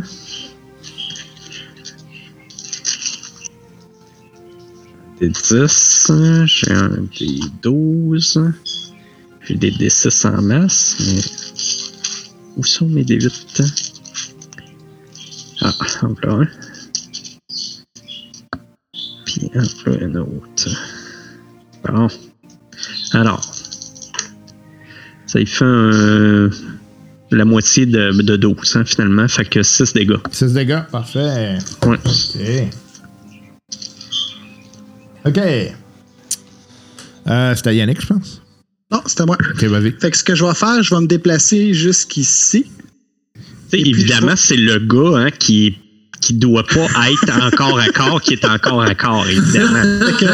[5.20, 6.11] Des 10,
[6.47, 6.88] j'ai un
[7.18, 8.40] des 12,
[9.47, 11.20] j'ai des D6 en masse, mais
[12.57, 13.90] où sont mes D8?
[15.62, 16.48] Ah, en voilà un.
[19.24, 20.68] Puis en voilà un autre.
[21.86, 22.09] Bon.
[23.12, 23.55] Alors,
[25.26, 26.50] ça y fait un-
[27.30, 29.26] la moitié de, de 12, hein, finalement.
[29.28, 30.16] Fait que 6 dégâts.
[30.30, 31.59] 6 dégâts, parfait.
[31.84, 31.98] Ouais.
[32.07, 32.68] Ok.
[35.26, 35.38] Ok.
[37.26, 38.42] Euh, C'était Yannick, je pense.
[38.91, 39.37] Non, c'était moi.
[39.55, 39.93] Ok, vas-y.
[40.01, 42.66] Fait que ce que je vais faire, je vais me déplacer jusqu'ici.
[43.72, 45.76] Évidemment, vais- c'est le gars hein, qui
[46.20, 49.82] qui doit pas être encore à corps, qui est encore à corps, évidemment.
[50.07, 50.32] Fait que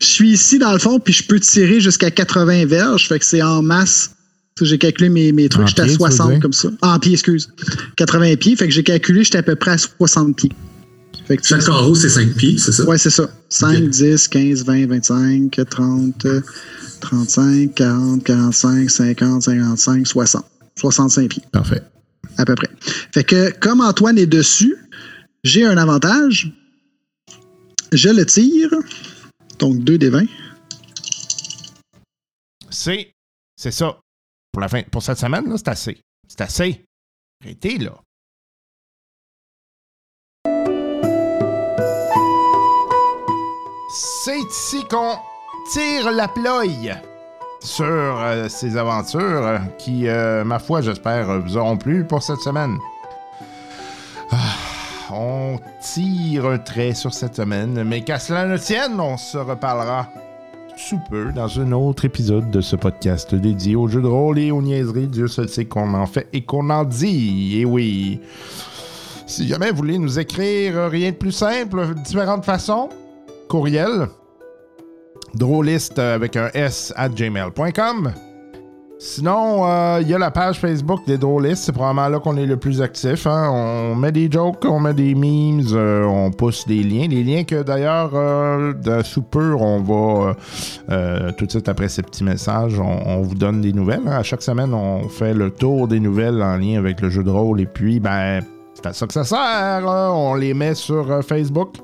[0.00, 3.08] je suis ici dans le fond, puis je peux tirer jusqu'à 80 verges.
[3.08, 4.10] Fait que c'est en masse.
[4.60, 6.40] J'ai calculé mes, mes trucs, j'étais à pied, tu veux 60 dire?
[6.40, 6.68] comme ça.
[6.82, 7.48] Ah, En pied, excuse.
[7.96, 8.54] 80 pieds.
[8.56, 10.52] Fait que j'ai calculé, j'étais à peu près à 60 pieds.
[11.26, 12.84] Fait que tu- Chaque carreau, c'est 5 pieds, c'est ça?
[12.84, 13.28] Ouais, c'est ça.
[13.48, 13.88] 5, Ok.
[13.90, 16.40] 10, 15, 20, 25, 30, euh,
[17.00, 20.44] 35, 40, 45, 50, 55, 60.
[20.76, 21.82] 65 pieds, Parfait.
[22.36, 22.68] à peu près.
[23.12, 24.76] Fait que, comme Antoine est dessus,
[25.44, 26.52] j'ai un avantage.
[27.92, 28.70] Je le tire.
[29.60, 30.24] Donc, 2 des 20.
[32.70, 33.12] C'est.
[33.56, 33.98] C'est ça.
[34.52, 36.00] Pour, la fin, pour cette semaine, là, c'est assez.
[36.28, 36.84] C'est assez.
[37.42, 37.94] Arrêtez, là.
[43.96, 45.12] C'est ici qu'on
[45.70, 46.64] tire la ploie
[47.60, 52.76] sur euh, ces aventures qui, euh, ma foi, j'espère, vous auront plu pour cette semaine.
[54.32, 54.36] Ah,
[55.12, 60.08] on tire un trait sur cette semaine, mais qu'à cela ne tienne, on se reparlera
[60.76, 64.50] sous peu dans un autre épisode de ce podcast dédié aux jeux de rôle et
[64.50, 65.06] aux niaiseries.
[65.06, 67.60] Dieu seul sait qu'on en fait et qu'on en dit.
[67.60, 68.20] Et oui.
[69.28, 72.88] Si jamais vous voulez nous écrire rien de plus simple, différentes façons,
[73.54, 74.08] courriel,
[75.36, 78.12] drôliste avec un S à gmail.com.
[78.98, 81.62] Sinon, euh, il y a la page Facebook des drôlistes.
[81.62, 83.28] C'est probablement là qu'on est le plus actif.
[83.28, 83.48] hein.
[83.52, 87.06] On met des jokes, on met des memes, euh, on pousse des liens.
[87.08, 90.34] Les liens que d'ailleurs, euh, de sous peu, on va euh,
[90.90, 94.02] euh, tout de suite après ces petits messages, on, vous donne des nouvelles.
[94.08, 94.16] hein.
[94.18, 97.30] À chaque semaine, on fait le tour des nouvelles en lien avec le jeu de
[97.30, 97.60] rôle.
[97.60, 98.40] Et puis, ben,
[98.74, 99.38] c'est à ça que ça sert.
[99.38, 100.10] hein.
[100.12, 101.76] On les met sur euh, Facebook.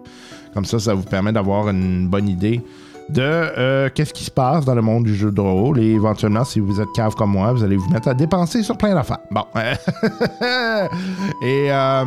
[0.55, 2.62] Comme ça, ça vous permet d'avoir une bonne idée
[3.11, 5.78] de euh, qu'est-ce qui se passe dans le monde du jeu de rôle.
[5.80, 8.76] Et éventuellement, si vous êtes cave comme moi, vous allez vous mettre à dépenser sur
[8.78, 9.18] plein d'affaires.
[9.30, 9.44] Bon.
[11.42, 12.05] Et euh,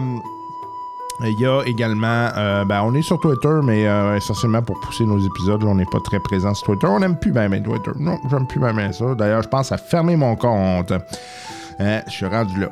[1.22, 3.84] il y a également, euh, ben, on est sur Twitter, mais
[4.18, 6.88] essentiellement pour pousser nos épisodes, on n'est pas très présent sur Twitter.
[6.88, 7.92] On n'aime plus bien Twitter.
[8.00, 9.14] Non, j'aime plus bien ça.
[9.16, 10.94] D'ailleurs, je pense à fermer mon compte.
[11.80, 12.70] Hein, je suis rendu là.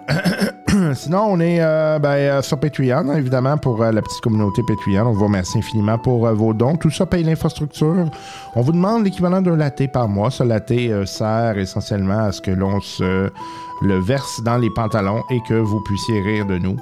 [0.94, 5.08] Sinon, on est euh, ben, euh, sur Patreon, évidemment, pour euh, la petite communauté Patreon.
[5.08, 6.76] On vous remercie infiniment pour vos dons.
[6.76, 8.10] Tout ça paye l'infrastructure.
[8.56, 10.32] On vous demande l'équivalent d'un latte par mois.
[10.32, 13.30] Ce euh, sert essentiellement à ce que l'on se
[13.82, 16.78] le verse dans les pantalons et que vous puissiez rire de nous.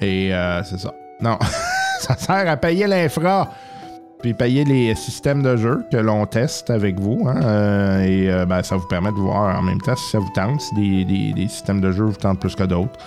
[0.00, 0.30] Et
[0.64, 0.92] c'est ça.
[1.20, 1.36] Non,
[2.00, 3.50] ça sert à payer l'infra.
[4.20, 7.26] Puis payer les systèmes de jeu que l'on teste avec vous.
[7.28, 10.18] hein, euh, et euh, ben, ça vous permet de voir en même temps si ça
[10.18, 12.98] vous tente, si des, des- des systèmes de jeu vous tentent plus que d'autres.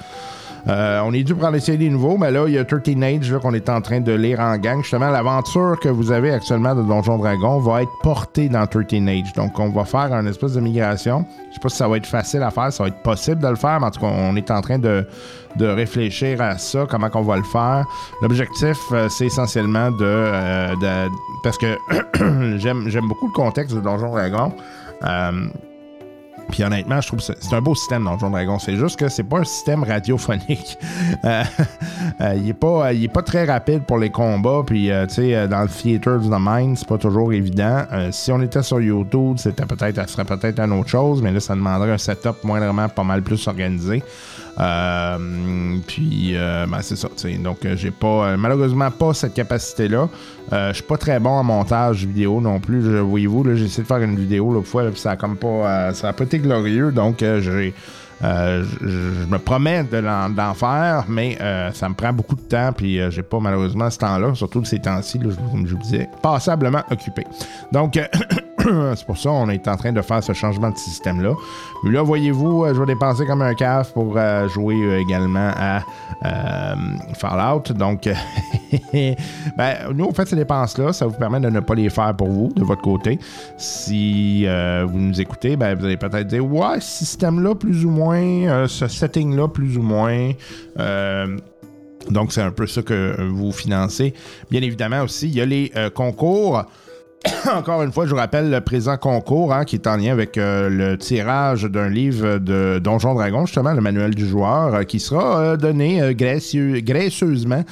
[0.67, 2.81] Euh, on est dû pour en essayer des nouveaux, mais là, il y a 13
[3.01, 4.81] Age qu'on est en train de lire en gang.
[4.81, 9.33] Justement, l'aventure que vous avez actuellement de Donjon Dragon va être portée dans 13 Age.
[9.35, 11.25] Donc, on va faire un espèce de migration.
[11.49, 13.47] Je sais pas si ça va être facile à faire, ça va être possible de
[13.47, 15.05] le faire, mais en tout cas, on est en train de,
[15.59, 17.85] réfléchir à ça, comment on va le faire.
[18.21, 21.11] L'objectif, euh, c'est essentiellement de, euh, de-
[21.43, 21.75] Parce que
[22.57, 24.53] j'aime beaucoup le contexte de Donjon Dragon.
[26.49, 28.59] Puis honnêtement, je trouve que c'est un beau système dans Donjon Dragon.
[28.59, 30.77] C'est juste que c'est pas un système radiophonique.
[31.23, 31.43] Euh,
[32.21, 34.63] euh, il est pas, est pas très rapide pour les combats.
[34.65, 37.83] Puis euh, tu sais, dans le theater of the mind, c'est pas toujours évident.
[38.11, 41.39] Si on était sur YouTube, c'était peut-être, ça serait peut-être une autre chose, mais là,
[41.39, 44.03] ça demanderait un setup moindrement pas mal plus organisé.
[45.87, 47.07] Puis, ben, c'est ça.
[47.09, 47.37] tu sais.
[47.37, 50.07] Donc, j'ai pas, malheureusement pas cette capacité-là.
[50.53, 52.99] Euh, je suis pas très bon en montage vidéo non plus.
[52.99, 55.93] Voyez-vous, j'ai essayé de faire une vidéo l'autre fois, là, ça a comme pas, euh,
[55.93, 56.91] ça a pas été glorieux.
[56.91, 57.73] Donc, euh, j'ai
[58.21, 61.39] je, me promets d'en faire, mais
[61.73, 65.17] ça me prend beaucoup de temps, puis j'ai pas malheureusement ce temps-là, surtout ces temps-ci,
[65.17, 67.25] comme je vous disais, passablement occupé.
[67.71, 67.97] Donc,
[68.95, 71.33] c'est pour ça qu'on est en train de faire ce changement de système-là.
[71.83, 74.17] Mais là, voyez-vous, je vais dépenser comme un caf pour
[74.49, 75.81] jouer également à
[77.15, 77.73] Fallout.
[77.73, 78.07] Donc,
[79.57, 80.93] ben, nous, on fait ces dépenses-là.
[80.93, 83.19] Ça vous permet de ne pas les faire pour vous, de votre côté.
[83.57, 87.89] Si euh, vous nous écoutez, ben, vous allez peut-être dire Ouais, ce système-là, plus ou
[87.89, 90.31] moins, euh, ce setting-là, plus ou moins.
[90.79, 91.37] Euh,
[92.09, 94.13] donc, c'est un peu ça que vous financez.
[94.49, 96.63] Bien évidemment aussi, il y a les concours.
[97.55, 100.37] Encore une fois, je vous rappelle le présent concours hein, qui est en lien avec
[100.37, 104.99] euh, le tirage d'un livre de Donjon Dragon, justement, le manuel du joueur, euh, qui
[104.99, 107.63] sera euh, donné graisseusement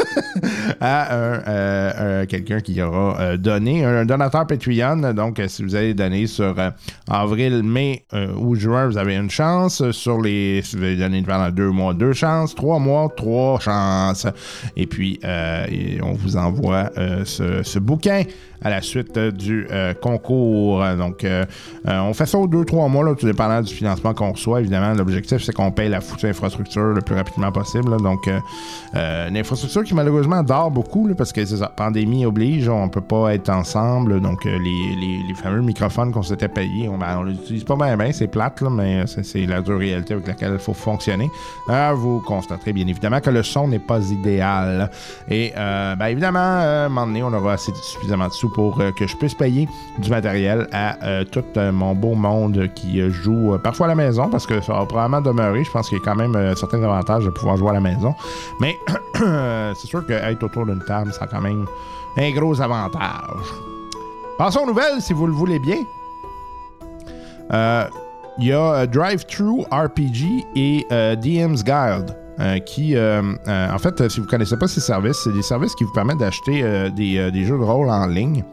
[0.80, 5.12] à quelqu'un qui aura donné, un donateur Patreon.
[5.12, 6.54] Donc, si vous allez donner sur
[7.08, 8.04] avril, mai
[8.36, 9.90] ou juin, vous avez une chance.
[9.92, 12.54] Sur les, si vous allez donner pendant deux mois, deux chances.
[12.54, 14.26] Trois mois, trois chances.
[14.76, 15.20] Et puis,
[16.02, 16.90] on vous envoie
[17.24, 18.22] ce bouquin
[18.64, 20.82] à la suite euh, du euh, concours.
[20.96, 21.44] Donc, euh,
[21.86, 24.60] on fait ça aux deux, trois mois, là, tout dépendant du financement qu'on reçoit.
[24.60, 27.96] Évidemment, l'objectif, c'est qu'on paye la foutue infrastructure le plus rapidement possible.
[28.00, 28.28] Donc,
[28.94, 33.50] une infrastructure qui, malheureusement, dort beaucoup, parce que la pandémie oblige, on peut pas être
[33.50, 34.20] ensemble.
[34.20, 38.62] Donc, les, fameux microphones qu'on s'était payés, on, ben, les utilise pas bien, c'est plate,
[38.62, 41.28] mais c'est la dure réalité avec laquelle il faut fonctionner.
[41.94, 44.90] vous constaterez bien évidemment que le son n'est pas idéal.
[45.28, 48.92] Et, ben, évidemment, à un moment donné, on aura assez, suffisamment de sous pour euh,
[48.92, 49.68] que je puisse payer
[49.98, 54.28] du matériel à euh, tout euh, mon beau monde qui joue parfois à la maison,
[54.28, 55.64] parce que ça va probablement demeurer.
[55.64, 58.14] Je pense qu'il y a quand même certains avantages de pouvoir jouer à la maison.
[58.60, 58.78] Mais
[59.74, 61.66] c'est sûr qu'être autour d'une table, ça a quand même
[62.16, 63.46] un gros avantage.
[64.38, 65.78] Passons aux nouvelles, si vous le voulez bien.
[68.38, 72.21] Il y a Drive Through RPG et DM's Guide.
[72.66, 75.92] Qui, en fait, si vous ne connaissez pas ces services, c'est des services qui vous
[75.92, 78.44] permettent d'acheter des, jeux de rôle en ligne.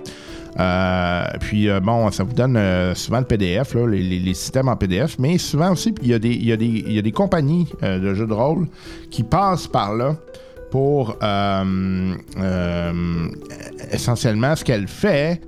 [1.40, 2.60] puis, bon, ça vous donne
[2.96, 7.12] souvent le PDF, les, systèmes en PDF, mais souvent aussi, il y, y, a des
[7.12, 8.68] compagnies de jeux de rôle
[9.10, 10.16] qui passent par là
[10.72, 11.18] pour
[13.92, 15.42] essentiellement ce qu'elle fait,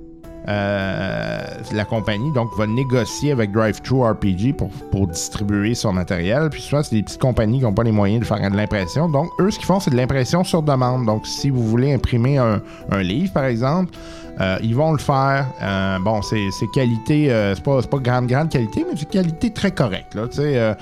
[0.48, 1.40] euh,
[1.72, 4.54] la compagnie donc va négocier avec DriveThru RPG
[4.90, 6.48] pour, distribuer son matériel.
[6.50, 9.08] Puis souvent, c'est des petites compagnies qui n'ont pas les moyens de faire de l'impression.
[9.08, 11.06] Donc, eux, ce qu'ils font, c'est de l'impression sur demande.
[11.06, 12.60] Donc, si vous voulez imprimer un,
[13.02, 13.94] livre, par exemple,
[14.40, 15.46] euh, ils vont le faire.
[15.60, 20.16] Euh, bon, c'est qualité, c'est pas, pas grande, grande qualité, mais c'est qualité très correcte.
[20.32, 20.74] c'est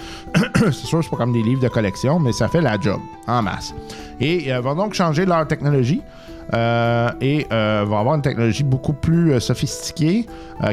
[0.73, 3.75] sûr, c'est pas comme des livres de collection, mais ça fait la job en masse.
[4.21, 6.03] Et ils vont donc changer leur technologie.
[6.53, 10.27] Euh, et euh, va avoir une technologie beaucoup plus euh, sophistiquée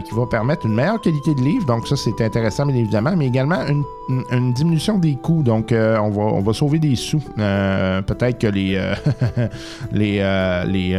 [0.04, 1.66] qui va permettre une meilleure qualité de livre.
[1.66, 5.44] Donc ça, c'est intéressant, bien évidemment, mais également une, diminution des coûts.
[5.44, 7.22] Donc on, va, on va sauver des sous.
[7.38, 8.78] Peut-être que les,
[9.94, 10.18] les,
[10.68, 10.98] les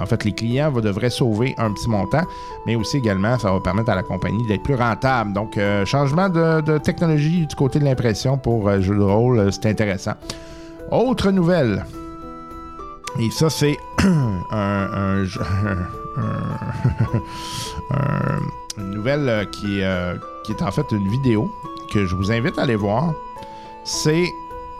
[0.00, 2.24] en fait, les clients devraient sauver un petit montant,
[2.66, 5.32] mais aussi également, ça va permettre à la compagnie d'être plus rentable.
[5.32, 10.14] Donc changement de, de, technologie du côté de l'impression pour jeu de rôle, c'est intéressant.
[10.90, 11.84] Autre nouvelle.
[13.18, 13.78] Et ça, c'est
[14.50, 15.24] un,
[18.78, 21.50] une nouvelle euh, qui, euh, qui, est en fait une vidéo
[21.92, 23.12] que je vous invite à aller voir.
[23.84, 24.26] C'est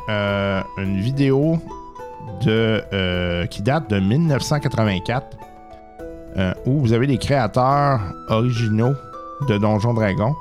[0.08, 1.58] euh, une vidéo
[2.44, 5.36] de, qui date de 1984
[6.66, 8.92] où vous avez des créateurs originaux
[9.48, 10.34] de Donjon Dragon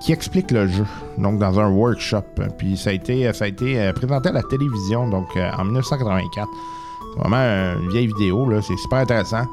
[0.00, 0.86] qui expliquent le jeu,
[1.16, 2.24] donc dans un workshop.
[2.56, 6.48] Puis ça a été, ça a été présenté à la télévision, donc en 1984
[7.18, 8.62] vraiment une vieille vidéo, là.
[8.62, 9.46] C'est super intéressant.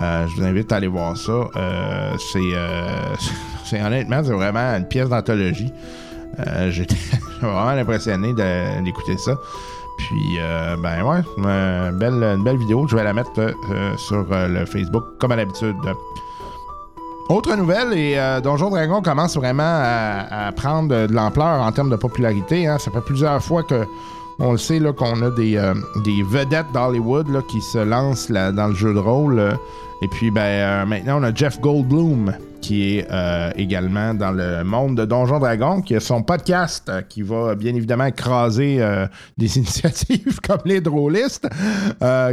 [0.00, 1.32] Euh, je vous invite à aller voir ça.
[1.32, 3.14] Euh, euh,
[3.64, 5.72] c'est, honnêtement, c'est vraiment une pièce d'anthologie.
[6.70, 6.96] j'étais
[7.40, 8.32] vraiment impressionné
[8.82, 9.38] d'écouter ça.
[9.96, 10.38] Puis,
[10.82, 12.86] ben ouais, une belle, une belle vidéo.
[12.88, 13.54] Je vais la mettre
[13.96, 15.76] sur le Facebook, comme à l'habitude.
[17.28, 22.66] Autre nouvelle, et Donjon Dragon commence vraiment à, prendre de, l'ampleur en termes de popularité.
[22.66, 22.78] Hein.
[22.78, 23.86] Ça fait plusieurs fois que
[24.38, 25.74] on le sait qu'on a des, euh,
[26.28, 29.40] vedettes d'Hollywood qui se lancent dans le jeu de rôle.
[30.02, 34.64] Et puis ben, euh, maintenant, on a Jeff Goldblum qui est euh, également dans le
[34.64, 38.80] monde de Donjon Dragon, qui a son podcast qui va bien évidemment écraser
[39.38, 41.46] des initiatives comme les drôlistes,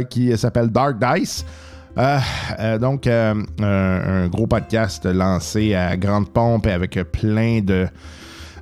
[0.08, 1.44] qui s'appelle Dark Dice.
[2.80, 7.86] donc, un, gros podcast lancé à grande pompe et avec plein de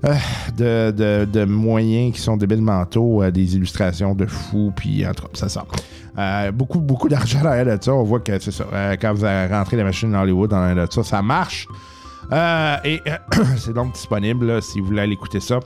[0.05, 5.49] euh, de, moyens qui sont débiles mentaux, euh, des illustrations de fous, puis entre ça
[5.49, 5.67] sort.
[6.19, 7.93] Euh, beaucoup, beaucoup d'argent derrière de ça.
[7.93, 8.65] On voit que c'est ça.
[8.97, 11.67] quand vous rentrez la machine Hollywood dans de ça, ça marche.
[12.33, 13.01] et
[13.57, 15.61] c'est donc disponible si vous voulez aller écouter ça.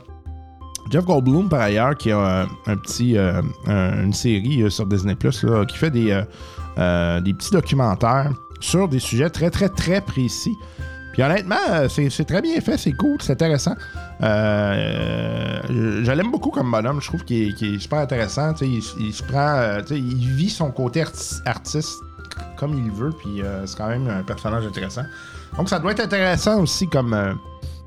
[0.91, 5.89] Jeff Goldblum, par ailleurs, qui a un, petit, une série sur Disney Plus, qui fait
[5.89, 6.21] des,
[6.77, 10.53] des petits documentaires sur des sujets très, très, très précis.
[11.15, 13.75] Puis honnêtement, c'est très bien fait, c'est cool, c'est intéressant.
[14.21, 18.53] Euh, je l'aime beaucoup comme bonhomme, je trouve qu'il est, super intéressant.
[18.59, 21.05] Il, il, se prend, il vit son côté
[21.45, 21.95] artiste
[22.57, 25.03] comme il veut, puis c'est quand même un personnage intéressant.
[25.57, 27.39] Donc ça doit être intéressant aussi comme,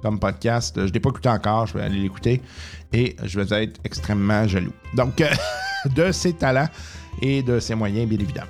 [0.03, 0.75] comme podcast.
[0.77, 2.41] Je ne l'ai pas écouté encore, je vais aller l'écouter
[2.93, 4.73] et je vais être extrêmement jaloux.
[4.95, 5.23] Donc,
[5.95, 6.69] de ses talents
[7.21, 8.47] et de ses moyens, bien évidemment.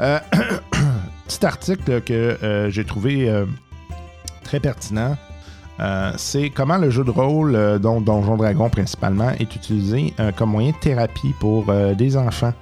[0.00, 0.20] Euh,
[1.28, 3.44] petit article que euh, j'ai trouvé euh,
[4.42, 5.16] très pertinent.
[6.16, 10.76] c'est comment le jeu de rôle, dont Donjon Dragon principalement, est utilisé comme moyen de
[10.76, 12.54] thérapie pour des enfants.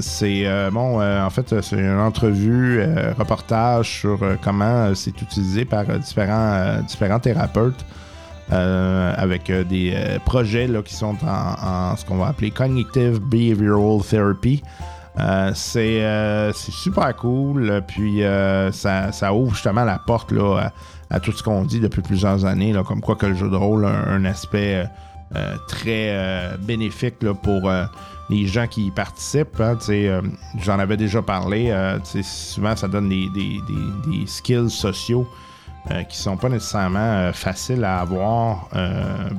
[0.00, 2.84] c'est bon, en fait, c'est une entrevue,
[3.18, 7.84] reportage sur comment c'est utilisé par différents, différents thérapeutes
[8.50, 14.62] avec des projets qui sont en, ce qu'on va appeler Cognitive Behavioral Therapy.
[15.18, 17.82] Euh, euh, c'est super cool.
[17.86, 20.70] Puis euh, ça, ouvre justement la porte là,
[21.10, 23.56] à, tout ce qu'on dit depuis plusieurs années, là, comme quoi que le jeu de
[23.56, 24.86] rôle a un, aspect
[25.66, 27.70] très bénéfique pour
[28.28, 29.60] les gens qui y participent.
[29.60, 29.78] Hein,
[30.60, 31.74] J'en avais déjà parlé.
[32.22, 35.26] souvent, ça donne des, des skills sociaux.
[36.08, 38.68] qui sont pas nécessairement faciles à avoir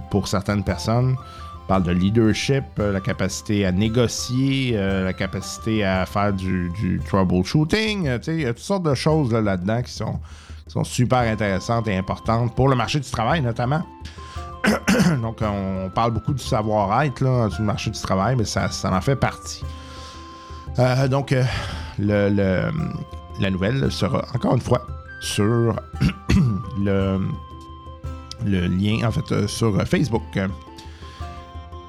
[0.10, 1.16] pour certaines personnes.
[1.74, 8.08] Parle de leadership, euh, la capacité à négocier, euh, la capacité à faire du, troubleshooting.
[8.08, 10.20] Euh, il y a toutes sortes de choses là-dedans qui, sont,
[10.68, 13.82] sont super intéressantes et importantes pour le marché du travail notamment.
[15.24, 19.16] Donc, on parle beaucoup du savoir-être le marché du travail, mais ça, ça en fait
[19.16, 19.64] partie.
[21.10, 21.34] donc,
[21.98, 22.70] le,
[23.40, 24.86] la nouvelle sera encore une fois
[25.22, 25.76] sur
[26.80, 27.20] le,
[28.46, 30.22] le lien, en fait, sur Facebook.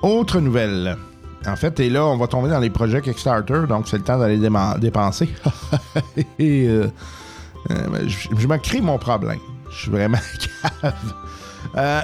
[0.04, 0.98] Autre nouvelle.
[1.46, 4.18] En fait, et là, on va tomber dans les projets Kickstarter, donc c'est le temps
[4.18, 4.38] d'aller
[4.78, 5.30] dépenser.
[6.38, 6.88] et euh,
[7.70, 9.38] euh, je, me crée mon problème.
[9.70, 10.18] Je suis vraiment
[10.82, 10.94] cave.
[11.78, 12.02] Euh,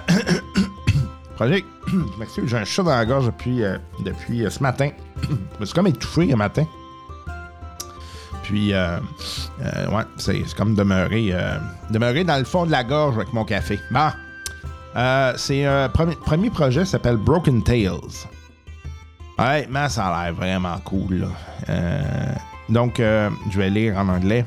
[1.35, 1.63] projet.
[1.89, 3.61] je m'excuse, j'ai un chat dans la gorge depuis,
[4.03, 4.89] depuis ce matin.
[5.23, 6.65] je me suis comme étouffé un matin.
[8.45, 11.35] Puis, ouais, c'est comme demeurer,
[11.91, 13.79] demeurer dans le fond de la gorge avec mon café.
[13.91, 14.09] Bon.
[14.97, 18.27] Euh, c'est un premier, premier projet s'appelle Broken Tales.
[19.39, 21.29] Ouais, mais ça a l'air vraiment cool.
[21.69, 22.35] Euh,
[22.69, 24.45] donc, euh, je vais lire en anglais.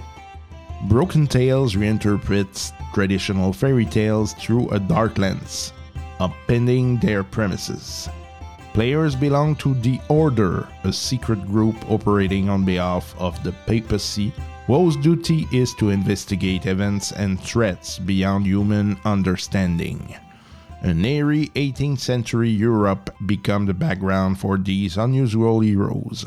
[0.84, 5.74] Broken Tales reinterprets traditional fairy tales through a dark lens,
[6.20, 8.10] upending their premises.
[8.74, 14.34] Players belong to the Order, a secret group operating on behalf of the papacy,
[14.68, 20.15] whose duty is to investigate events and threats beyond human understanding.
[20.84, 26.26] An airy 18th century Europe become the background for these unusual heroes,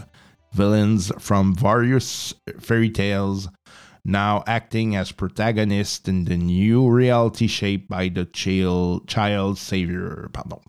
[0.55, 3.51] villains from various fairy tales,
[4.07, 10.31] now acting as protagonists in the new reality shaped by the child savior.
[10.33, 10.61] Pardon.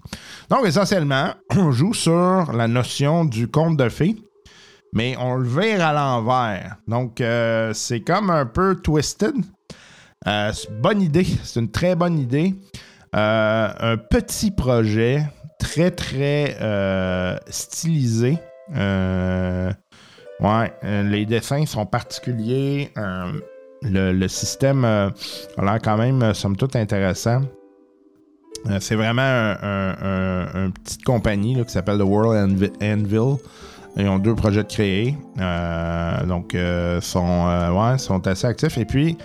[0.50, 4.18] Donc, essentiellement, on joue sur la notion du conte de fées,
[4.94, 6.76] mais on le vire à l'envers.
[6.90, 9.36] Donc, euh, c'est comme un peu twisted.
[10.28, 12.54] Euh, c'est bonne idée, c'est une très bonne idée.
[13.18, 15.24] Euh, un petit projet
[15.58, 18.38] très, très euh, stylisé.
[18.76, 19.72] Euh,
[20.40, 22.92] ouais, les dessins sont particuliers.
[23.82, 25.12] Le, système a
[25.58, 27.42] l'air quand même, somme toute, intéressant.
[28.80, 33.38] c'est vraiment une petite compagnie qui s'appelle The World Anvil.
[34.00, 35.18] Ils ont deux projets de créer.
[36.28, 36.56] donc,
[37.02, 38.78] sont, ouais, sont assez actifs.
[38.78, 39.18] Et puis,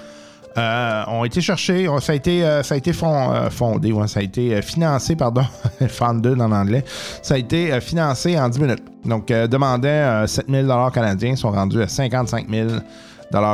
[0.58, 4.22] euh, ont été cherchés, ça a été, euh, ça a été euh, fondé, ça a
[4.22, 5.44] été financé, pardon,
[5.88, 6.84] funded en anglais,
[7.22, 8.84] ça a été financé en 10 minutes.
[9.04, 12.68] Donc, demandait 7 000 canadiens, sont rendus à 55 000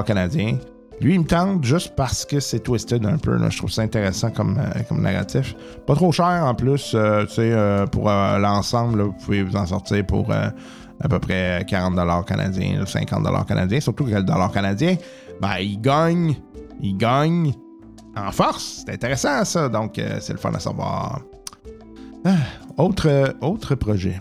[0.06, 0.58] canadiens.
[1.00, 3.38] Lui, il me tente juste parce que c'est twisted un peu.
[3.48, 5.54] Je trouve ça intéressant comme, comme narratif.
[5.86, 6.90] Pas trop cher en plus.
[6.90, 7.54] tu sais,
[7.92, 10.34] pour l'ensemble, vous pouvez vous en sortir pour
[11.00, 13.80] à peu près 40 canadiens, 50 canadiens.
[13.80, 14.96] Surtout que le dollar canadien,
[15.40, 16.36] ben, il gagne
[16.80, 17.52] il gagne
[18.16, 18.84] en force.
[18.84, 19.68] C'est intéressant, ça.
[19.68, 21.20] Donc, euh, c'est le fun à savoir.
[22.24, 22.36] Ah,
[22.76, 24.18] autre, autre projet.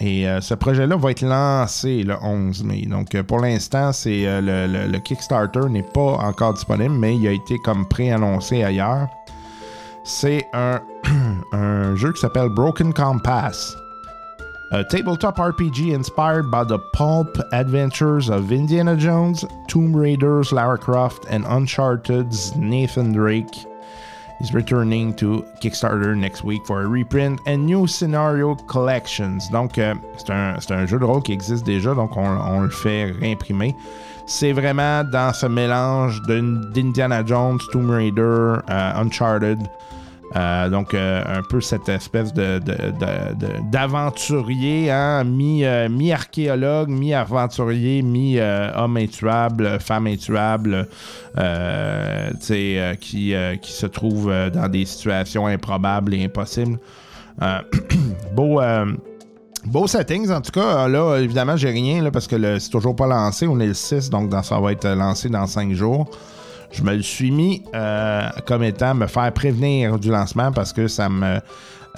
[0.00, 2.86] Et euh, ce projet-là va être lancé le 11 mai.
[2.86, 7.58] Donc, euh, pour l'instant, c'est le, Kickstarter n'est pas encore disponible, mais il a été
[7.64, 9.08] comme pré-annoncé ailleurs.
[10.04, 10.80] C'est un,
[11.52, 13.76] un jeu qui s'appelle Broken Compass.
[14.72, 21.24] A tabletop RPG inspired by the pulp adventures of Indiana Jones, Tomb Raiders Lara Croft,
[21.28, 23.64] and Uncharted's Nathan Drake
[24.40, 29.48] is returning to Kickstarter next week for a reprint and new scenario collections.
[29.50, 33.76] Donc, euh, c'est un, jeu de rôle qui existe déjà, donc on, le fait réimprimer.
[34.26, 39.60] C'est vraiment dans ce mélange d'Indiana Jones, Tomb Raider, euh, Uncharted.
[40.34, 42.60] Euh, donc, euh, un peu cette espèce de,
[43.70, 50.88] d'aventurier, hein, mi, euh, mi-archéologue, mi-aventurier, mi-homme intuable, femme intuable,
[52.40, 56.78] qui, qui se trouve dans des situations improbables et impossibles.
[58.34, 58.60] Beau.
[59.64, 60.86] Beau settings, en tout cas.
[60.86, 63.48] Là, évidemment, j'ai rien là, parce que c'est toujours pas lancé.
[63.48, 66.08] On est le 6, donc ça va être lancé dans 5 jours.
[66.70, 70.88] Je me le suis mis euh, comme étant me faire prévenir du lancement parce que
[70.88, 71.40] ça me.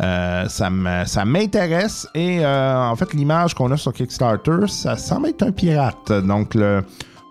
[0.00, 2.06] euh, ça m'intéresse.
[2.14, 6.12] Et euh, en fait l'image qu'on a sur Kickstarter ça semble être un pirate.
[6.24, 6.82] Donc on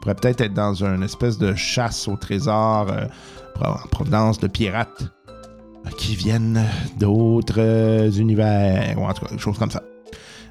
[0.02, 2.88] pourrait peut-être être dans une espèce de chasse au trésor
[3.62, 5.04] en provenance de pirates
[5.98, 6.64] qui viennent
[7.00, 9.82] d'autres univers ou en tout cas quelque chose comme ça.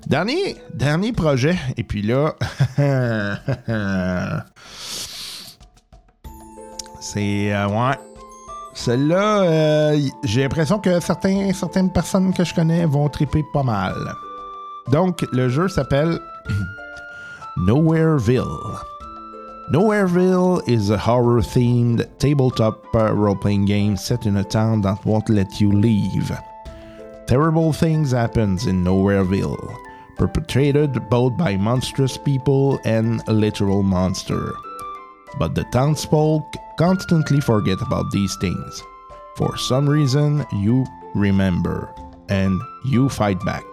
[0.06, 2.36] Dernier, dernier projet, et puis là,
[7.12, 7.52] c'est.
[7.52, 7.96] euh, ouais.
[8.74, 13.94] Celle-là, euh, j'ai l'impression que certaines personnes que je connais vont triper pas mal.
[14.92, 16.20] Donc, le jeu s'appelle
[17.56, 18.78] Nowhereville.
[19.72, 25.04] Nowhereville is a horror themed tabletop uh, role playing game set in a town that
[25.04, 26.30] won't let you leave.
[27.26, 29.74] Terrible things happens in Nowhereville,
[30.18, 34.52] perpetrated both by monstrous people and a literal monster.
[35.38, 36.44] But the townsfolk
[36.78, 38.82] constantly forget about these things.
[39.36, 41.92] For some reason, you remember,
[42.28, 43.64] and you fight back.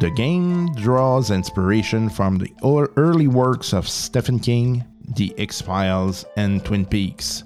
[0.00, 2.52] The game draws inspiration from the
[2.96, 4.84] early works of Stephen King,
[5.16, 7.42] The X Files, and Twin Peaks.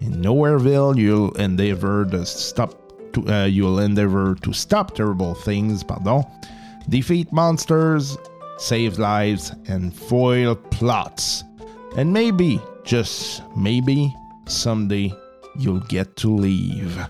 [0.00, 2.80] In Nowhereville, you'll endeavor to stop.
[3.12, 5.84] To, uh, you'll endeavor to stop terrible things.
[5.84, 6.24] Pardon,
[6.88, 8.18] defeat monsters,
[8.58, 11.44] save lives, and foil plots.
[11.96, 14.08] And maybe, just maybe,
[14.46, 15.12] someday
[15.58, 17.06] you'll get to leave.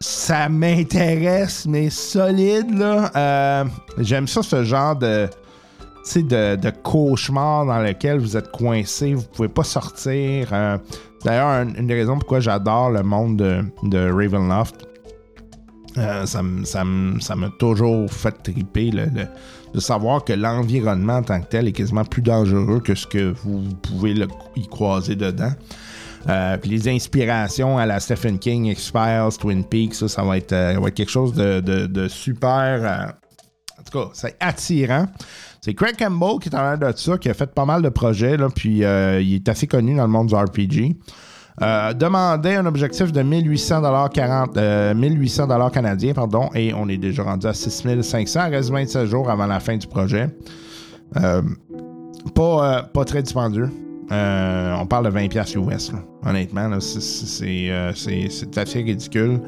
[0.00, 3.10] Ça m'intéresse, mais solide, là.
[3.16, 3.64] Euh,
[3.98, 5.26] J'aime ça, ce genre de,
[6.16, 10.48] de, de cauchemar dans lequel vous êtes coincé, vous pouvez pas sortir.
[10.52, 10.76] Euh,
[11.24, 14.86] D'ailleurs, un- une des raisons pourquoi j'adore le monde de, de Ravenloft,
[15.98, 19.06] euh, ça m- ça toujours fait triper le-
[19.74, 23.32] de savoir que l'environnement en tant que tel est quasiment plus dangereux que ce que
[23.44, 24.14] vous pouvez
[24.56, 25.52] y croiser dedans.
[26.28, 30.52] Euh, puis les inspirations à la Stephen King, X-Files, Twin Peaks, ça, ça va être,
[30.52, 32.52] euh, quelque chose de, super.
[32.52, 33.06] euh,
[33.78, 35.06] en tout cas, c'est attirant.
[35.62, 37.88] C'est Craig Campbell qui est en l'air de ça, qui a fait pas mal de
[37.88, 40.96] projets, là, puis il est assez connu dans le monde du RPG.
[41.62, 47.22] Euh, demandait un objectif de 1800 40, euh, 1800 canadiens, pardon, et on est déjà
[47.22, 48.46] rendu à 6500.
[48.48, 50.28] Il reste 27 jours avant la fin du projet.
[51.16, 51.42] Euh,
[52.34, 53.68] pas, euh, pas très dispendieux.
[54.12, 55.92] Euh, on parle de 20$ piastres US,
[56.24, 56.68] honnêtement.
[56.68, 57.70] là, c'est-
[58.56, 59.40] assez ridicule.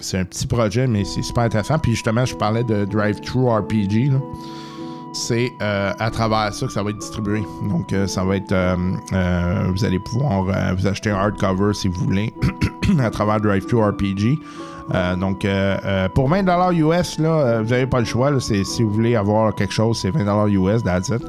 [0.00, 1.78] C'est un petit projet, mais c'est super intéressant.
[1.78, 4.10] Puis justement, je parlais de Drive-Thru RPG.
[4.12, 4.18] là.
[5.18, 7.42] C'est euh, à travers ça que ça va être distribué.
[7.68, 8.52] Donc, euh, ça va être.
[8.52, 10.44] euh, vous allez pouvoir
[10.76, 12.32] vous acheter un hardcover si vous voulez
[13.00, 14.38] à travers Drive-Thru RPG.
[15.18, 15.44] Donc,
[16.14, 18.38] pour 20$ US, là, vous n'avez pas le choix.
[18.40, 21.22] si vous voulez avoir quelque chose, c'est 20$ US, that's it.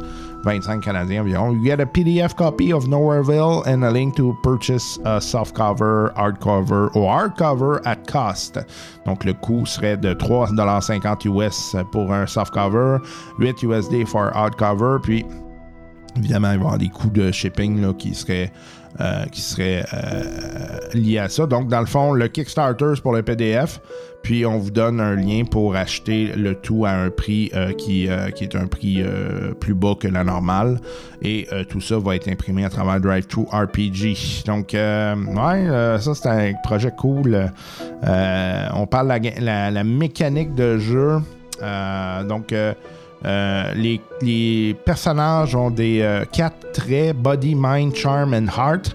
[0.44, 1.54] 25 canadiens environ.
[1.54, 6.96] You get a PDF copy of Nowhereville and a link to purchase a softcover, hardcover
[6.96, 8.58] ou hardcover at cost.
[9.06, 13.00] Donc le coût serait de 3,50$ US pour un softcover,
[13.40, 15.26] 8 USD for hardcover, puis
[16.18, 18.52] évidemment il va y avoir des coûts de shipping là, qui seraient
[19.00, 20.24] euh, qui seraient euh,
[20.94, 21.46] liés à ça.
[21.46, 23.80] Donc, dans le fond, le Kickstarter, pour le PDF.
[24.24, 28.10] Puis, on vous donne un lien pour acheter le tout à un prix euh, qui,
[28.36, 29.02] qui est un prix
[29.60, 30.80] plus bas que la normale.
[31.22, 34.44] Et tout ça va être imprimé à travers Drive-Thru RPG.
[34.46, 35.68] Donc, ouais,
[36.00, 37.50] ça, c'est un projet cool.
[38.04, 41.20] On parle de la, la- mécanique de jeu.
[42.28, 42.54] Donc,
[43.26, 48.94] euh, les, les personnages ont des euh, quatre traits body, mind, charm and heart,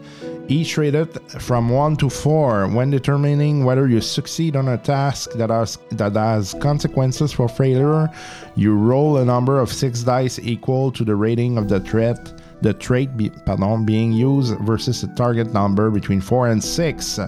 [0.48, 1.08] each rated
[1.40, 2.68] from 1 to 4.
[2.68, 8.08] When determining whether you succeed on a task that has, that has consequences for failure,
[8.56, 12.32] you roll a number of 6 dice equal to the rating of the threat.
[12.62, 17.20] The trait be, pardon, being used versus a target number between 4 and 6.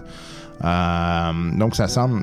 [0.64, 2.22] Euh, donc, ça semble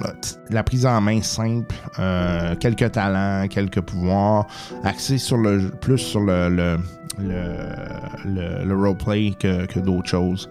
[0.49, 4.47] la prise en main simple, euh, quelques talents, quelques pouvoirs,
[4.83, 6.77] axé sur le plus sur le, le,
[7.19, 7.43] le,
[8.25, 10.49] le- le roleplay que, que d'autres choses.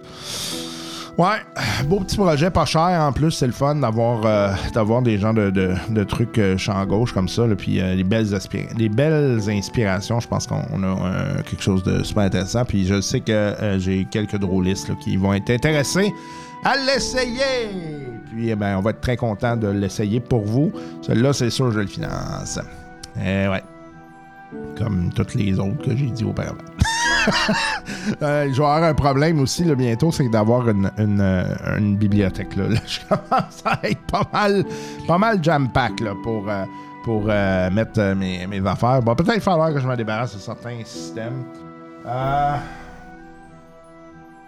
[1.15, 1.37] Ouais,
[1.87, 5.31] beau petit projet, pas cher en plus, c'est le fun d'avoir euh, d'avoir des gens
[5.31, 8.29] de, de, de trucs champ gauche comme ça, là, puis les, belles
[8.77, 13.19] les belles inspirations, je pense qu'on a quelque chose de super intéressant, puis je sais
[13.19, 16.11] que j'ai quelques drôlistes qui vont être intéressés
[16.63, 17.69] à l'essayer.
[18.31, 20.71] Puis eh ben, on va être très content de l'essayer pour vous.
[21.01, 22.59] Celui-là, c'est sûr, je le finance.
[23.17, 23.63] Eh ouais.
[24.77, 26.57] Comme toutes les autres que j'ai dit auparavant.
[28.21, 32.55] Euh, je vais avoir un problème aussi bientôt, c'est d'avoir une, euh, bibliothèque.
[32.57, 32.65] Là.
[32.85, 34.65] Je commence à être pas mal,
[35.07, 36.65] pas mal jam-pack pour, euh,
[37.05, 39.01] pour euh, mettre mes, affaires.
[39.01, 41.45] Bon, peut-être falloir que je me débarrasse de certains systèmes.
[42.05, 42.55] Euh...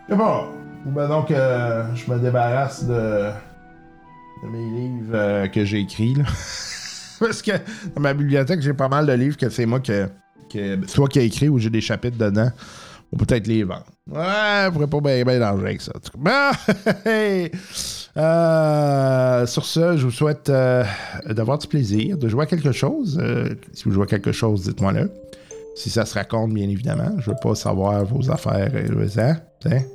[0.10, 0.65] Je.
[0.86, 3.32] Ou ben donc, euh, je me débarrasse de,
[4.44, 6.16] mes livres euh, que j'ai écrits.
[7.20, 7.52] Parce que
[7.96, 10.08] dans ma bibliothèque, j'ai pas mal de livres que c'est moi que,
[10.52, 12.52] que soit qui a écrit ou j'ai des chapitres dedans.
[13.12, 13.86] Ou peut-être les vendre.
[14.12, 15.94] Ouais, je pourrais pas bien bien danger avec ça.
[16.18, 16.52] Bon,
[17.06, 17.52] hey!
[18.18, 20.84] Euh, sur ce, je vous souhaite euh,
[21.30, 23.22] d'avoir du plaisir, de jouer à quelque chose.
[23.74, 25.12] Si vous jouez à quelque chose, dites-moi-le.
[25.76, 27.12] Si ça se raconte, bien évidemment.
[27.20, 29.38] Je veux pas savoir vos affaires et le hein?
[29.60, 29.88] T'sais?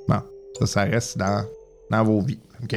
[0.61, 1.45] Ça, ça reste dans,
[1.91, 2.39] dans vos vies.
[2.63, 2.77] OK?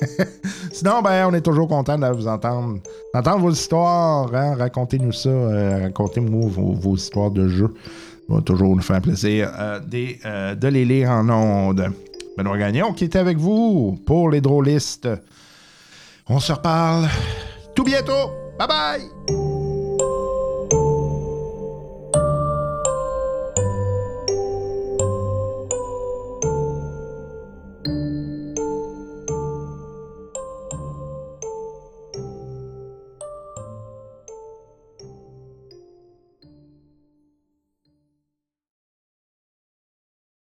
[0.72, 2.78] Sinon, ben, on est toujours content de vous entendre,
[3.12, 4.32] d'entendre vos histoires.
[4.34, 4.54] Hein?
[4.56, 5.28] Racontez-nous ça.
[5.28, 7.74] euh, Racontez-moi vos, vos histoires de jeu.
[8.28, 9.80] Ça va toujours nous faire plaisir euh,
[10.24, 11.90] euh, de les lire en ondes.
[12.36, 15.08] Benoît Gagnon qui était avec vous pour les drôlistes.
[16.28, 17.08] On se reparle
[17.74, 18.30] tout bientôt.
[18.58, 19.47] Bye bye!